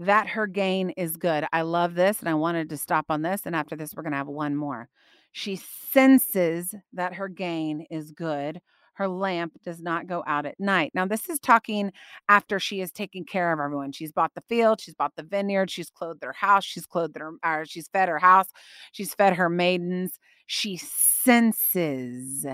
that 0.00 0.28
her 0.28 0.46
gain 0.46 0.90
is 0.90 1.16
good. 1.16 1.44
I 1.52 1.62
love 1.62 1.94
this 1.94 2.20
and 2.20 2.28
I 2.28 2.34
wanted 2.34 2.70
to 2.70 2.76
stop 2.76 3.06
on 3.08 3.22
this. 3.22 3.42
And 3.44 3.56
after 3.56 3.76
this, 3.76 3.94
we're 3.94 4.04
going 4.04 4.12
to 4.12 4.18
have 4.18 4.28
one 4.28 4.54
more. 4.56 4.88
She 5.32 5.56
senses 5.56 6.74
that 6.92 7.14
her 7.14 7.28
gain 7.28 7.86
is 7.90 8.12
good 8.12 8.60
her 8.98 9.06
lamp 9.06 9.52
does 9.64 9.80
not 9.80 10.08
go 10.08 10.24
out 10.26 10.44
at 10.44 10.58
night. 10.58 10.90
Now, 10.92 11.06
this 11.06 11.28
is 11.28 11.38
talking 11.38 11.92
after 12.28 12.58
she 12.58 12.80
has 12.80 12.90
taken 12.90 13.24
care 13.24 13.52
of 13.52 13.60
everyone. 13.60 13.92
She's 13.92 14.10
bought 14.10 14.34
the 14.34 14.42
field, 14.48 14.80
she's 14.80 14.96
bought 14.96 15.14
the 15.14 15.22
vineyard, 15.22 15.70
she's 15.70 15.88
clothed 15.88 16.24
her 16.24 16.32
house, 16.32 16.64
she's 16.64 16.84
clothed 16.84 17.16
her, 17.16 17.34
or 17.44 17.64
she's 17.64 17.86
fed 17.86 18.08
her 18.08 18.18
house, 18.18 18.48
she's 18.90 19.14
fed 19.14 19.34
her 19.34 19.48
maidens. 19.48 20.18
She 20.46 20.78
senses 20.78 22.44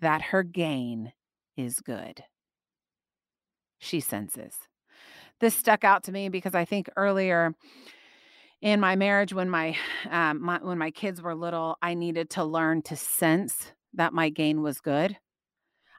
that 0.00 0.22
her 0.22 0.42
gain 0.42 1.12
is 1.58 1.80
good. 1.80 2.24
She 3.78 4.00
senses. 4.00 4.54
This 5.40 5.54
stuck 5.54 5.84
out 5.84 6.04
to 6.04 6.12
me 6.12 6.30
because 6.30 6.54
I 6.54 6.64
think 6.64 6.88
earlier 6.96 7.54
in 8.62 8.80
my 8.80 8.96
marriage 8.96 9.34
when 9.34 9.50
my, 9.50 9.76
um, 10.10 10.40
my 10.40 10.58
when 10.62 10.78
my 10.78 10.90
kids 10.90 11.20
were 11.20 11.34
little 11.34 11.76
i 11.82 11.92
needed 11.92 12.30
to 12.30 12.42
learn 12.42 12.80
to 12.80 12.96
sense 12.96 13.72
that 13.92 14.14
my 14.14 14.30
gain 14.30 14.62
was 14.62 14.80
good 14.80 15.18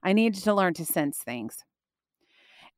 I 0.06 0.14
needed 0.14 0.44
to 0.44 0.54
learn 0.54 0.76
to 0.76 0.86
sense 0.86 1.18
things. 1.18 1.66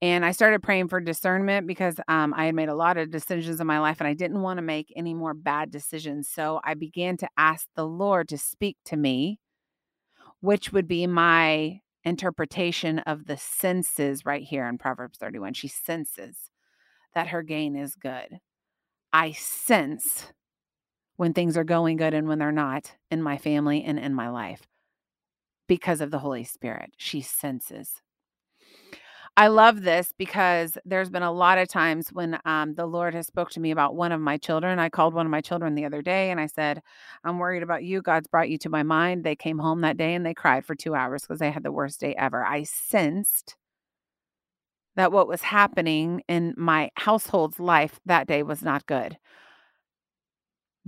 And 0.02 0.24
I 0.24 0.32
started 0.32 0.64
praying 0.64 0.88
for 0.88 1.02
discernment 1.02 1.68
because 1.68 2.00
um, 2.08 2.34
I 2.34 2.46
had 2.46 2.56
made 2.56 2.70
a 2.70 2.76
lot 2.76 2.98
of 2.98 3.12
decisions 3.12 3.60
in 3.60 3.68
my 3.68 3.80
life 3.80 3.98
and 4.00 4.08
I 4.08 4.14
didn't 4.14 4.42
want 4.42 4.60
to 4.60 4.62
make 4.62 4.94
any 4.96 5.14
more 5.14 5.34
bad 5.34 5.70
decisions. 5.70 6.30
So 6.30 6.62
I 6.64 6.76
began 6.76 7.18
to 7.18 7.28
ask 7.36 7.68
the 7.76 7.86
Lord 7.86 8.30
to 8.30 8.38
speak 8.38 8.78
to 8.86 8.96
me, 8.96 9.40
which 10.40 10.72
would 10.72 10.88
be 10.88 11.06
my 11.06 11.82
interpretation 12.04 13.00
of 13.00 13.26
the 13.26 13.38
senses 13.38 14.26
right 14.26 14.44
here 14.44 14.66
in 14.68 14.78
Proverbs 14.78 15.18
31. 15.18 15.54
She 15.54 15.68
senses 15.68 16.52
that 17.14 17.28
her 17.30 17.42
gain 17.42 17.76
is 17.76 17.96
good. 17.96 18.40
I 19.12 19.32
sense 19.32 20.28
when 21.18 21.34
things 21.34 21.58
are 21.58 21.66
going 21.66 21.98
good 21.98 22.14
and 22.14 22.28
when 22.28 22.38
they're 22.40 22.52
not 22.52 22.94
in 23.12 23.22
my 23.22 23.38
family 23.38 23.84
and 23.84 24.00
in 24.00 24.14
my 24.14 24.30
life 24.30 24.62
because 25.68 26.02
of 26.02 26.12
the 26.12 26.20
Holy 26.20 26.44
Spirit. 26.44 26.92
She 26.98 27.22
senses. 27.22 28.02
I 29.40 29.50
love 29.50 29.84
this 29.84 30.14
because 30.18 30.80
there's 30.84 31.12
been 31.12 31.22
a 31.22 31.32
lot 31.32 31.60
of 31.60 31.68
times 31.68 32.10
when 32.12 32.40
um, 32.44 32.74
the 32.74 32.88
Lord 32.88 33.14
has 33.14 33.28
spoke 33.28 33.52
to 33.52 33.60
me 33.60 33.70
about 33.70 33.94
one 33.94 34.12
of 34.12 34.20
my 34.20 34.38
children. 34.38 34.80
I 34.80 34.90
called 34.90 35.14
one 35.14 35.28
of 35.28 35.32
my 35.32 35.42
children 35.42 35.76
the 35.76 35.86
other 35.86 36.02
day 36.02 36.32
and 36.32 36.40
I 36.40 36.48
said, 36.48 36.82
"I'm 37.24 37.38
worried 37.38 37.62
about 37.62 37.84
you. 37.84 38.02
God's 38.02 38.28
brought 38.28 38.50
you 38.50 38.58
to 38.60 38.70
my 38.70 38.82
mind." 38.82 39.24
They 39.24 39.36
came 39.36 39.60
home 39.60 39.82
that 39.82 39.98
day 39.98 40.16
and 40.16 40.26
they 40.26 40.34
cried 40.34 40.66
for 40.66 40.74
two 40.74 40.96
hours 40.96 41.22
because 41.22 41.40
they 41.40 41.52
had 41.52 41.62
the 41.62 41.72
worst 41.72 42.00
day 42.00 42.16
ever. 42.16 42.44
I 42.44 42.64
sensed 42.64 43.56
that 44.96 45.12
what 45.12 45.28
was 45.28 45.44
happening 45.44 46.24
in 46.28 46.56
my 46.58 46.90
household's 46.96 47.60
life 47.60 48.00
that 48.08 48.26
day 48.28 48.42
was 48.42 48.64
not 48.64 48.88
good 48.88 49.18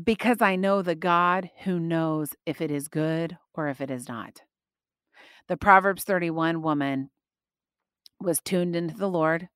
because 0.03 0.41
I 0.41 0.55
know 0.55 0.81
the 0.81 0.95
God 0.95 1.49
who 1.63 1.79
knows 1.79 2.33
if 2.45 2.61
it 2.61 2.71
is 2.71 2.87
good 2.87 3.37
or 3.53 3.67
if 3.67 3.81
it 3.81 3.91
is 3.91 4.07
not. 4.07 4.41
The 5.49 5.57
Proverbs 5.57 6.03
31 6.03 6.61
woman 6.61 7.09
was 8.21 8.39
tuned 8.39 8.75
into 8.75 8.95
the 8.95 9.09
Lord 9.09 9.49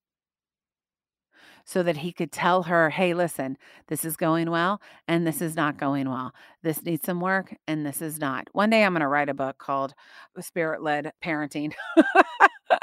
so 1.66 1.84
that 1.84 1.98
he 1.98 2.12
could 2.12 2.32
tell 2.32 2.64
her, 2.64 2.90
hey, 2.90 3.14
listen, 3.14 3.58
this 3.88 4.04
is 4.04 4.18
going 4.18 4.50
well 4.50 4.82
and 5.08 5.26
this 5.26 5.40
is 5.40 5.56
not 5.56 5.78
going 5.78 6.10
well. 6.10 6.34
This 6.64 6.84
needs 6.84 7.06
some 7.06 7.22
work 7.22 7.56
and 7.68 7.86
this 7.86 8.02
is 8.02 8.20
not. 8.20 8.50
One 8.54 8.72
day 8.72 8.84
I'm 8.84 8.94
going 8.94 9.02
to 9.02 9.08
write 9.08 9.30
a 9.30 9.36
book 9.36 9.60
called 9.60 9.94
uh, 10.38 10.42
Spirit 10.42 10.82
Led 10.82 11.14
Parenting. 11.24 11.74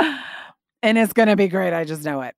and 0.82 0.96
it's 0.96 1.12
going 1.12 1.28
to 1.28 1.36
be 1.36 1.48
great. 1.48 1.72
I 1.72 1.82
just 1.82 2.04
know 2.04 2.22
it. 2.22 2.36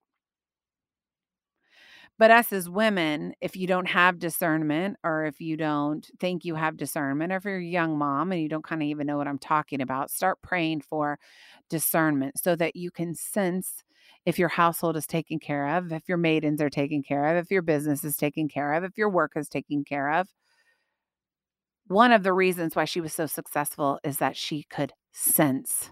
But 2.19 2.31
us 2.31 2.53
as 2.53 2.69
women, 2.69 3.35
if 3.41 3.57
you 3.57 3.67
don't 3.67 3.89
have 3.89 4.19
discernment, 4.19 4.97
or 5.03 5.25
if 5.25 5.41
you 5.41 5.57
don't 5.57 6.09
think 6.21 6.45
you 6.45 6.55
have 6.55 6.77
discernment, 6.77 7.33
or 7.33 7.37
if 7.37 7.45
you're 7.45 7.57
a 7.57 7.65
young 7.65 7.99
mom 7.99 8.33
and 8.33 8.41
you 8.41 8.49
don't 8.49 8.65
kind 8.65 8.83
of 8.83 8.87
even 8.87 9.07
know 9.07 9.17
what 9.17 9.27
I'm 9.27 9.39
talking 9.39 9.81
about, 9.81 10.11
start 10.11 10.41
praying 10.43 10.83
for 10.83 11.19
discernment 11.69 12.39
so 12.39 12.55
that 12.57 12.77
you 12.77 12.91
can 12.91 13.15
sense 13.15 13.83
if 14.25 14.39
your 14.39 14.51
household 14.51 14.97
is 14.97 15.07
taken 15.07 15.41
care 15.41 15.77
of, 15.77 15.91
if 15.93 16.09
your 16.09 16.19
maidens 16.19 16.61
are 16.61 16.71
taken 16.71 17.03
care 17.03 17.27
of, 17.27 17.43
if 17.45 17.51
your 17.51 17.63
business 17.63 18.05
is 18.05 18.17
taken 18.17 18.49
care 18.49 18.75
of, 18.75 18.85
if 18.85 18.97
your 18.97 19.09
work 19.09 19.33
is 19.35 19.49
taken 19.49 19.85
care 19.85 20.13
of. 20.13 20.29
One 21.89 22.13
of 22.13 22.23
the 22.23 22.33
reasons 22.33 22.77
why 22.77 22.85
she 22.85 23.01
was 23.01 23.13
so 23.13 23.27
successful 23.27 23.99
is 24.05 24.19
that 24.19 24.37
she 24.37 24.65
could 24.71 24.93
sense 25.13 25.91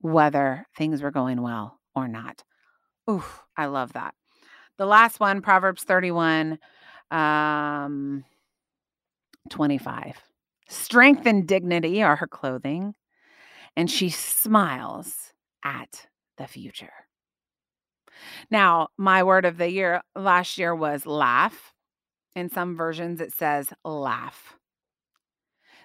whether 0.00 0.66
things 0.76 1.02
were 1.02 1.10
going 1.10 1.42
well 1.42 1.80
or 1.94 2.08
not. 2.08 2.44
Ooh, 3.10 3.24
I 3.56 3.66
love 3.66 3.94
that. 3.94 4.14
The 4.80 4.86
last 4.86 5.20
one, 5.20 5.42
Proverbs 5.42 5.82
31, 5.84 6.58
um, 7.10 8.24
25. 9.50 10.16
Strength 10.70 11.26
and 11.26 11.46
dignity 11.46 12.02
are 12.02 12.16
her 12.16 12.26
clothing, 12.26 12.94
and 13.76 13.90
she 13.90 14.08
smiles 14.08 15.34
at 15.62 16.06
the 16.38 16.46
future. 16.46 16.94
Now, 18.50 18.88
my 18.96 19.22
word 19.22 19.44
of 19.44 19.58
the 19.58 19.70
year 19.70 20.00
last 20.16 20.56
year 20.56 20.74
was 20.74 21.04
laugh. 21.04 21.74
In 22.34 22.48
some 22.48 22.74
versions, 22.74 23.20
it 23.20 23.34
says 23.34 23.68
laugh. 23.84 24.54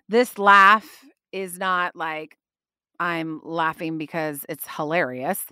This 0.08 0.38
laugh 0.38 1.04
is 1.34 1.60
not 1.60 1.98
like 1.98 2.38
I'm 2.98 3.41
laughing 3.43 3.98
because 3.98 4.46
it's 4.48 4.66
hilarious. 4.78 5.43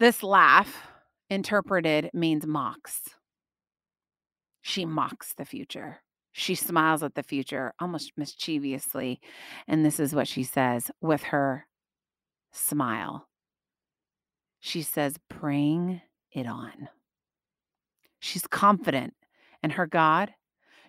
This 0.00 0.24
laugh 0.24 0.90
interpreted 1.30 2.10
means 2.12 2.46
mocks. 2.46 3.00
She 4.62 4.84
mocks 4.84 5.34
the 5.34 5.44
future. 5.44 5.98
She 6.32 6.54
smiles 6.54 7.02
at 7.02 7.14
the 7.14 7.22
future 7.22 7.74
almost 7.78 8.12
mischievously. 8.16 9.20
And 9.68 9.84
this 9.84 10.00
is 10.00 10.14
what 10.14 10.26
she 10.26 10.42
says 10.42 10.90
with 11.00 11.22
her 11.24 11.66
smile. 12.52 13.28
She 14.58 14.82
says, 14.82 15.16
Bring 15.28 16.00
it 16.32 16.46
on. 16.46 16.88
She's 18.18 18.46
confident 18.46 19.14
in 19.62 19.70
her 19.70 19.86
God. 19.86 20.32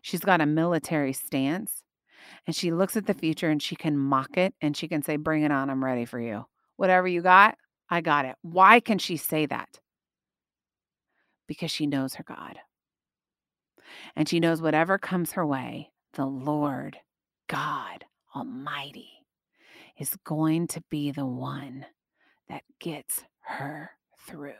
She's 0.02 0.22
got 0.22 0.42
a 0.42 0.46
military 0.46 1.14
stance. 1.14 1.84
And 2.48 2.56
she 2.56 2.72
looks 2.72 2.96
at 2.96 3.06
the 3.06 3.14
future 3.14 3.50
and 3.50 3.62
she 3.62 3.76
can 3.76 3.98
mock 3.98 4.38
it 4.38 4.54
and 4.62 4.76
she 4.76 4.88
can 4.88 5.04
say, 5.04 5.18
Bring 5.18 5.44
it 5.44 5.52
on. 5.52 5.70
I'm 5.70 5.84
ready 5.84 6.06
for 6.06 6.20
you. 6.20 6.46
Whatever 6.78 7.08
you 7.08 7.22
got, 7.22 7.58
I 7.90 8.02
got 8.02 8.26
it. 8.26 8.36
Why 8.42 8.80
can 8.80 8.98
she 8.98 9.18
say 9.18 9.46
that? 9.46 9.80
Because 11.48 11.72
she 11.72 11.88
knows 11.88 12.16
her 12.16 12.24
God. 12.24 12.60
And 14.16 14.28
she 14.28 14.40
knows 14.40 14.62
whatever 14.62 14.98
comes 14.98 15.34
her 15.34 15.46
way, 15.46 15.92
the 16.14 16.26
Lord 16.26 16.98
God 17.48 18.06
Almighty 18.36 19.10
is 19.98 20.18
going 20.26 20.68
to 20.68 20.84
be 20.90 21.12
the 21.12 21.26
one 21.26 21.86
that 22.50 22.64
gets 22.80 23.24
her 23.42 23.92
through. 24.28 24.54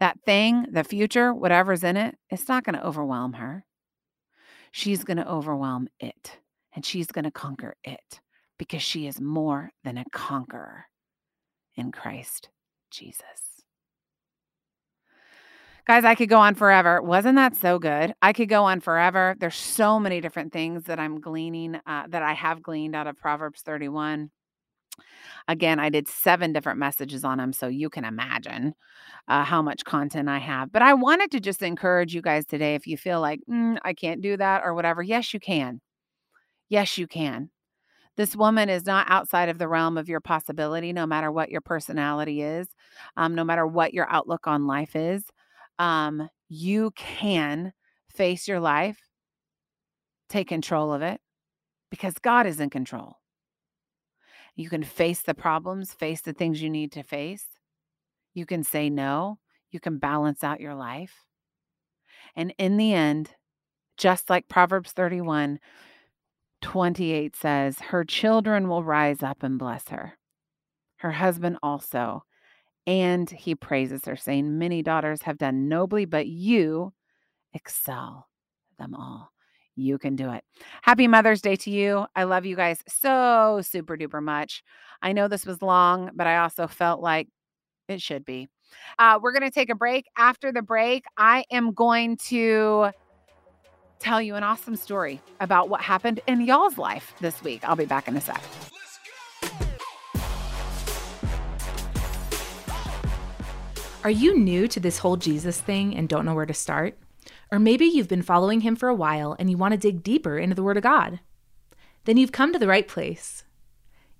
That 0.00 0.20
thing, 0.24 0.66
the 0.70 0.84
future, 0.84 1.34
whatever's 1.34 1.82
in 1.82 1.96
it, 1.96 2.16
it's 2.30 2.48
not 2.48 2.64
going 2.64 2.76
to 2.76 2.86
overwhelm 2.86 3.34
her. 3.34 3.64
She's 4.70 5.04
going 5.04 5.16
to 5.16 5.28
overwhelm 5.28 5.88
it 5.98 6.38
and 6.74 6.84
she's 6.84 7.08
going 7.08 7.24
to 7.24 7.30
conquer 7.30 7.74
it 7.82 8.20
because 8.58 8.82
she 8.82 9.06
is 9.06 9.20
more 9.20 9.70
than 9.82 9.98
a 9.98 10.04
conqueror 10.12 10.84
in 11.74 11.90
Christ 11.90 12.50
Jesus. 12.90 13.47
Guys, 15.88 16.04
I 16.04 16.14
could 16.14 16.28
go 16.28 16.38
on 16.38 16.54
forever. 16.54 17.00
Wasn't 17.00 17.36
that 17.36 17.56
so 17.56 17.78
good? 17.78 18.12
I 18.20 18.34
could 18.34 18.50
go 18.50 18.64
on 18.64 18.80
forever. 18.80 19.34
There's 19.38 19.54
so 19.54 19.98
many 19.98 20.20
different 20.20 20.52
things 20.52 20.84
that 20.84 20.98
I'm 21.00 21.18
gleaning, 21.18 21.76
uh, 21.86 22.04
that 22.08 22.22
I 22.22 22.34
have 22.34 22.62
gleaned 22.62 22.94
out 22.94 23.06
of 23.06 23.16
Proverbs 23.16 23.62
31. 23.62 24.30
Again, 25.46 25.80
I 25.80 25.88
did 25.88 26.06
seven 26.06 26.52
different 26.52 26.78
messages 26.78 27.24
on 27.24 27.38
them, 27.38 27.54
so 27.54 27.68
you 27.68 27.88
can 27.88 28.04
imagine 28.04 28.74
uh, 29.28 29.44
how 29.44 29.62
much 29.62 29.84
content 29.84 30.28
I 30.28 30.38
have. 30.38 30.70
But 30.70 30.82
I 30.82 30.92
wanted 30.92 31.30
to 31.30 31.40
just 31.40 31.62
encourage 31.62 32.14
you 32.14 32.20
guys 32.20 32.44
today 32.44 32.74
if 32.74 32.86
you 32.86 32.98
feel 32.98 33.22
like, 33.22 33.40
mm, 33.50 33.78
I 33.82 33.94
can't 33.94 34.20
do 34.20 34.36
that 34.36 34.62
or 34.64 34.74
whatever. 34.74 35.02
Yes, 35.02 35.32
you 35.32 35.40
can. 35.40 35.80
Yes, 36.68 36.98
you 36.98 37.06
can. 37.06 37.50
This 38.16 38.36
woman 38.36 38.68
is 38.68 38.84
not 38.84 39.10
outside 39.10 39.48
of 39.48 39.58
the 39.58 39.68
realm 39.68 39.96
of 39.96 40.08
your 40.08 40.20
possibility, 40.20 40.92
no 40.92 41.06
matter 41.06 41.32
what 41.32 41.50
your 41.50 41.62
personality 41.62 42.42
is, 42.42 42.68
um, 43.16 43.34
no 43.34 43.44
matter 43.44 43.66
what 43.66 43.94
your 43.94 44.10
outlook 44.10 44.46
on 44.46 44.66
life 44.66 44.94
is 44.94 45.24
um, 45.78 46.28
you 46.48 46.92
can 46.92 47.72
face 48.14 48.48
your 48.48 48.60
life, 48.60 48.98
take 50.28 50.48
control 50.48 50.92
of 50.92 51.02
it, 51.02 51.20
because 51.90 52.14
God 52.14 52.46
is 52.46 52.60
in 52.60 52.70
control. 52.70 53.16
You 54.56 54.68
can 54.68 54.82
face 54.82 55.22
the 55.22 55.34
problems, 55.34 55.92
face 55.92 56.20
the 56.20 56.32
things 56.32 56.60
you 56.60 56.68
need 56.68 56.92
to 56.92 57.02
face. 57.02 57.46
You 58.34 58.44
can 58.44 58.64
say 58.64 58.90
no. 58.90 59.38
You 59.70 59.80
can 59.80 59.98
balance 59.98 60.42
out 60.42 60.60
your 60.60 60.74
life. 60.74 61.24
And 62.34 62.52
in 62.58 62.76
the 62.76 62.92
end, 62.92 63.34
just 63.96 64.30
like 64.30 64.48
Proverbs 64.48 64.92
31 64.92 65.60
28 66.60 67.36
says, 67.36 67.78
her 67.78 68.04
children 68.04 68.68
will 68.68 68.82
rise 68.82 69.22
up 69.22 69.44
and 69.44 69.60
bless 69.60 69.90
her. 69.90 70.18
Her 70.96 71.12
husband 71.12 71.58
also 71.62 72.24
and 72.88 73.28
he 73.28 73.54
praises 73.54 74.06
her, 74.06 74.16
saying, 74.16 74.58
Many 74.58 74.82
daughters 74.82 75.20
have 75.22 75.36
done 75.36 75.68
nobly, 75.68 76.06
but 76.06 76.26
you 76.26 76.94
excel 77.52 78.26
them 78.78 78.94
all. 78.94 79.30
you 79.76 79.98
can 79.98 80.16
do 80.16 80.30
it. 80.30 80.42
Happy 80.82 81.06
Mother's 81.06 81.42
Day 81.42 81.54
to 81.56 81.70
you. 81.70 82.06
I 82.16 82.24
love 82.24 82.46
you 82.46 82.56
guys 82.56 82.82
so 82.88 83.60
super 83.62 83.96
duper 83.96 84.22
much. 84.22 84.64
I 85.02 85.12
know 85.12 85.28
this 85.28 85.46
was 85.46 85.60
long, 85.62 86.10
but 86.14 86.26
I 86.26 86.38
also 86.38 86.66
felt 86.66 87.00
like 87.00 87.28
it 87.88 88.00
should 88.00 88.24
be. 88.24 88.48
Uh, 88.98 89.18
we're 89.22 89.32
going 89.32 89.42
to 89.42 89.50
take 89.50 89.70
a 89.70 89.74
break. 89.74 90.06
After 90.16 90.50
the 90.50 90.62
break, 90.62 91.04
I 91.16 91.44
am 91.52 91.74
going 91.74 92.16
to 92.28 92.90
tell 94.00 94.22
you 94.22 94.34
an 94.34 94.42
awesome 94.42 94.76
story 94.76 95.20
about 95.40 95.68
what 95.68 95.80
happened 95.82 96.20
in 96.26 96.40
y'all's 96.40 96.78
life 96.78 97.14
this 97.20 97.42
week. 97.42 97.62
I'll 97.68 97.76
be 97.76 97.84
back 97.84 98.08
in 98.08 98.16
a 98.16 98.20
sec. 98.20 98.42
Are 104.04 104.10
you 104.10 104.38
new 104.38 104.68
to 104.68 104.78
this 104.78 104.98
whole 104.98 105.16
Jesus 105.16 105.60
thing 105.60 105.96
and 105.96 106.08
don't 106.08 106.24
know 106.24 106.34
where 106.34 106.46
to 106.46 106.54
start? 106.54 106.96
Or 107.50 107.58
maybe 107.58 107.84
you've 107.84 108.08
been 108.08 108.22
following 108.22 108.60
him 108.60 108.76
for 108.76 108.88
a 108.88 108.94
while 108.94 109.34
and 109.38 109.50
you 109.50 109.58
want 109.58 109.72
to 109.72 109.78
dig 109.78 110.04
deeper 110.04 110.38
into 110.38 110.54
the 110.54 110.62
Word 110.62 110.76
of 110.76 110.84
God? 110.84 111.18
Then 112.04 112.16
you've 112.16 112.30
come 112.30 112.52
to 112.52 112.60
the 112.60 112.68
right 112.68 112.86
place. 112.86 113.42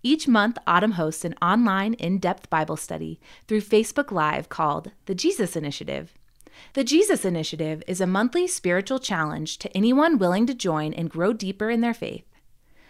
Each 0.02 0.26
month, 0.26 0.58
Autumn 0.66 0.92
hosts 0.92 1.24
an 1.24 1.36
online, 1.40 1.94
in 1.94 2.18
depth 2.18 2.50
Bible 2.50 2.76
study 2.76 3.20
through 3.46 3.60
Facebook 3.60 4.10
Live 4.10 4.48
called 4.48 4.90
The 5.06 5.14
Jesus 5.14 5.54
Initiative. 5.54 6.12
The 6.74 6.82
Jesus 6.82 7.24
Initiative 7.24 7.84
is 7.86 8.00
a 8.00 8.06
monthly 8.06 8.48
spiritual 8.48 8.98
challenge 8.98 9.58
to 9.58 9.76
anyone 9.76 10.18
willing 10.18 10.46
to 10.46 10.54
join 10.54 10.92
and 10.92 11.08
grow 11.08 11.32
deeper 11.32 11.70
in 11.70 11.82
their 11.82 11.94
faith. 11.94 12.26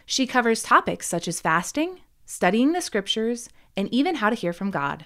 She 0.06 0.26
covers 0.26 0.62
topics 0.62 1.06
such 1.06 1.28
as 1.28 1.40
fasting, 1.40 2.00
studying 2.24 2.72
the 2.72 2.80
scriptures, 2.80 3.50
and 3.76 3.92
even 3.92 4.16
how 4.16 4.30
to 4.30 4.36
hear 4.36 4.54
from 4.54 4.70
God. 4.70 5.04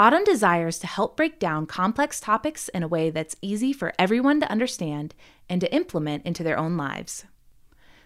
Autumn 0.00 0.22
desires 0.22 0.78
to 0.78 0.86
help 0.86 1.16
break 1.16 1.40
down 1.40 1.66
complex 1.66 2.20
topics 2.20 2.68
in 2.68 2.84
a 2.84 2.88
way 2.88 3.10
that's 3.10 3.34
easy 3.42 3.72
for 3.72 3.92
everyone 3.98 4.38
to 4.38 4.48
understand 4.48 5.12
and 5.48 5.60
to 5.60 5.74
implement 5.74 6.24
into 6.24 6.44
their 6.44 6.56
own 6.56 6.76
lives. 6.76 7.24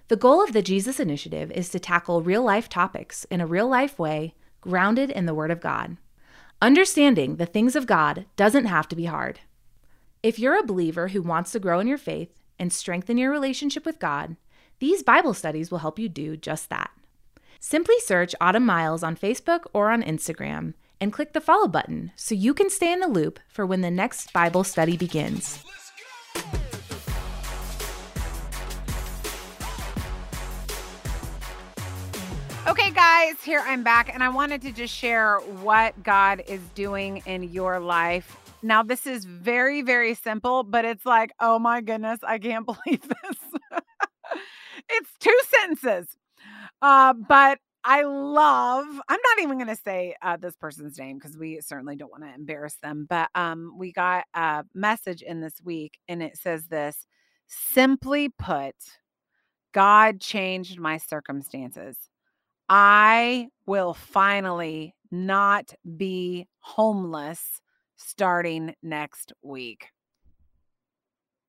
The 0.09 0.17
goal 0.17 0.43
of 0.43 0.55
the 0.55 0.63
Jesus 0.63 0.99
Initiative 0.99 1.51
is 1.51 1.69
to 1.69 1.79
tackle 1.79 2.23
real 2.23 2.43
life 2.43 2.71
topics 2.71 3.25
in 3.25 3.43
a 3.43 3.47
real 3.47 3.69
life 3.69 3.99
way, 3.99 4.35
grounded 4.63 5.11
in 5.11 5.27
the 5.27 5.35
Word 5.35 5.51
of 5.51 5.61
God. 5.61 5.99
Understanding 6.63 7.37
the 7.37 7.45
things 7.45 7.77
of 7.77 7.87
God 7.87 8.25
doesn't 8.37 8.65
have 8.65 8.89
to 8.89 8.97
be 8.97 9.05
hard. 9.05 9.41
If 10.23 10.39
you're 10.39 10.59
a 10.59 10.65
believer 10.65 11.09
who 11.09 11.21
wants 11.21 11.53
to 11.53 11.61
grow 11.61 11.79
in 11.79 11.87
your 11.87 11.99
faith 11.99 12.33
and 12.59 12.73
strengthen 12.73 13.19
your 13.19 13.31
relationship 13.31 13.85
with 13.85 13.99
God, 13.99 14.37
these 14.79 15.03
Bible 15.03 15.35
studies 15.35 15.71
will 15.71 15.79
help 15.79 15.99
you 15.99 16.09
do 16.09 16.39
just 16.39 16.71
that. 16.71 16.91
Simply 17.61 18.01
search 18.01 18.35
Autumn 18.41 18.65
Miles 18.65 19.03
on 19.03 19.15
Facebook 19.15 19.67
or 19.75 19.91
on 19.91 20.03
Instagram 20.03 20.73
and 21.03 21.13
click 21.13 21.35
the 21.35 21.41
follow 21.41 21.69
button 21.69 22.13
so 22.17 22.35
you 22.35 22.55
can 22.55 22.71
stay 22.71 22.91
in 22.93 23.01
the 23.01 23.09
loop 23.09 23.39
for 23.49 23.67
when 23.67 23.83
the 23.83 23.91
next 23.91 24.33
Bible 24.33 24.65
study 24.65 24.97
begins. 24.97 25.63
Okay, 32.67 32.91
guys, 32.93 33.43
here 33.43 33.63
I'm 33.67 33.83
back, 33.83 34.15
and 34.15 34.23
I 34.23 34.31
wanted 34.31 34.63
to 34.63 34.73
just 34.73 34.95
share 34.95 35.41
what 35.61 36.01
God 36.03 36.43
is 36.47 36.61
doing 36.75 37.23
in 37.27 37.43
your 37.43 37.81
life 37.81 38.39
now, 38.63 38.83
this 38.85 39.07
is 39.07 39.25
very, 39.25 39.83
very 39.83 40.15
simple, 40.15 40.63
but 40.63 40.85
it's 40.85 41.05
like, 41.05 41.33
oh 41.41 41.59
my 41.59 41.81
goodness, 41.81 42.21
I 42.23 42.39
can't 42.39 42.65
believe 42.87 43.03
this. 43.03 43.37
it's 44.89 45.11
two 45.19 45.39
sentences. 45.51 46.17
Uh, 46.81 47.13
but 47.13 47.59
I 47.85 48.03
love, 48.03 48.87
I'm 49.09 49.19
not 49.21 49.43
even 49.43 49.59
going 49.59 49.75
to 49.75 49.83
say 49.83 50.15
uh, 50.23 50.37
this 50.37 50.55
person's 50.57 50.99
name 50.99 51.19
because 51.19 51.37
we 51.37 51.61
certainly 51.61 51.97
don't 51.97 52.13
want 52.13 52.23
to 52.23 52.33
embarrass 52.33 52.77
them. 52.77 53.07
But 53.09 53.29
um, 53.35 53.75
we 53.77 53.93
got 53.93 54.25
a 54.35 54.65
message 54.75 55.23
in 55.23 55.41
this 55.41 55.55
week 55.65 55.99
and 56.09 56.23
it 56.23 56.39
says 56.39 56.67
this 56.69 57.07
simply 57.49 58.29
put, 58.29 58.77
God 59.73 60.21
changed 60.21 60.79
my 60.79 60.99
circumstances. 60.99 61.97
I 62.69 63.49
will 63.67 63.95
finally 63.95 64.95
not 65.11 65.73
be 65.97 66.47
homeless 66.61 67.61
starting 67.97 68.75
next 68.83 69.33
week. 69.43 69.89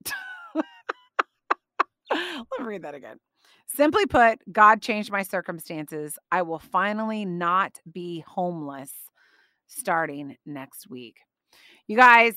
Let 2.11 2.45
me 2.59 2.65
read 2.65 2.83
that 2.83 2.95
again. 2.95 3.17
Simply 3.75 4.05
put, 4.05 4.39
God 4.51 4.81
changed 4.81 5.11
my 5.11 5.23
circumstances. 5.23 6.19
I 6.31 6.43
will 6.43 6.59
finally 6.59 7.25
not 7.25 7.79
be 7.91 8.23
homeless 8.27 8.91
starting 9.65 10.37
next 10.45 10.89
week. 10.89 11.17
You 11.87 11.97
guys, 11.97 12.35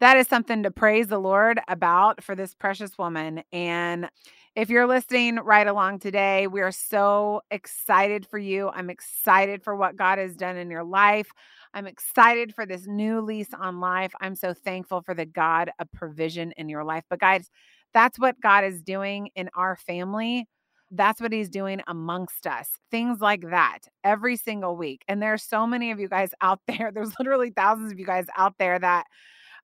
that 0.00 0.16
is 0.16 0.28
something 0.28 0.62
to 0.62 0.70
praise 0.70 1.08
the 1.08 1.18
Lord 1.18 1.60
about 1.68 2.22
for 2.24 2.34
this 2.34 2.54
precious 2.54 2.96
woman. 2.96 3.42
And 3.52 4.08
if 4.56 4.70
you're 4.70 4.86
listening 4.86 5.36
right 5.36 5.66
along 5.66 5.98
today, 5.98 6.46
we 6.46 6.62
are 6.62 6.72
so 6.72 7.42
excited 7.50 8.26
for 8.26 8.38
you. 8.38 8.70
I'm 8.70 8.88
excited 8.88 9.62
for 9.62 9.76
what 9.76 9.96
God 9.96 10.18
has 10.18 10.36
done 10.36 10.56
in 10.56 10.70
your 10.70 10.84
life. 10.84 11.30
I'm 11.74 11.86
excited 11.86 12.54
for 12.54 12.64
this 12.64 12.86
new 12.86 13.20
lease 13.20 13.52
on 13.52 13.78
life. 13.78 14.12
I'm 14.22 14.34
so 14.34 14.54
thankful 14.54 15.02
for 15.02 15.14
the 15.14 15.26
God 15.26 15.70
of 15.78 15.92
provision 15.92 16.52
in 16.56 16.70
your 16.70 16.84
life. 16.84 17.04
But, 17.10 17.20
guys, 17.20 17.50
that's 17.92 18.18
what 18.18 18.40
God 18.40 18.64
is 18.64 18.82
doing 18.82 19.28
in 19.34 19.50
our 19.54 19.76
family. 19.76 20.48
That's 20.90 21.20
what 21.20 21.32
he's 21.32 21.48
doing 21.48 21.82
amongst 21.86 22.46
us. 22.46 22.70
Things 22.90 23.20
like 23.20 23.42
that 23.50 23.80
every 24.04 24.36
single 24.36 24.76
week. 24.76 25.02
And 25.08 25.22
there's 25.22 25.42
so 25.42 25.66
many 25.66 25.90
of 25.90 26.00
you 26.00 26.08
guys 26.08 26.30
out 26.40 26.60
there. 26.66 26.90
There's 26.92 27.12
literally 27.18 27.50
thousands 27.50 27.92
of 27.92 27.98
you 27.98 28.06
guys 28.06 28.26
out 28.36 28.54
there 28.58 28.78
that 28.78 29.04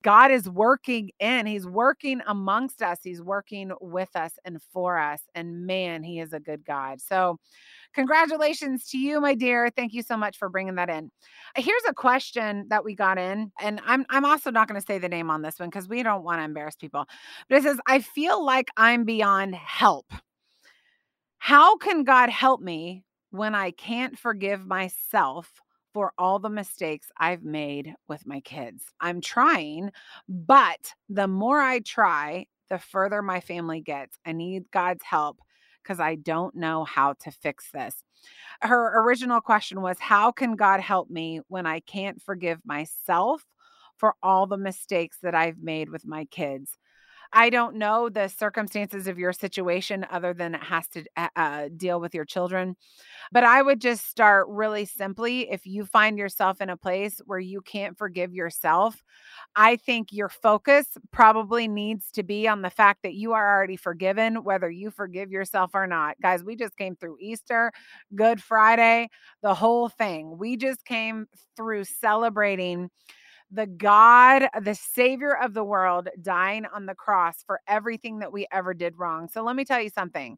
God 0.04 0.30
is 0.30 0.48
working 0.50 1.10
in. 1.18 1.46
He's 1.46 1.66
working 1.66 2.20
amongst 2.26 2.82
us. 2.82 2.98
He's 3.02 3.22
working 3.22 3.72
with 3.80 4.14
us 4.14 4.32
and 4.44 4.60
for 4.70 4.98
us. 4.98 5.22
And 5.34 5.66
man, 5.66 6.02
he 6.02 6.20
is 6.20 6.34
a 6.34 6.38
good 6.38 6.62
God. 6.62 7.00
So, 7.00 7.38
congratulations 7.94 8.86
to 8.90 8.98
you, 8.98 9.18
my 9.18 9.34
dear. 9.34 9.70
Thank 9.74 9.94
you 9.94 10.02
so 10.02 10.18
much 10.18 10.36
for 10.36 10.50
bringing 10.50 10.74
that 10.74 10.90
in. 10.90 11.10
Here's 11.56 11.82
a 11.88 11.94
question 11.94 12.66
that 12.68 12.84
we 12.84 12.94
got 12.94 13.16
in, 13.16 13.50
and 13.58 13.80
I'm 13.86 14.04
I'm 14.10 14.26
also 14.26 14.50
not 14.50 14.68
going 14.68 14.78
to 14.78 14.86
say 14.86 14.98
the 14.98 15.08
name 15.08 15.30
on 15.30 15.40
this 15.40 15.58
one 15.58 15.70
because 15.70 15.88
we 15.88 16.02
don't 16.02 16.22
want 16.22 16.40
to 16.40 16.44
embarrass 16.44 16.76
people. 16.76 17.06
But 17.48 17.58
it 17.58 17.62
says, 17.62 17.78
"I 17.86 18.00
feel 18.00 18.44
like 18.44 18.68
I'm 18.76 19.04
beyond 19.04 19.54
help. 19.54 20.12
How 21.44 21.76
can 21.76 22.04
God 22.04 22.30
help 22.30 22.60
me 22.62 23.04
when 23.30 23.54
I 23.54 23.70
can't 23.70 24.18
forgive 24.18 24.66
myself?" 24.66 25.52
for 25.92 26.12
all 26.18 26.40
the 26.40 26.50
mistakes 26.50 27.08
I've 27.18 27.44
made 27.44 27.94
with 28.08 28.26
my 28.26 28.40
kids. 28.40 28.92
I'm 29.00 29.20
trying, 29.20 29.92
but 30.28 30.92
the 31.08 31.28
more 31.28 31.60
I 31.60 31.78
try, 31.80 32.46
the 32.68 32.78
further 32.80 33.22
my 33.22 33.38
family 33.40 33.80
gets. 33.80 34.18
I 34.26 34.32
need 34.32 34.64
God's 34.72 35.04
help 35.04 35.38
because 35.82 36.00
I 36.00 36.16
don't 36.16 36.56
know 36.56 36.82
how 36.82 37.12
to 37.22 37.30
fix 37.30 37.70
this. 37.70 38.02
Her 38.62 39.02
original 39.02 39.40
question 39.40 39.82
was 39.82 39.98
How 40.00 40.32
can 40.32 40.56
God 40.56 40.80
help 40.80 41.10
me 41.10 41.40
when 41.48 41.66
I 41.66 41.80
can't 41.80 42.22
forgive 42.22 42.60
myself 42.64 43.44
for 43.96 44.14
all 44.22 44.46
the 44.46 44.56
mistakes 44.58 45.18
that 45.22 45.34
I've 45.34 45.58
made 45.62 45.90
with 45.90 46.06
my 46.06 46.24
kids? 46.26 46.78
I 47.34 47.50
don't 47.50 47.76
know 47.76 48.08
the 48.08 48.28
circumstances 48.28 49.08
of 49.08 49.18
your 49.18 49.32
situation 49.32 50.06
other 50.08 50.32
than 50.32 50.54
it 50.54 50.62
has 50.62 50.86
to 50.90 51.04
uh, 51.16 51.28
uh, 51.34 51.68
deal 51.76 52.00
with 52.00 52.14
your 52.14 52.24
children. 52.24 52.76
But 53.32 53.44
I 53.44 53.60
would 53.60 53.80
just 53.80 54.08
start 54.08 54.46
really 54.48 54.84
simply. 54.84 55.50
If 55.50 55.66
you 55.66 55.84
find 55.84 56.16
yourself 56.16 56.60
in 56.60 56.70
a 56.70 56.76
place 56.76 57.20
where 57.26 57.40
you 57.40 57.60
can't 57.60 57.98
forgive 57.98 58.32
yourself, 58.32 59.02
I 59.56 59.76
think 59.76 60.08
your 60.12 60.28
focus 60.28 60.86
probably 61.12 61.66
needs 61.66 62.12
to 62.12 62.22
be 62.22 62.46
on 62.46 62.62
the 62.62 62.70
fact 62.70 63.02
that 63.02 63.14
you 63.14 63.32
are 63.32 63.56
already 63.56 63.76
forgiven, 63.76 64.44
whether 64.44 64.70
you 64.70 64.90
forgive 64.90 65.30
yourself 65.30 65.72
or 65.74 65.86
not. 65.88 66.16
Guys, 66.22 66.44
we 66.44 66.56
just 66.56 66.76
came 66.76 66.94
through 66.94 67.16
Easter, 67.20 67.72
Good 68.14 68.42
Friday, 68.42 69.08
the 69.42 69.54
whole 69.54 69.88
thing. 69.88 70.38
We 70.38 70.56
just 70.56 70.84
came 70.84 71.26
through 71.56 71.84
celebrating 71.84 72.90
the 73.50 73.66
God, 73.66 74.48
the 74.62 74.74
Savior 74.74 75.36
of 75.36 75.54
the 75.54 75.64
world, 75.64 76.08
dying 76.20 76.64
on 76.74 76.86
the 76.86 76.94
cross 76.94 77.36
for 77.46 77.60
everything 77.68 78.18
that 78.18 78.32
we 78.32 78.46
ever 78.52 78.74
did 78.74 78.98
wrong. 78.98 79.28
So 79.28 79.42
let 79.42 79.56
me 79.56 79.64
tell 79.64 79.80
you 79.80 79.90
something. 79.90 80.36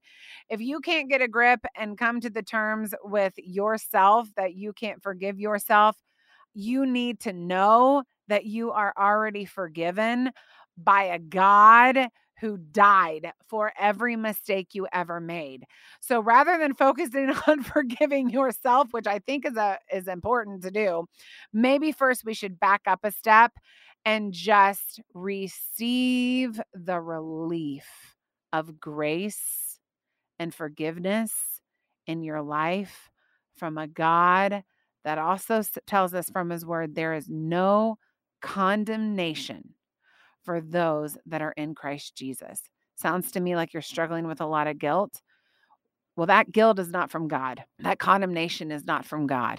If 0.51 0.61
you 0.61 0.81
can't 0.81 1.09
get 1.09 1.23
a 1.23 1.29
grip 1.29 1.61
and 1.77 1.97
come 1.97 2.21
to 2.21 2.31
the 2.31 2.43
terms 2.43 2.95
with 3.05 3.35
yourself 3.37 4.29
that 4.37 4.55
you 4.55 4.73
can't 4.73 5.03
forgive 5.03 5.41
yourself, 5.41 5.97
you 6.55 6.87
need 6.87 7.21
to 7.21 7.33
know 7.33 8.03
that 8.29 8.45
you 8.45 8.73
are 8.73 8.93
already 8.99 9.45
forgiven 9.45 10.31
by 10.77 11.05
a 11.05 11.19
God 11.19 12.09
who 12.41 12.59
died 12.59 13.33
for 13.49 13.73
every 13.79 14.17
mistake 14.17 14.69
you 14.75 14.87
ever 14.93 15.21
made. 15.21 15.65
So 16.01 16.21
rather 16.21 16.59
than 16.59 16.75
focusing 16.75 17.35
on 17.47 17.63
forgiving 17.63 18.31
yourself, 18.31 18.89
which 18.93 19.07
I 19.07 19.21
think 19.21 19.47
is 19.47 19.57
a 19.57 19.79
is 19.93 20.09
important 20.09 20.63
to 20.63 20.71
do, 20.71 21.07
maybe 21.53 21.93
first 21.93 22.25
we 22.25 22.35
should 22.35 22.61
back 22.61 22.83
up 22.87 23.01
a 23.05 23.11
step 23.11 23.53
and 24.05 24.33
just 24.33 25.01
receive 25.15 26.61
the 26.75 27.01
relief 27.01 27.87
of 28.53 28.79
grace 28.79 29.79
and 30.39 30.55
forgiveness 30.55 31.33
in 32.07 32.23
your 32.23 32.43
life 32.43 33.11
from 33.57 33.79
a 33.79 33.89
God 33.89 34.63
that 35.05 35.19
also 35.19 35.63
tells 35.87 36.15
us 36.15 36.31
from 36.31 36.51
his 36.51 36.67
word 36.67 36.95
there 36.95 37.15
is 37.15 37.29
no 37.29 37.99
condemnation 38.43 39.76
for 40.47 40.63
those 40.63 41.19
that 41.27 41.43
are 41.43 41.53
in 41.53 41.75
Christ 41.75 42.17
Jesus. 42.17 42.63
Sounds 42.95 43.31
to 43.33 43.41
me 43.41 43.55
like 43.55 43.75
you're 43.75 43.83
struggling 43.83 44.27
with 44.27 44.41
a 44.41 44.47
lot 44.47 44.69
of 44.69 44.79
guilt. 44.79 45.21
Well, 46.17 46.29
that 46.29 46.51
guilt 46.51 46.79
is 46.79 46.89
not 46.89 47.11
from 47.11 47.29
God. 47.29 47.65
That 47.81 47.99
condemnation 47.99 48.73
is 48.73 48.87
not 48.87 49.05
from 49.05 49.27
God. 49.27 49.59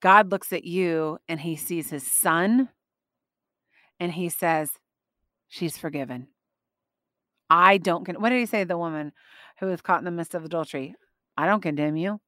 God 0.00 0.30
looks 0.30 0.52
at 0.52 0.64
you 0.64 1.18
and 1.28 1.40
he 1.40 1.56
sees 1.56 1.90
his 1.90 2.06
son 2.06 2.68
and 3.98 4.12
he 4.12 4.28
says, 4.28 4.70
She's 5.48 5.78
forgiven. 5.78 6.28
I 7.48 7.78
don't, 7.78 8.04
con- 8.04 8.20
what 8.20 8.30
did 8.30 8.40
he 8.40 8.46
say 8.46 8.60
to 8.60 8.68
the 8.68 8.78
woman 8.78 9.12
who 9.60 9.66
was 9.66 9.80
caught 9.80 10.00
in 10.00 10.04
the 10.04 10.10
midst 10.10 10.34
of 10.34 10.44
adultery? 10.44 10.94
I 11.36 11.46
don't 11.46 11.62
condemn 11.62 11.96
you. 11.96 12.20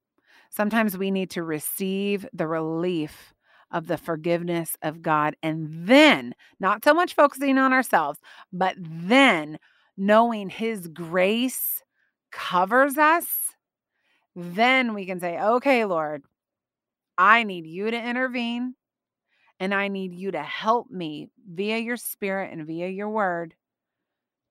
Sometimes 0.51 0.97
we 0.97 1.11
need 1.11 1.31
to 1.31 1.43
receive 1.43 2.27
the 2.33 2.47
relief 2.47 3.35
of 3.71 3.87
the 3.87 3.99
forgiveness 3.99 4.77
of 4.83 5.03
God 5.03 5.37
and 5.43 5.89
then, 5.89 6.35
not 6.61 6.85
so 6.85 6.95
much 6.95 7.15
focusing 7.15 7.59
on 7.59 7.73
ourselves, 7.73 8.19
but 8.53 8.77
then 8.79 9.59
knowing 9.97 10.49
His 10.49 10.89
grace 10.89 11.83
covers 12.31 12.97
us, 12.99 13.27
then 14.35 14.95
we 14.95 15.07
can 15.07 15.19
say, 15.19 15.41
okay, 15.41 15.85
Lord, 15.85 16.23
I 17.17 17.43
need 17.43 17.67
you 17.67 17.91
to 17.91 18.09
intervene 18.09 18.75
and 19.59 19.75
I 19.75 19.89
need 19.89 20.13
you 20.15 20.31
to 20.33 20.43
help 20.43 20.91
me 20.91 21.31
via 21.49 21.79
your 21.79 21.97
spirit 21.97 22.53
and 22.53 22.67
via 22.67 22.89
your 22.89 23.09
word 23.09 23.55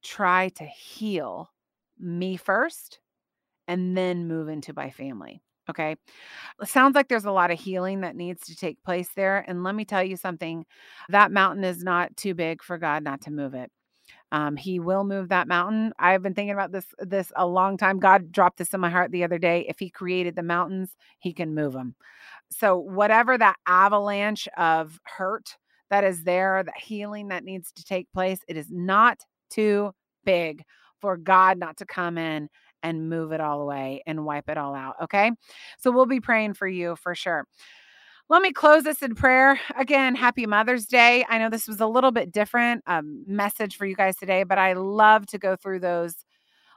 try 0.03 0.49
to 0.49 0.65
heal 0.65 1.51
me 1.99 2.37
first 2.37 2.99
and 3.67 3.97
then 3.97 4.27
move 4.27 4.49
into 4.49 4.73
my 4.75 4.89
family. 4.89 5.41
Okay. 5.69 5.95
It 6.61 6.67
sounds 6.67 6.95
like 6.95 7.07
there's 7.07 7.25
a 7.25 7.31
lot 7.31 7.51
of 7.51 7.59
healing 7.59 8.01
that 8.01 8.15
needs 8.15 8.43
to 8.47 8.55
take 8.55 8.83
place 8.83 9.09
there. 9.15 9.43
And 9.47 9.63
let 9.63 9.75
me 9.75 9.85
tell 9.85 10.03
you 10.03 10.17
something 10.17 10.65
that 11.09 11.31
mountain 11.31 11.63
is 11.63 11.83
not 11.83 12.15
too 12.17 12.33
big 12.33 12.63
for 12.63 12.77
God 12.77 13.03
not 13.03 13.21
to 13.21 13.31
move 13.31 13.53
it. 13.53 13.71
Um, 14.31 14.55
he 14.55 14.79
will 14.79 15.03
move 15.03 15.29
that 15.29 15.47
mountain. 15.47 15.93
I've 15.97 16.21
been 16.21 16.33
thinking 16.33 16.53
about 16.53 16.71
this 16.71 16.85
this 16.99 17.31
a 17.35 17.47
long 17.47 17.77
time. 17.77 17.99
God 17.99 18.31
dropped 18.31 18.57
this 18.57 18.73
in 18.73 18.79
my 18.79 18.89
heart 18.89 19.11
the 19.11 19.23
other 19.23 19.37
day. 19.37 19.65
If 19.67 19.79
He 19.79 19.89
created 19.89 20.35
the 20.35 20.43
mountains, 20.43 20.95
He 21.19 21.33
can 21.33 21.55
move 21.55 21.73
them. 21.73 21.95
So 22.51 22.77
whatever 22.77 23.37
that 23.37 23.57
avalanche 23.67 24.47
of 24.57 24.99
hurt 25.03 25.57
that 25.89 26.03
is 26.03 26.23
there, 26.23 26.63
that 26.63 26.77
healing 26.77 27.29
that 27.29 27.43
needs 27.43 27.71
to 27.73 27.83
take 27.83 28.11
place, 28.13 28.39
it 28.47 28.57
is 28.57 28.67
not 28.71 29.19
too 29.49 29.91
big 30.25 30.63
for 30.99 31.17
God 31.17 31.57
not 31.57 31.77
to 31.77 31.85
come 31.85 32.17
in 32.17 32.49
and 32.85 33.09
move 33.09 33.31
it 33.31 33.41
all 33.41 33.61
away 33.61 34.03
and 34.05 34.25
wipe 34.25 34.47
it 34.47 34.57
all 34.57 34.75
out. 34.75 34.95
Okay. 35.01 35.31
So 35.79 35.91
we'll 35.91 36.05
be 36.05 36.21
praying 36.21 36.53
for 36.53 36.67
you 36.67 36.95
for 36.95 37.15
sure. 37.15 37.47
Let 38.29 38.43
me 38.43 38.53
close 38.53 38.83
this 38.83 39.01
in 39.01 39.15
prayer. 39.15 39.59
Again, 39.75 40.15
happy 40.15 40.45
Mother's 40.45 40.85
Day. 40.85 41.25
I 41.27 41.39
know 41.39 41.49
this 41.49 41.67
was 41.67 41.81
a 41.81 41.87
little 41.87 42.11
bit 42.11 42.31
different 42.31 42.83
um, 42.85 43.23
message 43.27 43.75
for 43.75 43.85
you 43.87 43.95
guys 43.95 44.15
today, 44.17 44.43
but 44.43 44.59
I 44.59 44.73
love 44.73 45.25
to 45.27 45.39
go 45.39 45.55
through 45.55 45.79
those 45.79 46.15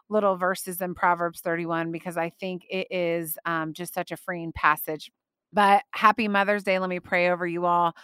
little 0.09 0.37
verses 0.37 0.81
in 0.81 0.95
Proverbs 0.95 1.41
31 1.41 1.93
because 1.93 2.17
I 2.17 2.31
think 2.31 2.63
it 2.71 2.87
is 2.91 3.37
um, 3.45 3.75
just 3.75 3.93
such 3.93 4.11
a 4.13 4.17
freeing 4.17 4.53
passage 4.53 5.11
but 5.53 5.83
happy 5.93 6.29
Mother's 6.29 6.63
Day. 6.63 6.79
Let 6.79 6.91
me 6.91 7.01
pray 7.01 7.31
over 7.31 7.47
you 7.47 7.67
all. 7.67 7.95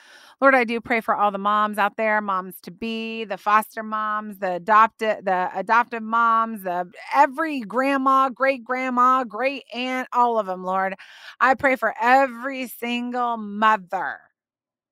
Lord, 0.40 0.54
I 0.54 0.64
do 0.64 0.80
pray 0.80 1.00
for 1.00 1.14
all 1.14 1.30
the 1.30 1.38
moms 1.38 1.78
out 1.78 1.96
there, 1.96 2.20
moms 2.20 2.60
to 2.62 2.70
be, 2.70 3.24
the 3.24 3.38
foster 3.38 3.82
moms, 3.82 4.38
the 4.38 4.54
adopted, 4.54 5.24
the 5.24 5.50
adoptive 5.54 6.02
moms, 6.02 6.62
the 6.62 6.90
every 7.14 7.60
grandma, 7.60 8.28
great 8.28 8.64
grandma, 8.64 9.24
great 9.24 9.64
aunt, 9.72 10.08
all 10.12 10.38
of 10.38 10.46
them, 10.46 10.64
Lord. 10.64 10.94
I 11.40 11.54
pray 11.54 11.76
for 11.76 11.94
every 12.00 12.66
single 12.68 13.36
mother 13.36 14.18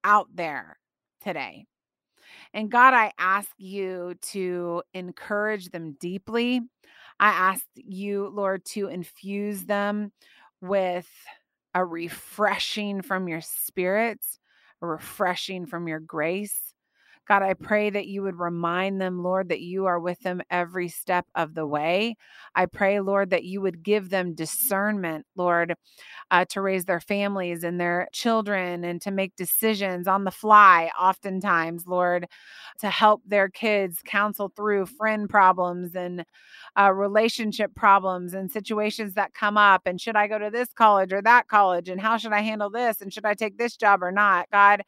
out 0.05 0.29
there 0.35 0.79
today. 1.23 1.67
And 2.55 2.71
God, 2.71 2.95
I 2.95 3.13
ask 3.19 3.51
you 3.59 4.15
to 4.31 4.83
encourage 4.95 5.71
them 5.71 5.97
deeply. 5.99 6.61
I 7.19 7.29
ask 7.29 7.65
you, 7.75 8.29
Lord, 8.29 8.65
to 8.67 8.89
infuse 8.89 9.65
them 9.65 10.13
with 10.61 11.09
a 11.75 11.85
refreshing 11.85 13.03
from 13.03 13.29
your 13.29 13.41
spirit, 13.41 14.21
a 14.83 14.87
refreshing 14.87 15.67
from 15.67 15.89
your 15.89 16.01
grace. 16.01 16.72
God, 17.29 17.43
I 17.43 17.55
pray 17.55 17.89
that 17.89 18.09
you 18.09 18.23
would 18.23 18.39
remind 18.39 19.01
them, 19.01 19.23
Lord, 19.23 19.49
that 19.51 19.61
you 19.61 19.87
are 19.87 20.01
with 20.01 20.21
them 20.21 20.43
every 20.51 20.89
step 20.89 21.25
of 21.37 21.55
the 21.55 21.67
way. 21.67 22.17
I 22.55 22.67
pray, 22.67 22.99
Lord, 22.99 23.31
that 23.31 23.45
you 23.45 23.61
would 23.61 23.83
give 23.83 24.11
them 24.11 24.35
discernment, 24.35 25.25
Lord, 25.37 25.75
uh, 26.33 26.45
to 26.47 26.61
raise 26.61 26.85
their 26.85 27.01
families 27.01 27.63
and 27.63 27.81
their 27.81 28.09
children 28.13 28.83
and 28.83 29.01
to 29.03 29.13
make 29.13 29.37
decisions 29.37 30.09
on 30.09 30.25
the 30.25 30.33
fly, 30.33 30.91
oftentimes, 31.01 31.87
Lord, 31.87 32.27
to 32.81 32.91
help 32.91 33.23
their 33.25 33.49
kids 33.49 34.01
counsel 34.05 34.53
through 34.57 34.87
friend 34.87 35.31
problems 35.31 35.95
and 35.95 36.25
uh, 36.79 36.93
relationship 36.93 37.73
problems 37.77 38.35
and 38.35 38.51
situations 38.51 39.15
that 39.15 39.33
come 39.33 39.57
up. 39.57 39.83
And 39.87 40.01
should 40.01 40.17
I 40.17 40.27
go 40.27 40.39
to 40.39 40.51
this 40.51 40.73
college 40.73 41.13
or 41.13 41.23
that 41.23 41.47
college? 41.47 41.89
And 41.89 42.01
how 42.01 42.17
should 42.17 42.33
I 42.33 42.41
handle 42.41 42.71
this? 42.71 43.01
And 43.01 43.13
should 43.13 43.27
I 43.27 43.35
take 43.35 43.59
this 43.59 43.77
job 43.77 44.03
or 44.03 44.11
not? 44.11 44.49
God, 44.51 44.83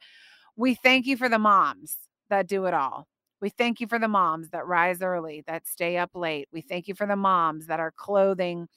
we 0.57 0.75
thank 0.75 1.05
you 1.05 1.15
for 1.15 1.29
the 1.29 1.39
moms 1.39 1.97
that 2.29 2.47
do 2.47 2.65
it 2.65 2.73
all. 2.73 3.07
We 3.41 3.49
thank 3.49 3.79
you 3.79 3.87
for 3.87 3.99
the 3.99 4.07
moms 4.07 4.49
that 4.49 4.65
rise 4.65 5.01
early, 5.01 5.43
that 5.45 5.67
stay 5.67 5.97
up 5.97 6.11
late. 6.15 6.47
We 6.51 6.61
thank 6.61 6.87
you 6.87 6.95
for 6.95 7.05
the 7.05 7.15
moms 7.15 7.67
that 7.67 7.79
are 7.79 7.91
clothing 7.91 8.67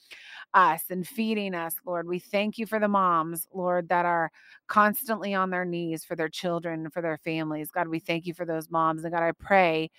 us 0.53 0.83
and 0.89 1.07
feeding 1.07 1.55
us, 1.55 1.75
Lord. 1.85 2.07
We 2.07 2.19
thank 2.19 2.57
you 2.57 2.65
for 2.65 2.79
the 2.79 2.87
moms, 2.87 3.47
Lord, 3.53 3.89
that 3.89 4.05
are 4.05 4.31
constantly 4.67 5.33
on 5.33 5.49
their 5.49 5.65
knees 5.65 6.03
for 6.03 6.15
their 6.15 6.29
children, 6.29 6.89
for 6.91 7.01
their 7.01 7.17
families. 7.17 7.71
God, 7.71 7.87
we 7.87 7.99
thank 7.99 8.25
you 8.25 8.33
for 8.33 8.45
those 8.45 8.69
moms. 8.69 9.03
And 9.03 9.13
God, 9.13 9.23
I 9.23 9.31
pray 9.31 9.89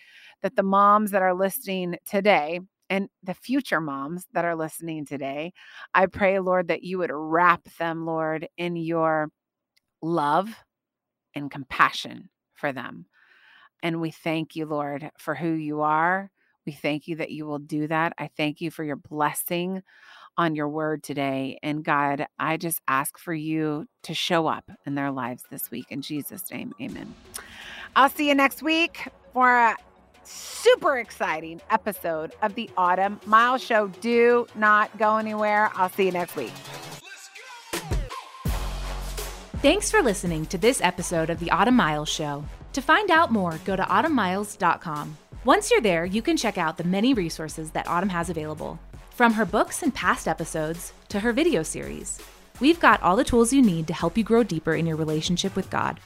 that 0.42 0.56
the 0.56 0.62
moms 0.62 1.10
that 1.12 1.22
are 1.22 1.34
listening 1.34 1.96
today, 2.06 2.60
and 2.90 3.08
the 3.22 3.34
future 3.34 3.80
moms 3.80 4.26
that 4.32 4.44
are 4.44 4.56
listening 4.56 5.06
today, 5.06 5.52
I 5.94 6.06
pray, 6.06 6.40
Lord, 6.40 6.68
that 6.68 6.82
you 6.82 6.98
would 6.98 7.12
wrap 7.12 7.62
them, 7.78 8.04
Lord, 8.04 8.48
in 8.56 8.74
your 8.76 9.30
love 10.02 10.54
and 11.34 11.50
compassion 11.50 12.30
for 12.54 12.72
them. 12.72 13.06
And 13.82 14.00
we 14.00 14.10
thank 14.10 14.56
you, 14.56 14.66
Lord, 14.66 15.10
for 15.18 15.34
who 15.34 15.52
you 15.52 15.82
are. 15.82 16.30
We 16.66 16.72
thank 16.72 17.08
you 17.08 17.16
that 17.16 17.30
you 17.30 17.46
will 17.46 17.58
do 17.58 17.86
that. 17.88 18.12
I 18.18 18.30
thank 18.36 18.60
you 18.60 18.70
for 18.70 18.84
your 18.84 18.96
blessing 18.96 19.82
on 20.36 20.54
your 20.54 20.68
word 20.68 21.02
today. 21.02 21.58
And 21.62 21.84
God, 21.84 22.26
I 22.38 22.56
just 22.56 22.80
ask 22.86 23.18
for 23.18 23.34
you 23.34 23.86
to 24.04 24.14
show 24.14 24.46
up 24.46 24.70
in 24.86 24.94
their 24.94 25.10
lives 25.10 25.44
this 25.50 25.70
week. 25.70 25.86
In 25.90 26.02
Jesus' 26.02 26.50
name, 26.50 26.74
amen. 26.80 27.14
I'll 27.96 28.08
see 28.08 28.28
you 28.28 28.34
next 28.34 28.62
week 28.62 29.08
for 29.32 29.50
a 29.50 29.76
super 30.22 30.98
exciting 30.98 31.60
episode 31.70 32.32
of 32.42 32.54
the 32.54 32.70
Autumn 32.76 33.20
Miles 33.26 33.62
Show. 33.62 33.88
Do 34.00 34.46
not 34.54 34.96
go 34.98 35.16
anywhere. 35.16 35.70
I'll 35.74 35.90
see 35.90 36.06
you 36.06 36.12
next 36.12 36.36
week. 36.36 36.52
Thanks 39.62 39.90
for 39.90 40.02
listening 40.02 40.46
to 40.46 40.58
this 40.58 40.80
episode 40.80 41.28
of 41.28 41.38
the 41.38 41.50
Autumn 41.50 41.76
Miles 41.76 42.08
Show. 42.08 42.44
To 42.74 42.80
find 42.80 43.10
out 43.10 43.32
more, 43.32 43.58
go 43.64 43.74
to 43.74 43.82
autumnmiles.com. 43.82 45.16
Once 45.44 45.70
you're 45.70 45.80
there, 45.80 46.04
you 46.04 46.22
can 46.22 46.36
check 46.36 46.56
out 46.56 46.76
the 46.76 46.84
many 46.84 47.14
resources 47.14 47.70
that 47.70 47.88
Autumn 47.88 48.10
has 48.10 48.30
available. 48.30 48.78
From 49.10 49.32
her 49.32 49.44
books 49.44 49.82
and 49.82 49.94
past 49.94 50.28
episodes 50.28 50.92
to 51.08 51.20
her 51.20 51.32
video 51.32 51.62
series, 51.62 52.20
we've 52.60 52.78
got 52.78 53.02
all 53.02 53.16
the 53.16 53.24
tools 53.24 53.52
you 53.52 53.60
need 53.60 53.86
to 53.88 53.94
help 53.94 54.16
you 54.16 54.22
grow 54.22 54.42
deeper 54.42 54.74
in 54.74 54.86
your 54.86 54.96
relationship 54.96 55.56
with 55.56 55.68
God. 55.70 55.98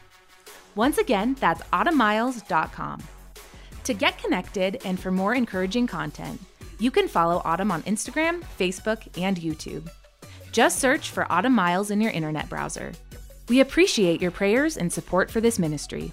Once 0.75 0.99
again, 0.99 1.37
that's 1.39 1.63
autumnmiles.com. 1.73 3.03
To 3.85 3.95
get 3.95 4.19
connected 4.19 4.81
and 4.85 4.99
for 4.99 5.11
more 5.11 5.35
encouraging 5.35 5.87
content, 5.87 6.41
you 6.81 6.91
can 6.91 7.07
follow 7.07 7.43
Autumn 7.45 7.71
on 7.71 7.83
Instagram, 7.83 8.43
Facebook, 8.59 9.07
and 9.21 9.37
YouTube. 9.37 9.89
Just 10.53 10.79
search 10.79 11.11
for 11.11 11.31
Autumn 11.31 11.53
Miles 11.53 11.91
in 11.91 12.01
your 12.01 12.13
internet 12.13 12.49
browser. 12.49 12.93
We 13.49 13.61
appreciate 13.61 14.23
your 14.23 14.31
prayers 14.31 14.79
and 14.79 14.91
support 14.93 15.31
for 15.31 15.41
this 15.41 15.59
ministry. 15.59 16.13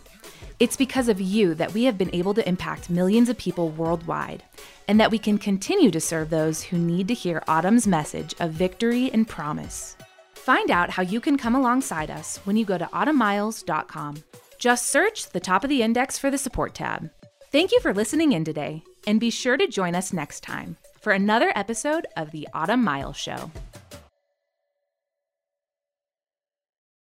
It's 0.61 0.77
because 0.77 1.09
of 1.09 1.19
you 1.19 1.55
that 1.55 1.73
we 1.73 1.85
have 1.85 1.97
been 1.97 2.13
able 2.13 2.35
to 2.35 2.47
impact 2.47 2.91
millions 2.91 3.29
of 3.29 3.37
people 3.39 3.69
worldwide, 3.69 4.43
and 4.87 4.99
that 4.99 5.09
we 5.09 5.17
can 5.17 5.39
continue 5.39 5.89
to 5.89 5.99
serve 5.99 6.29
those 6.29 6.61
who 6.61 6.77
need 6.77 7.07
to 7.07 7.15
hear 7.15 7.41
Autumn's 7.47 7.87
message 7.87 8.35
of 8.39 8.51
victory 8.51 9.09
and 9.11 9.27
promise. 9.27 9.97
Find 10.35 10.69
out 10.69 10.91
how 10.91 11.01
you 11.01 11.19
can 11.19 11.35
come 11.35 11.55
alongside 11.55 12.11
us 12.11 12.37
when 12.43 12.57
you 12.57 12.63
go 12.63 12.77
to 12.77 12.85
autumnmiles.com. 12.85 14.23
Just 14.59 14.91
search 14.91 15.31
the 15.31 15.39
top 15.39 15.63
of 15.63 15.71
the 15.71 15.81
index 15.81 16.19
for 16.19 16.29
the 16.29 16.37
support 16.37 16.75
tab. 16.75 17.09
Thank 17.51 17.71
you 17.71 17.79
for 17.79 17.91
listening 17.91 18.33
in 18.33 18.45
today, 18.45 18.83
and 19.07 19.19
be 19.19 19.31
sure 19.31 19.57
to 19.57 19.65
join 19.65 19.95
us 19.95 20.13
next 20.13 20.41
time 20.41 20.77
for 21.01 21.11
another 21.11 21.51
episode 21.55 22.05
of 22.15 22.29
the 22.29 22.47
Autumn 22.53 22.83
Miles 22.83 23.17
Show. 23.17 23.49